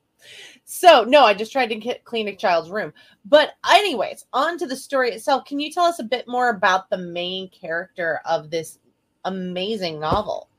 [0.68, 2.92] so no, I just tried to get, clean a child's room.
[3.24, 5.44] But anyways, on to the story itself.
[5.44, 8.80] Can you tell us a bit more about the main character of this
[9.24, 10.50] amazing novel?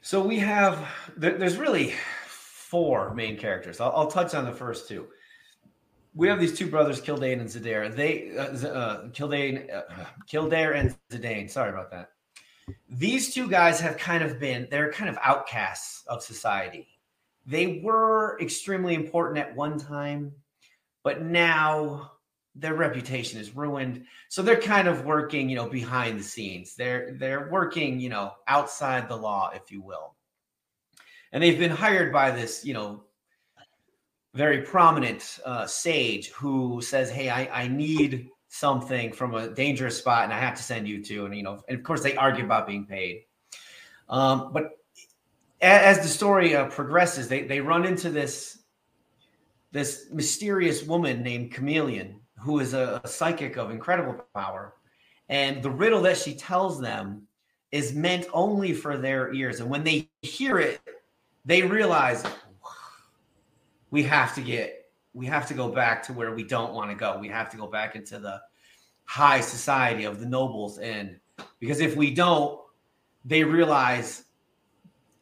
[0.00, 0.84] So we have
[1.16, 1.94] there, there's really
[2.26, 3.80] four main characters.
[3.80, 5.06] I'll, I'll, touch on the first two.
[6.12, 7.94] We have these two brothers, Kildane and Zidane.
[7.94, 11.48] They uh, uh, Kildare, uh, Kildare and Zidane.
[11.48, 12.10] Sorry about that.
[12.88, 16.88] These two guys have kind of been they're kind of outcasts of society.
[17.46, 20.32] They were extremely important at one time,
[21.02, 22.12] but now
[22.54, 24.04] their reputation is ruined.
[24.28, 26.74] So they're kind of working, you know, behind the scenes.
[26.76, 30.14] They're they're working, you know, outside the law, if you will.
[31.32, 33.04] And they've been hired by this, you know,
[34.34, 40.24] very prominent uh, sage who says, "Hey, I, I need something from a dangerous spot,
[40.24, 42.44] and I have to send you to." And you know, and of course, they argue
[42.44, 43.24] about being paid.
[44.08, 44.72] Um, but
[45.62, 48.58] as the story uh, progresses, they they run into this
[49.70, 54.74] this mysterious woman named Chameleon, who is a, a psychic of incredible power,
[55.28, 57.26] and the riddle that she tells them
[57.70, 59.60] is meant only for their ears.
[59.60, 60.80] And when they hear it,
[61.46, 62.22] they realize
[63.90, 66.96] we have to get we have to go back to where we don't want to
[66.96, 67.18] go.
[67.18, 68.40] We have to go back into the
[69.04, 71.18] high society of the nobles and
[71.60, 72.60] because if we don't,
[73.24, 74.24] they realize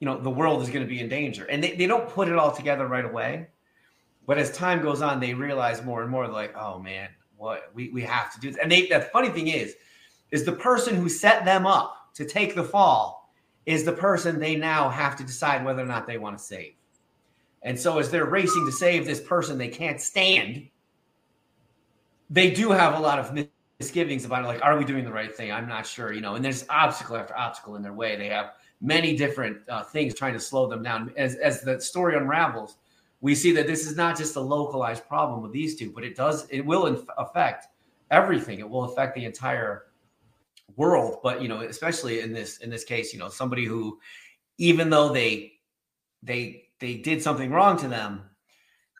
[0.00, 1.44] you know the world is going to be in danger.
[1.44, 3.48] And they, they don't put it all together right away.
[4.26, 7.90] But as time goes on, they realize more and more like, oh man, what we,
[7.90, 8.58] we have to do this.
[8.60, 9.76] And they the funny thing is,
[10.30, 13.32] is the person who set them up to take the fall
[13.66, 16.74] is the person they now have to decide whether or not they want to save.
[17.62, 20.66] And so as they're racing to save this person they can't stand,
[22.30, 23.36] they do have a lot of
[23.78, 24.46] misgivings about it.
[24.46, 25.52] Like, are we doing the right thing?
[25.52, 26.36] I'm not sure, you know.
[26.36, 28.16] And there's obstacle after obstacle in their way.
[28.16, 31.12] They have many different uh, things trying to slow them down.
[31.16, 32.76] As as the story unravels,
[33.20, 36.16] we see that this is not just a localized problem with these two, but it
[36.16, 37.66] does it will inf- affect
[38.10, 38.58] everything.
[38.58, 39.86] It will affect the entire
[40.76, 41.18] world.
[41.22, 43.98] But you know, especially in this in this case, you know, somebody who,
[44.58, 45.52] even though they
[46.22, 48.22] they they did something wrong to them,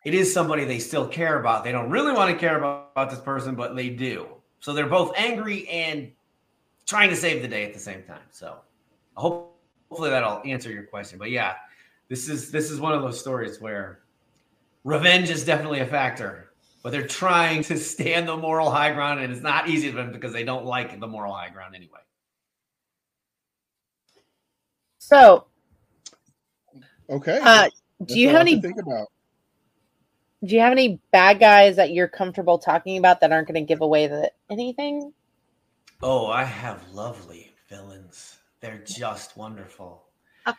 [0.05, 1.63] it is somebody they still care about.
[1.63, 4.27] They don't really want to care about, about this person, but they do.
[4.59, 6.11] So they're both angry and
[6.85, 8.21] trying to save the day at the same time.
[8.29, 8.57] So
[9.17, 9.50] I hope
[9.91, 11.19] hopefully that'll answer your question.
[11.19, 11.55] But yeah,
[12.07, 13.99] this is this is one of those stories where
[14.85, 16.51] revenge is definitely a factor,
[16.81, 20.13] but they're trying to stand the moral high ground, and it's not easy for them
[20.13, 21.99] because they don't like the moral high ground anyway.
[24.99, 25.47] So,
[27.09, 27.39] Okay.
[27.41, 27.69] uh,
[28.05, 29.07] do you have lot to any think about?
[30.45, 33.67] do you have any bad guys that you're comfortable talking about that aren't going to
[33.67, 35.13] give away the anything?
[36.01, 38.40] Oh, I have lovely villains.
[38.61, 40.03] They're just wonderful.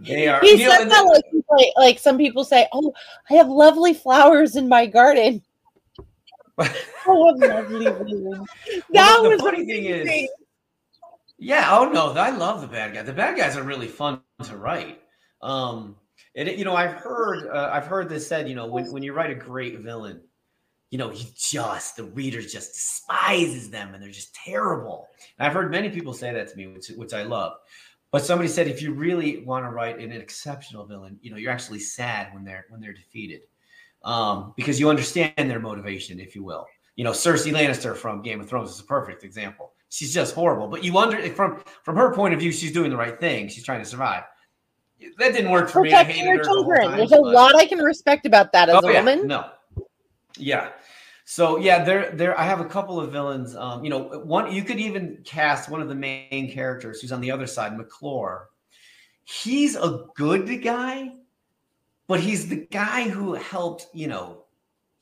[0.00, 0.40] They are.
[0.42, 2.92] he said that the- like, like like some people say, "Oh,
[3.30, 5.42] I have lovely flowers in my garden."
[6.58, 6.66] Oh,
[7.38, 7.86] lovely.
[7.86, 10.28] That the was funny thing is-
[11.38, 11.68] Yeah.
[11.70, 13.06] Oh no, I love the bad guys.
[13.06, 15.00] The bad guys are really fun to write.
[15.42, 15.96] Um,
[16.34, 18.48] and it, you know, I've heard, uh, I've heard this said.
[18.50, 20.20] You know, when when you write a great villain,
[20.90, 25.08] you know, he just the reader just despises them and they're just terrible.
[25.38, 27.54] And I've heard many people say that to me, which which I love.
[28.12, 31.50] But somebody said if you really want to write an exceptional villain, you know, you're
[31.52, 33.42] actually sad when they're when they're defeated,
[34.04, 36.66] um, because you understand their motivation, if you will.
[36.94, 39.72] You know, Cersei Lannister from Game of Thrones is a perfect example.
[39.90, 42.96] She's just horrible, but you under from from her point of view, she's doing the
[42.96, 43.48] right thing.
[43.48, 44.22] She's trying to survive.
[45.18, 45.92] That didn't work for me.
[45.92, 46.88] I protecting hated your her the whole children.
[46.88, 48.98] time, There's a but- lot I can respect about that as Oh, a yeah.
[49.00, 49.26] woman.
[49.26, 49.50] No.
[50.38, 50.70] Yeah.
[51.24, 53.56] So yeah, there there I have a couple of villains.
[53.56, 57.20] Um, you know, one you could even cast one of the main characters who's on
[57.20, 58.48] the other side, McClure.
[59.24, 61.10] He's a good guy,
[62.06, 64.44] but he's the guy who helped, you know,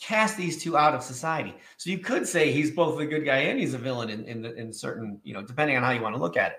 [0.01, 1.55] cast these two out of society.
[1.77, 4.41] So you could say he's both a good guy and he's a villain in in,
[4.41, 6.59] the, in certain, you know, depending on how you want to look at it.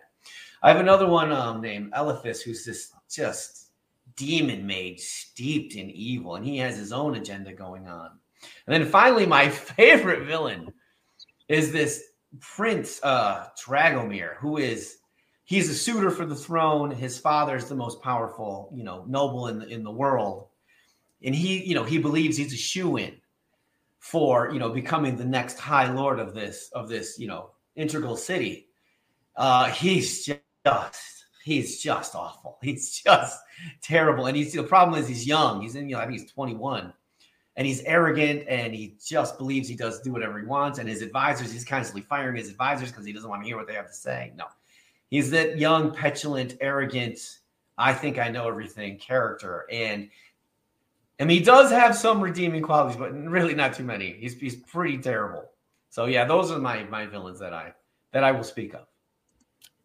[0.61, 3.69] I have another one um, named Elephas, who's this just
[4.15, 8.11] demon mage steeped in evil, and he has his own agenda going on.
[8.67, 10.73] And then finally, my favorite villain
[11.47, 12.03] is this
[12.39, 14.97] Prince uh, Dragomir, who is
[15.43, 16.91] he's a suitor for the throne.
[16.91, 20.47] His father is the most powerful, you know, noble in the in the world,
[21.23, 23.15] and he, you know, he believes he's a shoo in
[24.05, 28.15] for you know becoming the next high lord of this of this you know integral
[28.15, 28.67] city.
[29.35, 32.57] Uh, he's just he's just awful.
[32.61, 33.39] He's just
[33.81, 35.61] terrible, and he's the problem is he's young.
[35.61, 36.93] He's in you know I think he's twenty one
[37.57, 40.80] and he's arrogant and he just believes he does do whatever he wants.
[40.80, 43.68] And his advisors, he's constantly firing his advisors because he doesn't want to hear what
[43.68, 44.34] they have to say.
[44.36, 44.45] No,
[45.10, 47.40] he's that young, petulant, arrogant,
[47.77, 49.65] I think I know everything character.
[49.72, 50.10] And
[51.19, 54.14] I mean, he does have some redeeming qualities, but really not too many.
[54.14, 55.49] He's he's pretty terrible.
[55.90, 57.73] So yeah, those are my my villains that I
[58.11, 58.88] that I will speak of.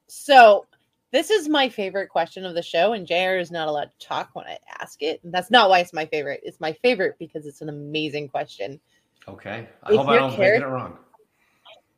[0.08, 0.66] So
[1.12, 4.30] this is my favorite question of the show, and JR is not allowed to talk
[4.34, 5.20] when I ask it.
[5.24, 6.40] And that's not why it's my favorite.
[6.44, 8.80] It's my favorite because it's an amazing question.
[9.28, 10.98] Okay, I If hope I don't charac- get it wrong.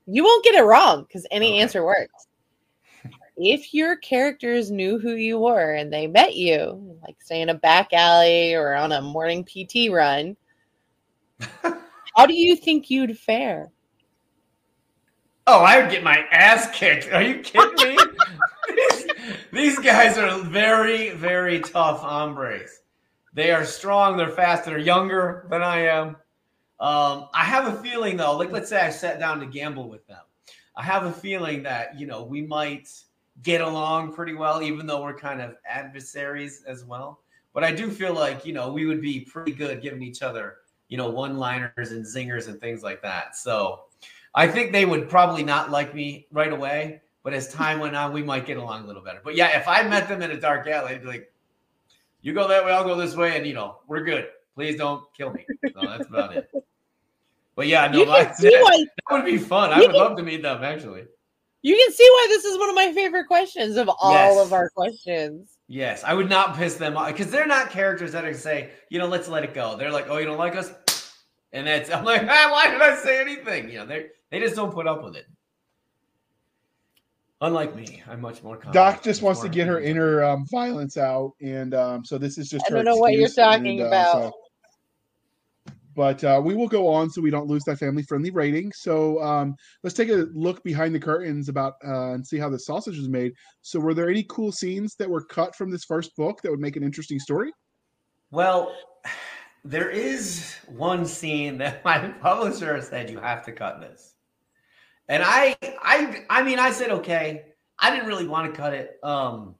[0.07, 1.61] You won't get it wrong because any Okay.
[1.61, 2.27] answer works.
[3.37, 7.55] if your characters knew who you were and they met you, like say in a
[7.55, 10.37] back alley or on a morning PT run,
[11.63, 13.71] how do you think you'd fare?
[15.47, 17.13] Oh, I would get my ass kicked.
[17.13, 18.02] Are you kidding me?
[19.53, 22.81] These, guys are very, very tough hombres.
[23.35, 26.17] They are strong, they're fast, they're younger than I am.
[26.81, 30.07] Um, I have a feeling though, like let's say I sat down to gamble with
[30.07, 30.23] them.
[30.77, 32.89] I have a feeling that, you know, we might
[33.43, 37.21] get along pretty well, even though we're kind of adversaries as well.
[37.53, 40.57] But I do feel like, you know, we would be pretty good giving each other,
[40.89, 43.37] you know, one liners and zingers and things like that.
[43.37, 43.83] So
[44.35, 47.02] I think they would probably not like me right away.
[47.23, 49.21] But as time went on, we might get along a little better.
[49.23, 51.33] But yeah, if I met them in a dark alley, I'd be like,
[52.21, 53.37] you go that way, I'll go this way.
[53.37, 54.29] And, you know, we're good.
[54.55, 55.47] Please don't kill me.
[55.73, 56.51] So that's about it.
[57.55, 59.73] But yeah, no, that, that would be fun.
[59.73, 61.05] I would can, love to meet them actually.
[61.63, 64.47] You can see why this is one of my favorite questions of all yes.
[64.47, 65.59] of our questions.
[65.69, 68.99] Yes, I would not piss them off because they're not characters that are say, you
[68.99, 69.77] know, let's let it go.
[69.77, 70.73] They're like, oh, you don't like us,
[71.53, 73.69] and that's I'm like, ah, why did I say anything?
[73.69, 75.27] You know, they they just don't put up with it.
[77.43, 78.57] Unlike me, I'm much more.
[78.57, 82.39] Calm Doc just wants to get her inner um, violence out, and um, so this
[82.39, 82.65] is just.
[82.67, 84.13] I don't know what you're talking and, uh, about.
[84.13, 84.33] So
[85.95, 88.73] but uh, we will go on so we don't lose that family friendly rating.
[88.73, 92.59] So um, let's take a look behind the curtains about uh, and see how the
[92.59, 93.33] sausage was made.
[93.63, 96.61] So, were there any cool scenes that were cut from this first book that would
[96.61, 97.53] make an interesting story?
[98.31, 98.75] Well,
[99.65, 104.12] there is one scene that my publisher said you have to cut this,
[105.09, 107.45] and I, I, I mean, I said okay.
[107.79, 108.99] I didn't really want to cut it.
[109.03, 109.57] Um,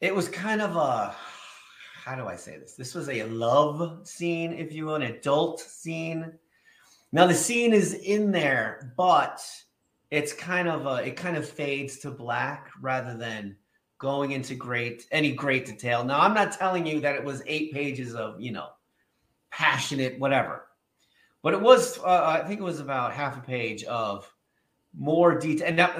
[0.00, 1.14] it was kind of a
[2.08, 2.72] how do I say this?
[2.72, 6.32] This was a love scene, if you will, an adult scene.
[7.12, 9.42] Now the scene is in there, but
[10.10, 13.56] it's kind of a, it kind of fades to black rather than
[13.98, 16.02] going into great any great detail.
[16.02, 18.68] Now I'm not telling you that it was eight pages of you know
[19.50, 20.67] passionate whatever,
[21.42, 24.32] but it was uh, I think it was about half a page of
[24.96, 25.68] more detail.
[25.68, 25.92] And now,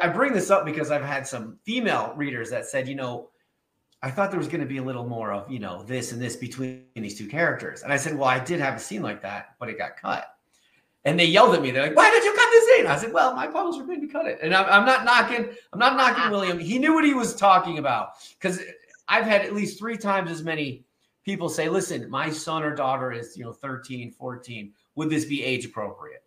[0.00, 3.28] I bring this up because I've had some female readers that said, you know,
[4.02, 6.20] I thought there was going to be a little more of, you know, this and
[6.20, 7.82] this between these two characters.
[7.82, 10.28] And I said, well, I did have a scene like that, but it got cut.
[11.04, 11.70] And they yelled at me.
[11.70, 12.86] They're like, why did you cut this scene?
[12.86, 14.38] I said, well, my publisher made me cut it.
[14.42, 16.58] And I'm, I'm not knocking, I'm not knocking William.
[16.58, 18.60] He knew what he was talking about because
[19.08, 20.84] I've had at least three times as many
[21.24, 24.72] people say, listen, my son or daughter is, you know, 13, 14.
[24.96, 26.22] Would this be age appropriate?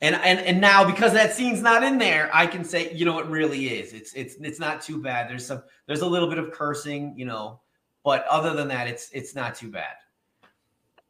[0.00, 3.18] And, and and now because that scene's not in there, I can say, you know,
[3.20, 3.94] it really is.
[3.94, 5.30] It's it's it's not too bad.
[5.30, 7.60] There's some there's a little bit of cursing, you know,
[8.02, 9.94] but other than that, it's it's not too bad.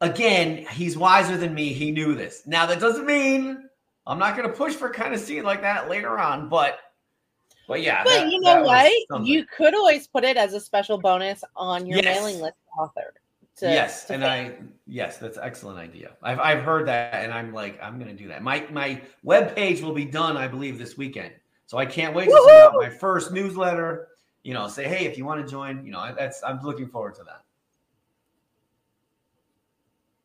[0.01, 1.73] Again, he's wiser than me.
[1.73, 2.43] He knew this.
[2.47, 3.69] Now that doesn't mean
[4.07, 6.79] I'm not going to push for kind of scene like that later on, but
[7.66, 8.05] but yeah.
[8.05, 8.93] But that, you know what?
[9.25, 12.16] You could always put it as a special bonus on your yes.
[12.16, 13.15] mailing list author.
[13.59, 14.55] To, yes, to and I
[14.87, 16.13] yes, that's excellent idea.
[16.23, 18.43] I've I've heard that, and I'm like I'm going to do that.
[18.43, 21.33] My my web page will be done, I believe, this weekend.
[21.67, 22.47] So I can't wait Woo-hoo!
[22.47, 24.09] to send out my first newsletter.
[24.43, 27.15] You know, say hey, if you want to join, you know, that's I'm looking forward
[27.15, 27.45] to that.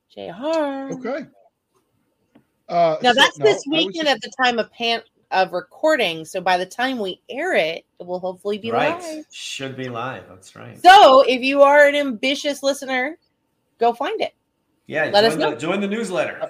[0.10, 0.96] Jr.
[0.96, 1.28] Okay.
[2.68, 4.16] Uh, now that's so, this no, weekend just...
[4.16, 5.02] at the time of pan
[5.32, 6.26] of recording.
[6.26, 9.00] So by the time we air it, it will hopefully be right.
[9.00, 9.26] live.
[9.32, 10.24] Should be live.
[10.28, 10.82] That's right.
[10.82, 13.18] So if you are an ambitious listener,
[13.80, 14.36] go find it.
[14.88, 15.52] Yeah, let us know.
[15.52, 16.40] The, join the newsletter.
[16.42, 16.50] Oh.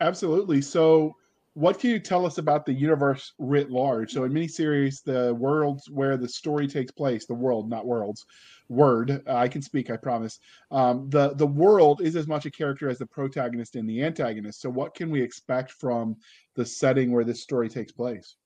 [0.00, 0.60] Absolutely.
[0.60, 1.16] So
[1.54, 4.12] what can you tell us about the universe writ large?
[4.12, 8.26] So in miniseries, the worlds where the story takes place, the world, not worlds,
[8.68, 9.22] word.
[9.26, 10.40] Uh, I can speak, I promise.
[10.70, 14.60] Um, the the world is as much a character as the protagonist and the antagonist.
[14.60, 16.16] So what can we expect from
[16.54, 18.36] the setting where this story takes place?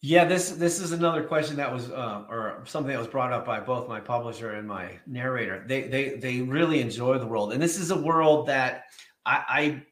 [0.00, 3.44] Yeah, this this is another question that was uh, or something that was brought up
[3.44, 5.64] by both my publisher and my narrator.
[5.66, 8.84] They they they really enjoy the world, and this is a world that
[9.26, 9.82] I, I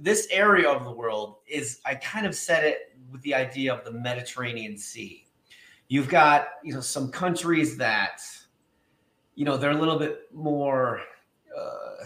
[0.00, 3.84] this area of the world is I kind of set it with the idea of
[3.84, 5.24] the Mediterranean Sea.
[5.88, 8.22] You've got you know some countries that
[9.34, 11.00] you know they're a little bit more
[11.56, 12.04] uh,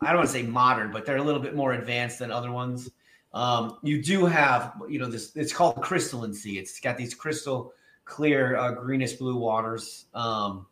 [0.00, 2.52] I don't want to say modern, but they're a little bit more advanced than other
[2.52, 2.90] ones.
[3.34, 6.58] Um, you do have you know this it's called crystalline sea.
[6.58, 7.72] It's got these crystal
[8.04, 10.06] clear uh, greenish blue waters.
[10.14, 10.66] Um,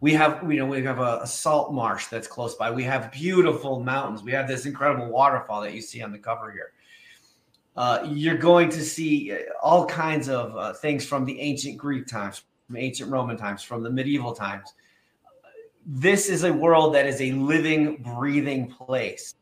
[0.00, 3.10] we have you know we have a, a, salt marsh that's close by we have
[3.10, 6.72] beautiful mountains we have this incredible waterfall that you see on the cover here
[7.78, 12.08] uh, you're going to see uh, all kinds of uh, things from the ancient greek
[12.08, 14.74] times from ancient roman times from the medieval times.
[15.86, 19.36] This is a world that is a living breathing place.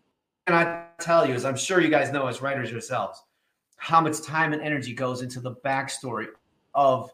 [0.47, 3.23] And i tell you as i'm sure you guys know as writers yourselves
[3.77, 6.27] how much time and energy goes into the backstory
[6.75, 7.11] of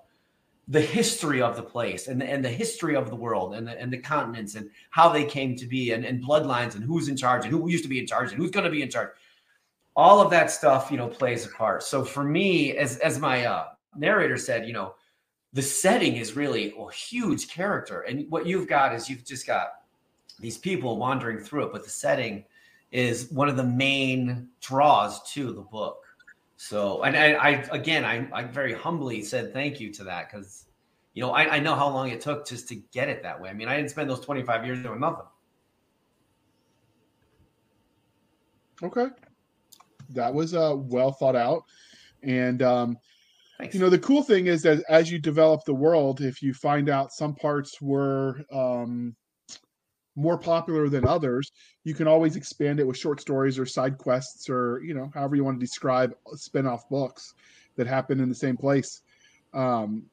[0.68, 3.80] the history of the place and the, and the history of the world and the,
[3.80, 7.16] and the continents and how they came to be and, and bloodlines and who's in
[7.16, 9.08] charge and who used to be in charge and who's going to be in charge
[9.94, 13.44] all of that stuff you know plays a part so for me as as my
[13.44, 13.66] uh,
[13.96, 14.94] narrator said you know
[15.52, 19.68] the setting is really a huge character and what you've got is you've just got
[20.40, 22.44] these people wandering through it but the setting
[22.90, 26.04] is one of the main draws to the book
[26.56, 30.66] So, and I, I again, I, I very humbly said thank you to that because,
[31.14, 33.50] you know, I, I know how long it took just to get it that way.
[33.50, 35.26] I mean, I didn't spend those 25 years doing nothing.
[38.82, 39.06] Okay.
[40.14, 41.64] That was uh, well thought out.
[42.22, 42.98] And, um,
[43.72, 46.88] you know, the cool thing is that as you develop the world, if you find
[46.88, 49.14] out some parts were um,
[50.16, 51.52] more popular than others,
[51.84, 55.36] you can always expand it with short stories or side quests or, you know, however
[55.36, 57.34] you want to describe spin off books
[57.76, 59.02] that happen in the same place.
[59.54, 60.04] Um,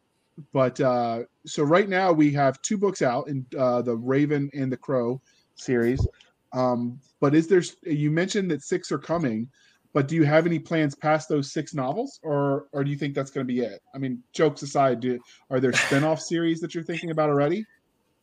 [0.53, 4.71] but uh, so right now we have two books out in uh, the Raven and
[4.71, 5.21] the Crow
[5.55, 6.05] series.
[6.53, 7.61] Um, but is there?
[7.84, 9.49] You mentioned that six are coming,
[9.94, 13.16] but do you have any plans past those six novels, or or do you think
[13.16, 13.82] that's going to be it?
[13.94, 17.66] I mean, jokes aside, do, are there spin-off series that you're thinking about already?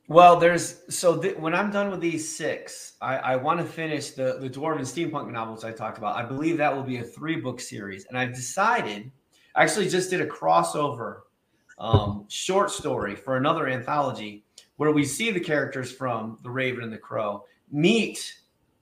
[0.09, 4.11] Well, there's so th- when I'm done with these six, I, I want to finish
[4.11, 6.17] the the dwarven steampunk novels I talked about.
[6.17, 9.11] I believe that will be a three book series, and I've decided.
[9.55, 11.21] I actually just did a crossover
[11.79, 14.45] um, short story for another anthology
[14.77, 18.35] where we see the characters from The Raven and the Crow meet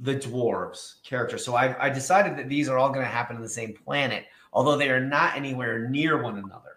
[0.05, 1.39] the dwarves character.
[1.39, 4.27] So I, I decided that these are all going to happen on the same planet,
[4.53, 6.77] although they are not anywhere near one another.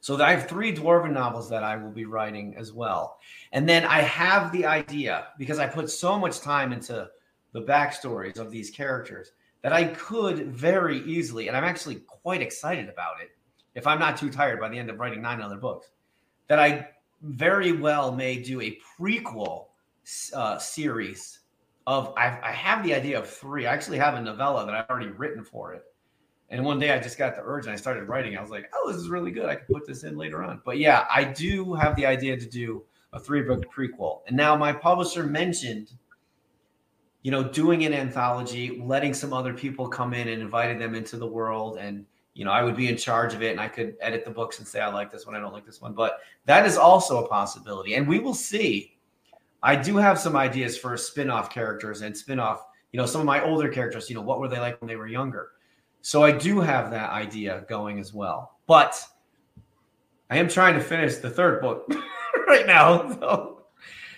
[0.00, 3.18] So I have three dwarven novels that I will be writing as well.
[3.52, 7.08] And then I have the idea because I put so much time into
[7.52, 9.32] the backstories of these characters
[9.62, 13.30] that I could very easily, and I'm actually quite excited about it,
[13.74, 15.88] if I'm not too tired by the end of writing nine other books,
[16.48, 16.88] that I
[17.22, 19.66] very well may do a prequel
[20.34, 21.39] uh, series
[21.86, 23.66] of I, I have the idea of three.
[23.66, 25.84] I actually have a novella that I've already written for it.
[26.50, 28.36] And one day I just got the urge and I started writing.
[28.36, 29.46] I was like, oh, this is really good.
[29.46, 30.60] I can put this in later on.
[30.64, 32.82] But yeah, I do have the idea to do
[33.12, 34.20] a three book prequel.
[34.26, 35.92] And now my publisher mentioned,
[37.22, 41.16] you know, doing an anthology, letting some other people come in and inviting them into
[41.16, 41.78] the world.
[41.78, 42.04] And,
[42.34, 44.58] you know, I would be in charge of it and I could edit the books
[44.58, 45.92] and say, I like this one, I don't like this one.
[45.92, 47.94] But that is also a possibility.
[47.94, 48.96] And we will see
[49.62, 53.42] I do have some ideas for spin-off characters and spin-off, you know, some of my
[53.44, 55.50] older characters, you know, what were they like when they were younger?
[56.02, 58.58] So I do have that idea going as well.
[58.66, 59.02] But
[60.30, 61.92] I am trying to finish the third book
[62.46, 63.10] right now.
[63.20, 63.62] So,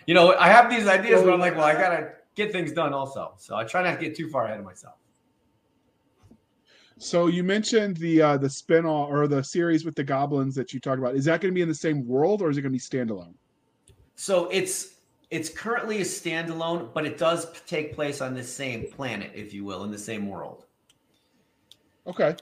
[0.07, 2.93] you know, I have these ideas, but I'm like, well, I gotta get things done
[2.93, 3.35] also.
[3.39, 4.95] So I try not to get too far ahead of myself.
[6.99, 10.79] So you mentioned the uh, the spin-off or the series with the goblins that you
[10.79, 11.17] talked about.
[11.17, 12.79] Is that going to be in the same world or is it going to be
[12.79, 13.35] standalone?
[14.15, 14.99] So it's
[15.33, 19.65] it's currently a standalone, but it does take place on the same planet, if you
[19.65, 20.67] will, in the same world.
[22.07, 22.37] Okay.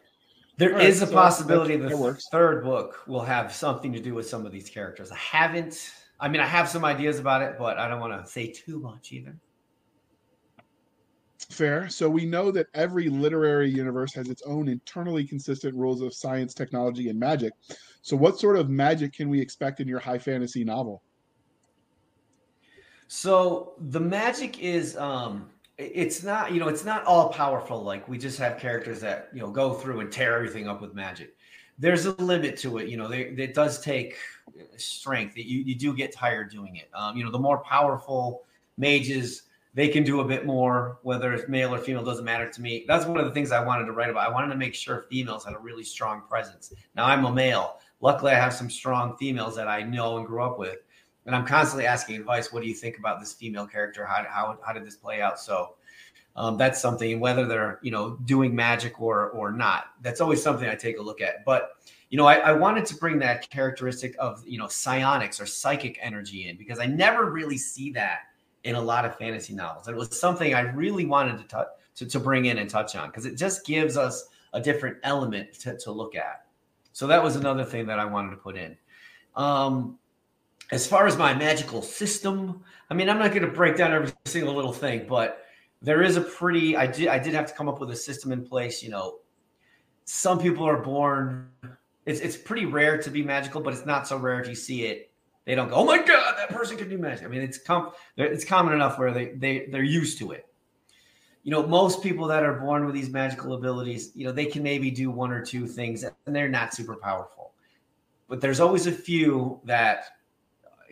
[0.56, 4.00] There All is right, a so possibility that, the third book will have something to
[4.00, 5.12] do with some of these characters.
[5.12, 8.28] I haven't, I mean, I have some ideas about it, but I don't want to
[8.28, 9.36] say too much either.
[11.48, 11.88] Fair.
[11.88, 16.54] So we know that every literary universe has its own internally consistent rules of science,
[16.54, 17.52] technology, and magic.
[18.02, 21.02] So, what sort of magic can we expect in your high fantasy novel?
[23.12, 28.16] So the magic is um it's not, you know, it's not all powerful like we
[28.16, 31.34] just have characters that, you know, go through and tear everything up with magic.
[31.76, 34.14] There's a limit to it, you know, they, it does take
[34.76, 35.36] strength.
[35.36, 36.88] You, you do get tired doing it.
[36.94, 38.44] Um, you know, the more powerful
[38.78, 39.42] mages,
[39.74, 42.84] they can do a bit more, whether it's male or female doesn't matter to me.
[42.86, 44.28] That's one of the things I wanted to write about.
[44.28, 46.72] I wanted to make sure females had a really strong presence.
[46.94, 47.78] Now I'm a male.
[48.00, 50.78] Luckily, I have some strong females that I know and grew up with
[51.26, 52.52] and I'm constantly asking advice.
[52.52, 54.04] What do you think about this female character?
[54.04, 55.38] How how how did this play out?
[55.38, 55.74] So
[56.36, 57.20] um, that's something.
[57.20, 61.02] Whether they're you know doing magic or or not, that's always something I take a
[61.02, 61.44] look at.
[61.44, 61.72] But
[62.08, 65.98] you know, I, I wanted to bring that characteristic of you know psionics or psychic
[66.00, 68.20] energy in because I never really see that
[68.64, 69.88] in a lot of fantasy novels.
[69.88, 73.08] It was something I really wanted to touch to, to bring in and touch on
[73.08, 76.46] because it just gives us a different element to, to look at.
[76.92, 78.76] So that was another thing that I wanted to put in.
[79.36, 79.98] Um,
[80.72, 84.12] as far as my magical system, I mean, I'm not going to break down every
[84.24, 85.44] single little thing, but
[85.82, 86.76] there is a pretty.
[86.76, 87.08] I did.
[87.08, 88.82] I did have to come up with a system in place.
[88.82, 89.18] You know,
[90.04, 91.48] some people are born.
[92.06, 94.84] It's it's pretty rare to be magical, but it's not so rare if you see
[94.84, 95.10] it.
[95.44, 97.92] They don't go, "Oh my god, that person can do magic." I mean, it's com-
[98.16, 100.46] it's common enough where they they they're used to it.
[101.42, 104.62] You know, most people that are born with these magical abilities, you know, they can
[104.62, 107.52] maybe do one or two things, and they're not super powerful.
[108.28, 110.04] But there's always a few that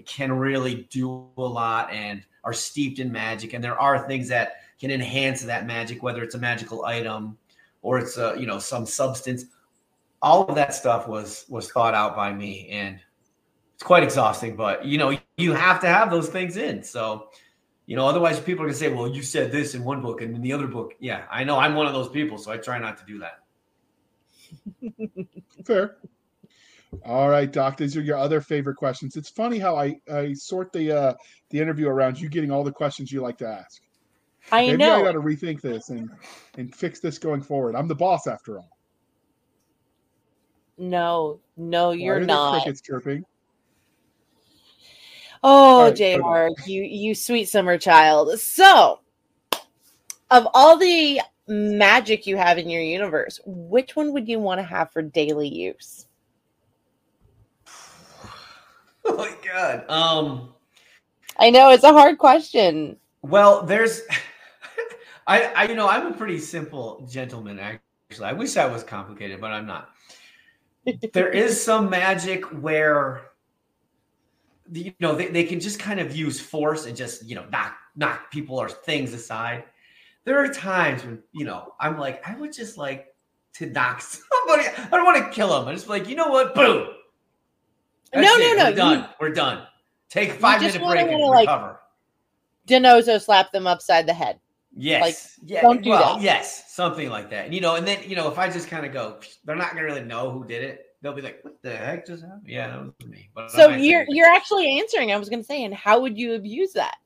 [0.07, 3.53] can really do a lot and are steeped in magic.
[3.53, 7.37] And there are things that can enhance that magic, whether it's a magical item
[7.83, 9.45] or it's a you know some substance.
[10.21, 12.99] All of that stuff was was thought out by me, and
[13.75, 14.57] it's quite exhausting.
[14.57, 16.83] But you know you have to have those things in.
[16.83, 17.29] So
[17.87, 20.35] you know otherwise people are gonna say, well, you said this in one book and
[20.35, 22.79] in the other book, yeah, I know I'm one of those people, so I try
[22.79, 23.39] not to do that.
[25.65, 25.99] Fair.
[27.05, 27.77] All right, Doc.
[27.77, 29.17] These are your other favorite questions.
[29.17, 31.15] It's funny how I, I sort the uh,
[31.51, 33.83] the interview around you getting all the questions you like to ask.
[34.51, 35.01] I Maybe know.
[35.01, 36.11] I got to rethink this and
[36.57, 37.77] and fix this going forward.
[37.77, 38.71] I'm the boss after all.
[40.79, 42.63] no, no, you're are there not.
[42.63, 43.25] Crickets chirping.
[45.45, 48.39] Oh, right, JR, you you sweet summer child.
[48.41, 49.01] So,
[50.31, 54.65] of all the magic you have in your universe, which one would you want to
[54.65, 56.08] have for daily use?
[59.11, 59.89] Oh my god.
[59.89, 60.53] Um.
[61.39, 62.97] I know it's a hard question.
[63.23, 64.03] Well, there's,
[65.27, 67.59] I, I, you know, I'm a pretty simple gentleman.
[67.59, 69.91] Actually, I wish I was complicated, but I'm not.
[71.13, 73.31] there is some magic where,
[74.73, 77.77] you know, they, they can just kind of use force and just, you know, knock
[77.97, 79.65] knock people or things aside.
[80.25, 83.15] There are times when, you know, I'm like, I would just like
[83.55, 84.69] to knock somebody.
[84.77, 85.69] I don't want to kill them.
[85.69, 86.55] I just like, you know what?
[86.55, 86.89] Boom.
[88.15, 88.57] No, That's no, it.
[88.57, 89.09] no, We're you- done.
[89.21, 89.67] We're done.
[90.09, 91.81] Take a five minute wanna break and wanna, like, recover.
[92.67, 94.41] DiNozzo slap them upside the head.
[94.75, 95.03] Yes.
[95.43, 95.61] Like, yeah.
[95.63, 96.23] don't do well, that.
[96.23, 97.53] yes, something like that.
[97.53, 99.85] You know, and then you know, if I just kind of go, they're not gonna
[99.85, 100.87] really know who did it.
[101.03, 103.31] They'll be like, "What the heck just happened?" Yeah, that was me.
[103.35, 105.13] But So you're you're actually answering.
[105.13, 106.97] I was going to say, and how would you abuse that?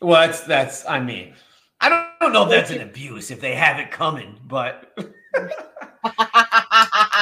[0.00, 0.86] well, that's that's.
[0.86, 1.34] I mean,
[1.80, 4.96] I don't, I don't know if that's an abuse if they have it coming, but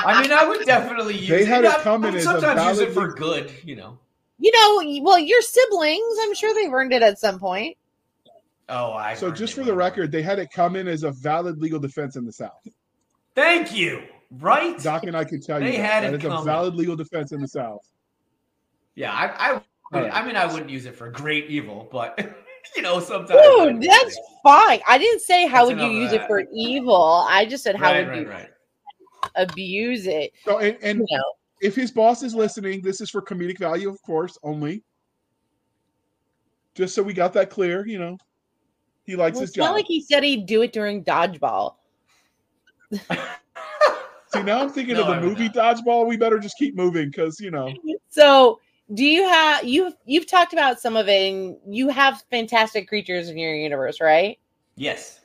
[0.07, 1.49] I mean, I would definitely use They it.
[1.49, 3.51] had it I- I coming would as a sometimes use it for good.
[3.65, 3.99] You know.
[4.39, 7.77] you know, well, your siblings, I'm sure they've earned it at some point.
[8.69, 9.15] Oh, I.
[9.15, 9.79] So just for the were.
[9.79, 12.67] record, they had it come in as a valid legal defense in the South.
[13.35, 14.03] thank you.
[14.33, 14.77] Right.
[14.83, 15.85] Doc and I can tell you They that.
[15.85, 17.87] had that it is a valid legal defense in the South.
[18.97, 19.27] Yeah, I.
[19.51, 19.53] I,
[19.93, 22.19] would, I mean, I wouldn't use it for great evil, but
[22.77, 23.39] you know, sometimes.
[23.41, 24.81] I Dude, that's fine.
[24.89, 27.25] I didn't say how That's would you enough of use it for evil.
[27.29, 28.49] I just said how right, would right, you right.
[29.37, 30.33] Abuse it.
[30.45, 31.25] So and, and You know,
[31.61, 34.83] if his boss is listening, this is for comedic value, of course, only.
[36.75, 38.19] Just so we got that clear, you know.
[39.05, 39.75] He likes well, his it's not job.
[39.77, 41.77] like he said he'd do it during dodgeball.
[42.93, 45.77] See, now I'm thinking No, of I the movie not.
[45.77, 46.07] Dodgeball.
[46.07, 47.73] We better just keep moving because you know.
[48.09, 48.61] So,
[48.95, 53.29] do you have you you've talked about some of it, and you have fantastic creatures
[53.29, 54.39] in your universe, right?
[54.77, 55.21] Yes.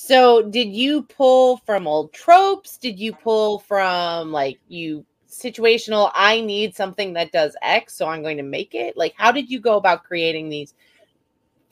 [0.00, 2.78] So, did you pull from old tropes?
[2.78, 6.12] Did you pull from like you situational?
[6.14, 8.96] I need something that does X, so I'm going to make it.
[8.96, 10.74] Like, how did you go about creating these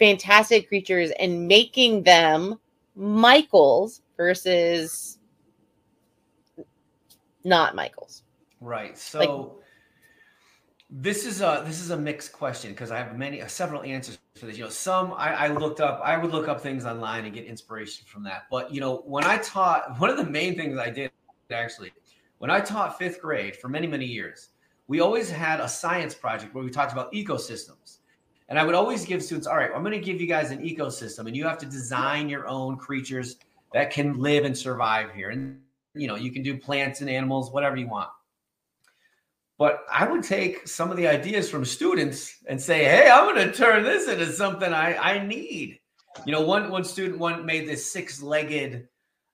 [0.00, 2.58] fantastic creatures and making them
[2.96, 5.18] Michaels versus
[7.44, 8.24] not Michaels?
[8.60, 8.98] Right.
[8.98, 9.60] So
[10.88, 14.18] this is a this is a mixed question because I have many uh, several answers
[14.36, 14.56] for this.
[14.56, 16.00] You know, some I, I looked up.
[16.04, 18.44] I would look up things online and get inspiration from that.
[18.50, 21.10] But you know, when I taught, one of the main things I did
[21.50, 21.92] actually,
[22.38, 24.50] when I taught fifth grade for many many years,
[24.86, 27.98] we always had a science project where we talked about ecosystems.
[28.48, 30.60] And I would always give students, all right, I'm going to give you guys an
[30.60, 33.38] ecosystem, and you have to design your own creatures
[33.72, 35.30] that can live and survive here.
[35.30, 35.60] And
[35.94, 38.10] you know, you can do plants and animals, whatever you want.
[39.58, 43.46] But I would take some of the ideas from students and say, "Hey, I'm going
[43.46, 45.80] to turn this into something I, I need."
[46.26, 48.88] You know, one one student one made this six-legged,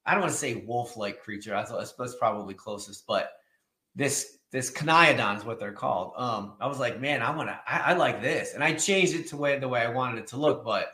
[0.06, 1.54] I don't want to say wolf-like creature.
[1.54, 3.32] I thought that's, probably closest, but
[3.94, 6.12] this this caniodon is what they're called.
[6.16, 9.14] Um, I was like, man, I want to, I, I like this, and I changed
[9.14, 10.64] it to way the way I wanted it to look.
[10.64, 10.92] But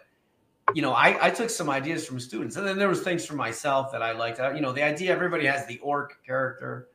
[0.75, 3.37] you know, I, I took some ideas from students, and then there was things from
[3.37, 4.41] myself that I liked.
[4.41, 6.89] Uh, You know, the idea everybody has the orc character.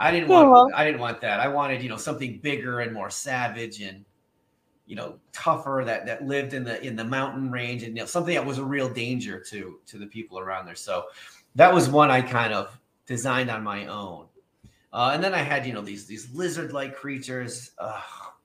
[0.00, 1.40] I didn't want well- I didn't want that.
[1.40, 4.04] I wanted, you know, something bigger and more savage and
[4.86, 8.06] you know, tougher that that lived in the in the mountain range and you know,
[8.06, 10.74] something that was a real danger to to the people around there.
[10.74, 11.04] So
[11.54, 14.26] that was one I kind of designed on my own.
[14.92, 17.70] Uh, and then I had, you know, these these lizard-like creatures.
[17.78, 18.02] Oh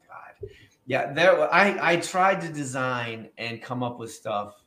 [0.08, 0.50] god.
[0.86, 4.64] Yeah, there I I tried to design and come up with stuff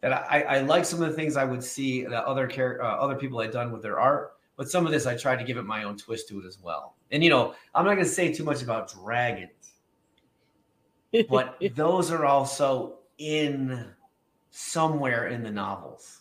[0.00, 2.96] that I, I like some of the things I would see that other care uh,
[2.96, 4.32] other people had done with their art,
[4.62, 6.56] but some of this I tried to give it my own twist to it as
[6.62, 6.94] well.
[7.10, 9.50] And you know, I'm not going to say too much about dragons,
[11.28, 13.86] but those are also in
[14.52, 16.20] somewhere in the novels.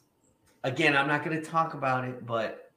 [0.63, 2.71] Again, I'm not going to talk about it, but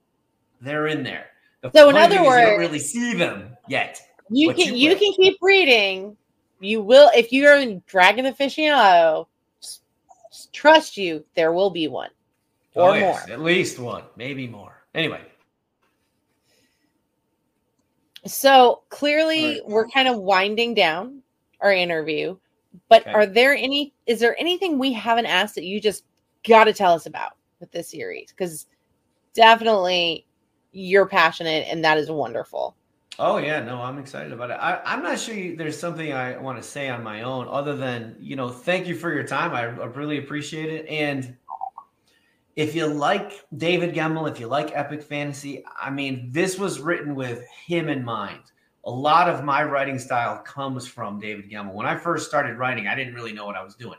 [0.61, 1.29] they're in there.
[1.63, 4.03] The So in other is you don't words- really see them yet.
[4.29, 6.15] You What can you you, can keep reading.
[6.61, 9.29] You will if you're in Dragon aficionado.
[10.53, 12.11] Trust you, there will be one
[12.75, 13.35] or Oh, yes, more.
[13.35, 14.83] at least one, maybe more.
[14.95, 15.21] Anyway,
[18.27, 19.69] So clearly, Right.
[19.69, 21.23] we're kind of winding down
[21.61, 22.37] our interview.
[22.89, 23.13] But Okay.
[23.15, 23.95] are there any?
[24.07, 26.05] Is there anything we haven't asked that you just
[26.47, 28.31] got to tell us about with this series?
[28.31, 28.67] Because
[29.35, 30.27] definitely,
[30.73, 32.77] you're passionate, and that is wonderful.
[33.19, 34.55] Oh yeah, no, I'm excited about it.
[34.55, 37.77] I, I'm not sure you, there's something I want to say on my own, other
[37.77, 39.53] than you know, thank you for your time.
[39.53, 40.87] I, I really appreciate it.
[40.89, 41.37] And
[42.57, 47.15] if you like David Gemmell, if you like epic fantasy, I mean, this was written
[47.15, 48.43] with him in mind.
[48.85, 51.75] A lot of my writing style comes from David Gemmell.
[51.75, 53.99] When I first started writing, I didn't really know what I was doing.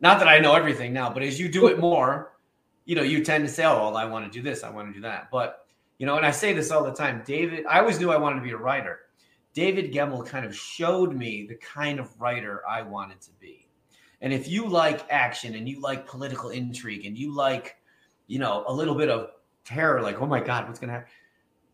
[0.00, 2.36] Not that I know everything now, but as you do it more,
[2.84, 4.88] you know, you tend to say, "Oh, well, I want to do this, I want
[4.88, 5.66] to do that." But
[5.98, 7.22] you know, and I say this all the time.
[7.26, 9.00] David, I always knew I wanted to be a writer.
[9.52, 13.68] David Gemmell kind of showed me the kind of writer I wanted to be.
[14.22, 17.76] And if you like action and you like political intrigue and you like,
[18.30, 19.30] you know, a little bit of
[19.64, 21.10] terror, like, oh my God, what's going to happen?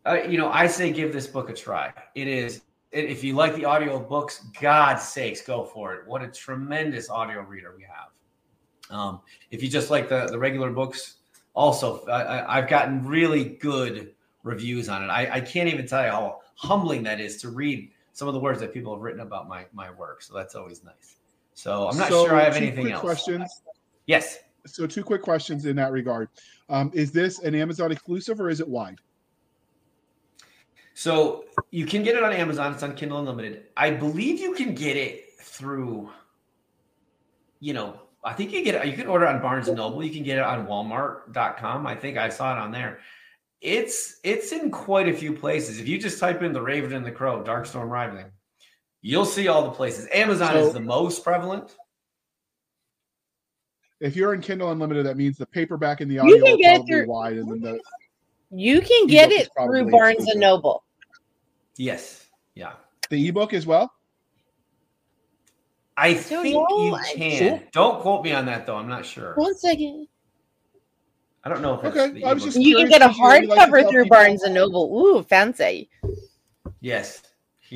[0.05, 1.93] Uh, you know, I say give this book a try.
[2.15, 2.61] It is,
[2.91, 6.07] if you like the audio books, God's sakes, go for it.
[6.07, 8.97] What a tremendous audio reader we have.
[8.97, 9.21] Um,
[9.51, 11.17] if you just like the, the regular books,
[11.53, 15.07] also, I, I've gotten really good reviews on it.
[15.07, 18.39] I, I can't even tell you how humbling that is to read some of the
[18.39, 20.23] words that people have written about my my work.
[20.23, 21.17] So that's always nice.
[21.53, 23.01] So I'm not so sure I have anything else.
[23.01, 23.61] Questions.
[24.07, 24.39] Yes.
[24.67, 26.29] So two quick questions in that regard.
[26.69, 28.99] Um, is this an Amazon exclusive or is it wide?
[30.93, 32.73] So you can get it on Amazon.
[32.73, 33.65] It's on Kindle Unlimited.
[33.77, 36.09] I believe you can get it through,
[37.59, 38.85] you know, I think you get it.
[38.87, 40.03] You can order it on Barnes and Noble.
[40.03, 41.85] You can get it on Walmart.com.
[41.85, 42.99] I think I saw it on there
[43.61, 45.79] it's it's in quite a few places.
[45.79, 48.25] If you just type in the Raven and the Crow, Dark Storm Rising,
[49.01, 50.07] you'll see all the places.
[50.13, 51.75] Amazon so, is the most prevalent.
[53.99, 56.87] If you're in Kindle Unlimited, that means the paperback and the audio you can get
[56.87, 57.79] through, wide, and then the
[58.51, 60.83] you can get it through Barnes and Noble.
[61.77, 62.73] Yes, yeah.
[63.09, 63.91] The ebook as well.
[65.95, 67.63] I think you can.
[67.71, 68.75] Don't quote me on that though.
[68.75, 69.33] I'm not sure.
[69.35, 70.07] One second.
[71.43, 72.23] I don't know if okay.
[72.23, 74.95] I was just you can get a hardcover like through Barnes and Noble.
[74.95, 75.89] Ooh, fancy.
[76.81, 77.23] Yes.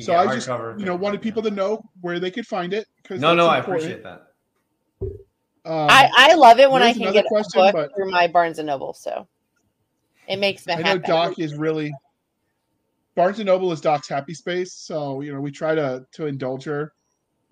[0.00, 2.86] So I just you know wanted people to know where they could find it.
[3.10, 3.46] No, no.
[3.48, 4.31] I appreciate that.
[5.64, 8.26] Um, I, I love it when I can get question, a book but, through my
[8.26, 8.94] Barnes and Noble.
[8.94, 9.28] So
[10.26, 10.74] it makes me.
[10.74, 11.92] I know Doc is really
[13.14, 14.72] Barnes and Noble is Doc's happy space.
[14.72, 16.92] So you know we try to to indulge her.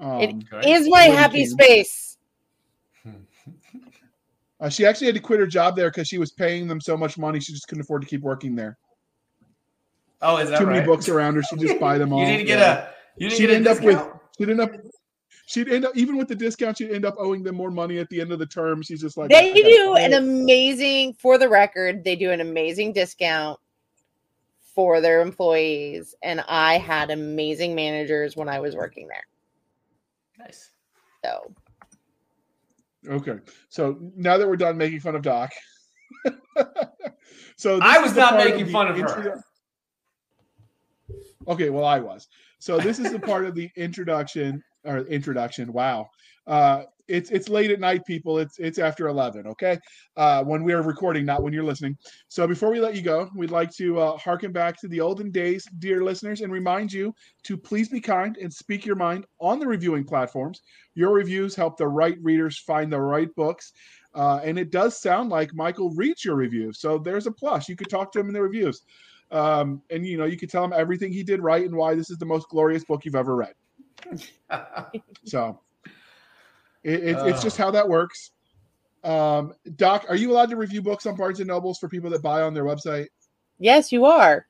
[0.00, 2.18] Um, it is my happy space.
[4.60, 6.94] Uh, she actually had to quit her job there because she was paying them so
[6.94, 8.76] much money she just couldn't afford to keep working there.
[10.20, 10.74] Oh, is that too right?
[10.74, 11.42] many books around her?
[11.42, 12.20] She just buy them all.
[12.20, 12.88] you didn't get yeah.
[12.88, 12.88] a.
[13.16, 14.06] You didn't she'd get end up with.
[14.36, 14.70] She'd end up.
[15.50, 16.78] She'd end up even with the discount.
[16.78, 18.82] She'd end up owing them more money at the end of the term.
[18.82, 21.14] She's just like they do an amazing.
[21.14, 23.58] For the record, they do an amazing discount
[24.60, 29.26] for their employees, and I had amazing managers when I was working there.
[30.38, 30.70] Nice.
[31.24, 31.52] So
[33.08, 33.38] Okay.
[33.70, 35.50] So now that we're done making fun of Doc.
[37.56, 39.42] so I was not making of fun of her.
[41.48, 42.28] Okay, well I was.
[42.60, 45.72] So this is the part of the introduction or introduction.
[45.72, 46.10] Wow.
[46.46, 48.38] Uh it's it's late at night, people.
[48.38, 49.46] It's it's after eleven.
[49.48, 49.78] Okay,
[50.16, 51.98] uh, when we are recording, not when you're listening.
[52.28, 55.30] So before we let you go, we'd like to uh, harken back to the olden
[55.30, 57.12] days, dear listeners, and remind you
[57.44, 60.62] to please be kind and speak your mind on the reviewing platforms.
[60.94, 63.72] Your reviews help the right readers find the right books.
[64.14, 67.68] Uh, and it does sound like Michael reads your review, so there's a plus.
[67.68, 68.82] You could talk to him in the reviews,
[69.30, 72.10] um, and you know you could tell him everything he did right and why this
[72.10, 73.54] is the most glorious book you've ever read.
[75.24, 75.60] so
[76.82, 78.32] it, it, it's just how that works.
[79.02, 82.22] Um, Doc, are you allowed to review books on Barnes and Nobles for people that
[82.22, 83.06] buy on their website?
[83.58, 84.46] Yes, you are.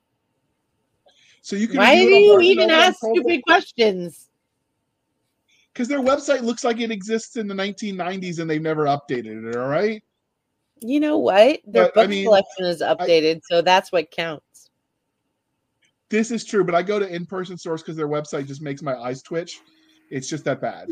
[1.43, 1.79] So you can.
[1.79, 4.29] Why do you even ask stupid questions?
[5.73, 9.57] Because their website looks like it exists in the 1990s and they've never updated it.
[9.57, 10.03] All right.
[10.81, 11.61] You know what?
[11.65, 14.45] Their but, book I mean, selection is updated, I, so that's what counts.
[16.11, 18.95] This is true, but I go to in-person stores because their website just makes my
[18.97, 19.61] eyes twitch.
[20.11, 20.89] It's just that bad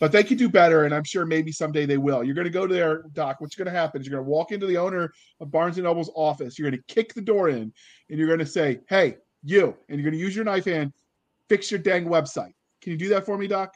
[0.00, 2.24] but they could do better, and I'm sure maybe someday they will.
[2.24, 3.36] You're going to go to their doc.
[3.40, 5.84] What's going to happen is you're going to walk into the owner of Barnes and
[5.84, 6.58] Noble's office.
[6.58, 7.72] You're going to kick the door in,
[8.08, 10.92] and you're going to say, "Hey, you," and you're going to use your knife hand,
[11.50, 12.54] fix your dang website.
[12.80, 13.74] Can you do that for me, Doc?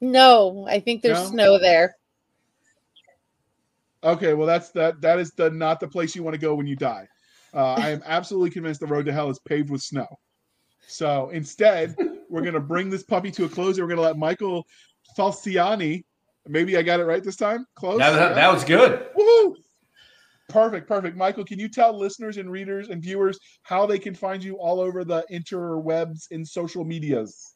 [0.00, 1.30] No, I think there's no?
[1.30, 1.94] snow there.
[4.02, 5.02] Okay, well that's that.
[5.02, 7.06] That is the not the place you want to go when you die.
[7.54, 10.06] Uh, I am absolutely convinced the road to hell is paved with snow.
[10.86, 11.94] So instead,
[12.28, 13.78] we're going to bring this puppy to a close.
[13.78, 14.66] We're going to let Michael
[15.16, 16.04] Falciani,
[16.46, 17.98] maybe I got it right this time, close.
[17.98, 19.06] That, that, that was good.
[19.16, 19.56] Woo!
[20.48, 21.16] Perfect, perfect.
[21.16, 24.80] Michael, can you tell listeners and readers and viewers how they can find you all
[24.80, 27.54] over the interwebs in social medias?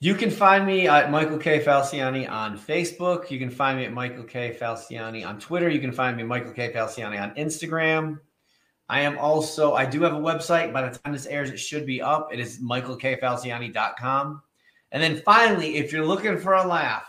[0.00, 1.64] You can find me at Michael K.
[1.64, 3.30] Falciani on Facebook.
[3.30, 4.54] You can find me at Michael K.
[4.60, 5.70] Falciani on Twitter.
[5.70, 6.70] You can find me Michael K.
[6.70, 8.18] Falciani on Instagram.
[8.88, 10.72] I am also, I do have a website.
[10.72, 12.28] By the time this airs, it should be up.
[12.32, 14.42] It is michaelkfalciani.com.
[14.92, 17.06] And then finally, if you're looking for a laugh,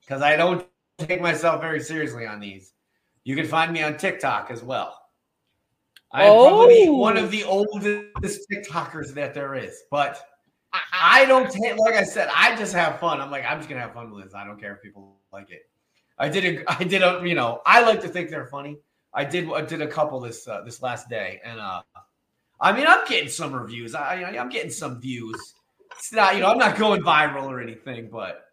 [0.00, 0.66] because I don't
[0.98, 2.72] take myself very seriously on these,
[3.24, 4.96] you can find me on TikTok as well.
[6.12, 6.48] I'm oh.
[6.48, 10.20] probably one of the oldest TikTokers that there is, but
[10.92, 13.20] I don't take, like I said, I just have fun.
[13.20, 14.34] I'm like, I'm just gonna have fun with this.
[14.34, 15.62] I don't care if people like it.
[16.18, 18.78] I did a, I did a, you know, I like to think they're funny.
[19.12, 21.82] I did, I did a couple this uh, this last day, and uh,
[22.60, 23.94] I mean, I'm getting some reviews.
[23.94, 25.54] I, I'm getting some views.
[25.98, 28.44] It's not, you know, I'm not going viral or anything, but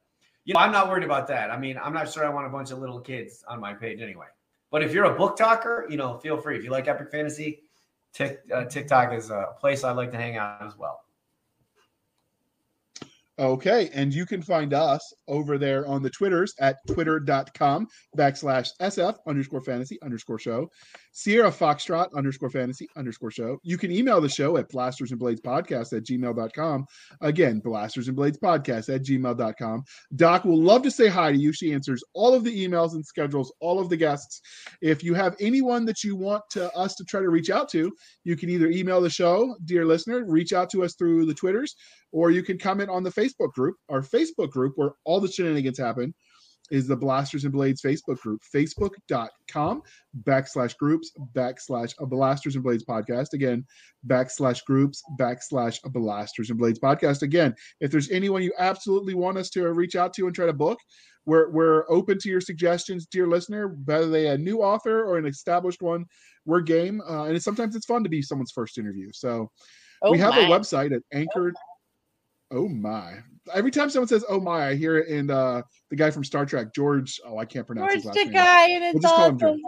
[0.46, 1.52] you know, I'm not worried about that.
[1.52, 4.02] I mean, I'm not sure I want a bunch of little kids on my page
[4.02, 4.28] anyway.
[4.72, 6.58] But if you're a book talker, you know, feel free.
[6.58, 7.64] If you like epic fantasy,
[8.14, 11.02] Tick, uh, TikTok is a place I like to hang out as well.
[13.39, 17.88] Okay, and you can find us over there on the Twitters at twitter.com
[18.18, 20.68] backslash SF underscore fantasy underscore show,
[21.18, 23.57] Sierra Foxtrot underscore fantasy underscore show.
[23.64, 26.85] You can email the show at blasters and blades podcast at gmail.com.
[27.22, 29.84] Again, blasters and blades podcast at gmail.com.
[30.15, 31.52] Doc will love to say hi to you.
[31.52, 34.41] She answers all of the emails and schedules all of the guests.
[34.84, 37.91] If you have anyone that you want to, us to try to reach out to,
[38.23, 41.76] you can either email the show, dear listener, reach out to us through the Twitters,
[42.11, 43.76] or you can comment on the Facebook group.
[43.89, 46.14] Our Facebook group, where all the shenanigans happen,
[46.72, 49.81] is the Blasters and Blades Facebook group, facebook.com
[50.23, 53.34] backslash groups backslash a Blasters and Blades podcast.
[53.34, 53.65] Again,
[54.07, 57.22] backslash groups backslash a Blasters and Blades podcast.
[57.22, 60.53] Again, if there's anyone you absolutely want us to reach out to and try to
[60.53, 60.80] book,
[61.26, 65.26] we're, we're open to your suggestions, dear listener, whether they a new author or an
[65.26, 66.06] established one,
[66.45, 67.02] we're game.
[67.02, 69.10] Uh, and it's, sometimes it's fun to be someone's first interview.
[69.14, 69.52] So
[70.03, 70.41] oh we have my.
[70.41, 71.56] a website at anchored.
[71.57, 71.77] Oh
[72.52, 73.15] Oh my!
[73.53, 76.45] Every time someone says "Oh my," I hear it in uh, the guy from Star
[76.45, 77.19] Trek, George.
[77.26, 79.61] Oh, I can't pronounce George his last guy, and it's awesome.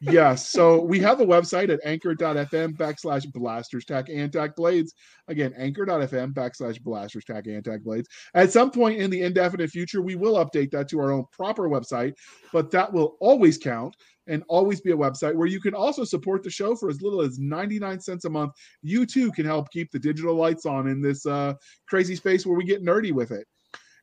[0.00, 0.48] yes.
[0.48, 4.94] So we have a website at anchor.fm backslash blasters tack and tack blades.
[5.28, 8.08] Again, anchor.fm backslash blasters tack and tack blades.
[8.34, 11.68] At some point in the indefinite future, we will update that to our own proper
[11.68, 12.14] website,
[12.52, 13.96] but that will always count
[14.26, 17.20] and always be a website where you can also support the show for as little
[17.20, 18.52] as 99 cents a month.
[18.82, 21.54] You too can help keep the digital lights on in this uh,
[21.88, 23.46] crazy space where we get nerdy with it.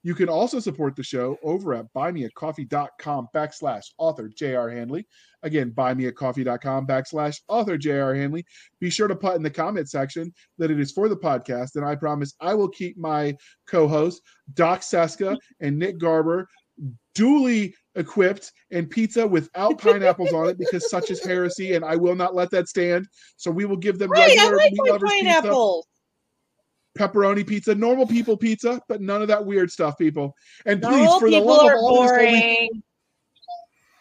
[0.01, 4.69] You can also support the show over at buymeacoffee.com backslash author J.R.
[4.69, 5.05] Handley.
[5.43, 8.15] Again, buymeacoffee.com backslash author J.R.
[8.15, 8.45] Handley.
[8.79, 11.83] Be sure to put in the comment section that it is for the podcast, and
[11.83, 13.35] I promise I will keep my
[13.67, 14.21] co-hosts,
[14.53, 16.47] Doc Cisca and Nick Garber,
[17.13, 22.15] duly equipped and pizza without pineapples on it because such is heresy, and I will
[22.15, 23.07] not let that stand.
[23.38, 25.81] So we will give them right, regular like meat lovers pizza,
[26.97, 30.35] pepperoni pizza, normal people pizza, but none of that weird stuff, people.
[30.65, 32.84] And please, for the love of all is holy,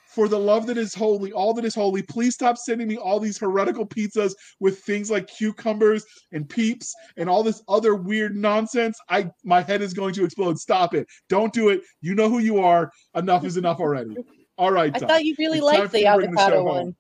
[0.09, 3.21] for the love that is holy, all that is holy, please stop sending me all
[3.21, 8.99] these heretical pizzas with things like cucumbers and peeps and all this other weird nonsense.
[9.11, 10.59] I my head is going to explode.
[10.59, 11.07] Stop it.
[11.29, 11.83] Don't do it.
[12.01, 12.91] You know who you are.
[13.15, 14.17] Enough is enough already.
[14.57, 14.95] All right.
[14.95, 16.97] I thought you really liked the avocado the one.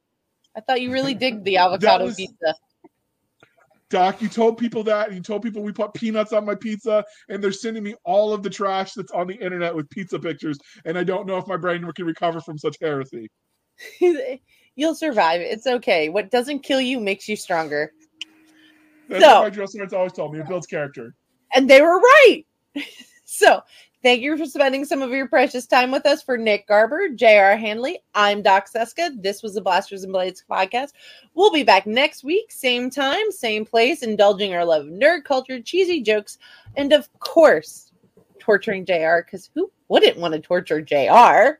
[0.56, 2.54] I thought you really dig the avocado was, pizza.
[3.90, 5.08] Doc, you told people that.
[5.08, 8.32] And you told people we put peanuts on my pizza, and they're sending me all
[8.32, 11.46] of the trash that's on the internet with pizza pictures, and I don't know if
[11.46, 13.30] my brain can recover from such heresy.
[14.76, 15.40] You'll survive.
[15.40, 16.08] It's okay.
[16.08, 17.92] What doesn't kill you makes you stronger.
[19.08, 20.40] That's so, what my drill always told me.
[20.40, 21.14] It builds character.
[21.54, 22.44] And they were right.
[23.24, 23.62] so
[24.00, 26.22] Thank you for spending some of your precious time with us.
[26.22, 27.56] For Nick Garber, J.R.
[27.56, 29.10] Handley, I'm Doc Cisca.
[29.16, 30.92] This was the Blasters and Blades podcast.
[31.34, 35.60] We'll be back next week, same time, same place, indulging our love of nerd culture,
[35.60, 36.38] cheesy jokes,
[36.76, 37.90] and of course,
[38.38, 41.58] torturing JR, because who wouldn't want to torture JR?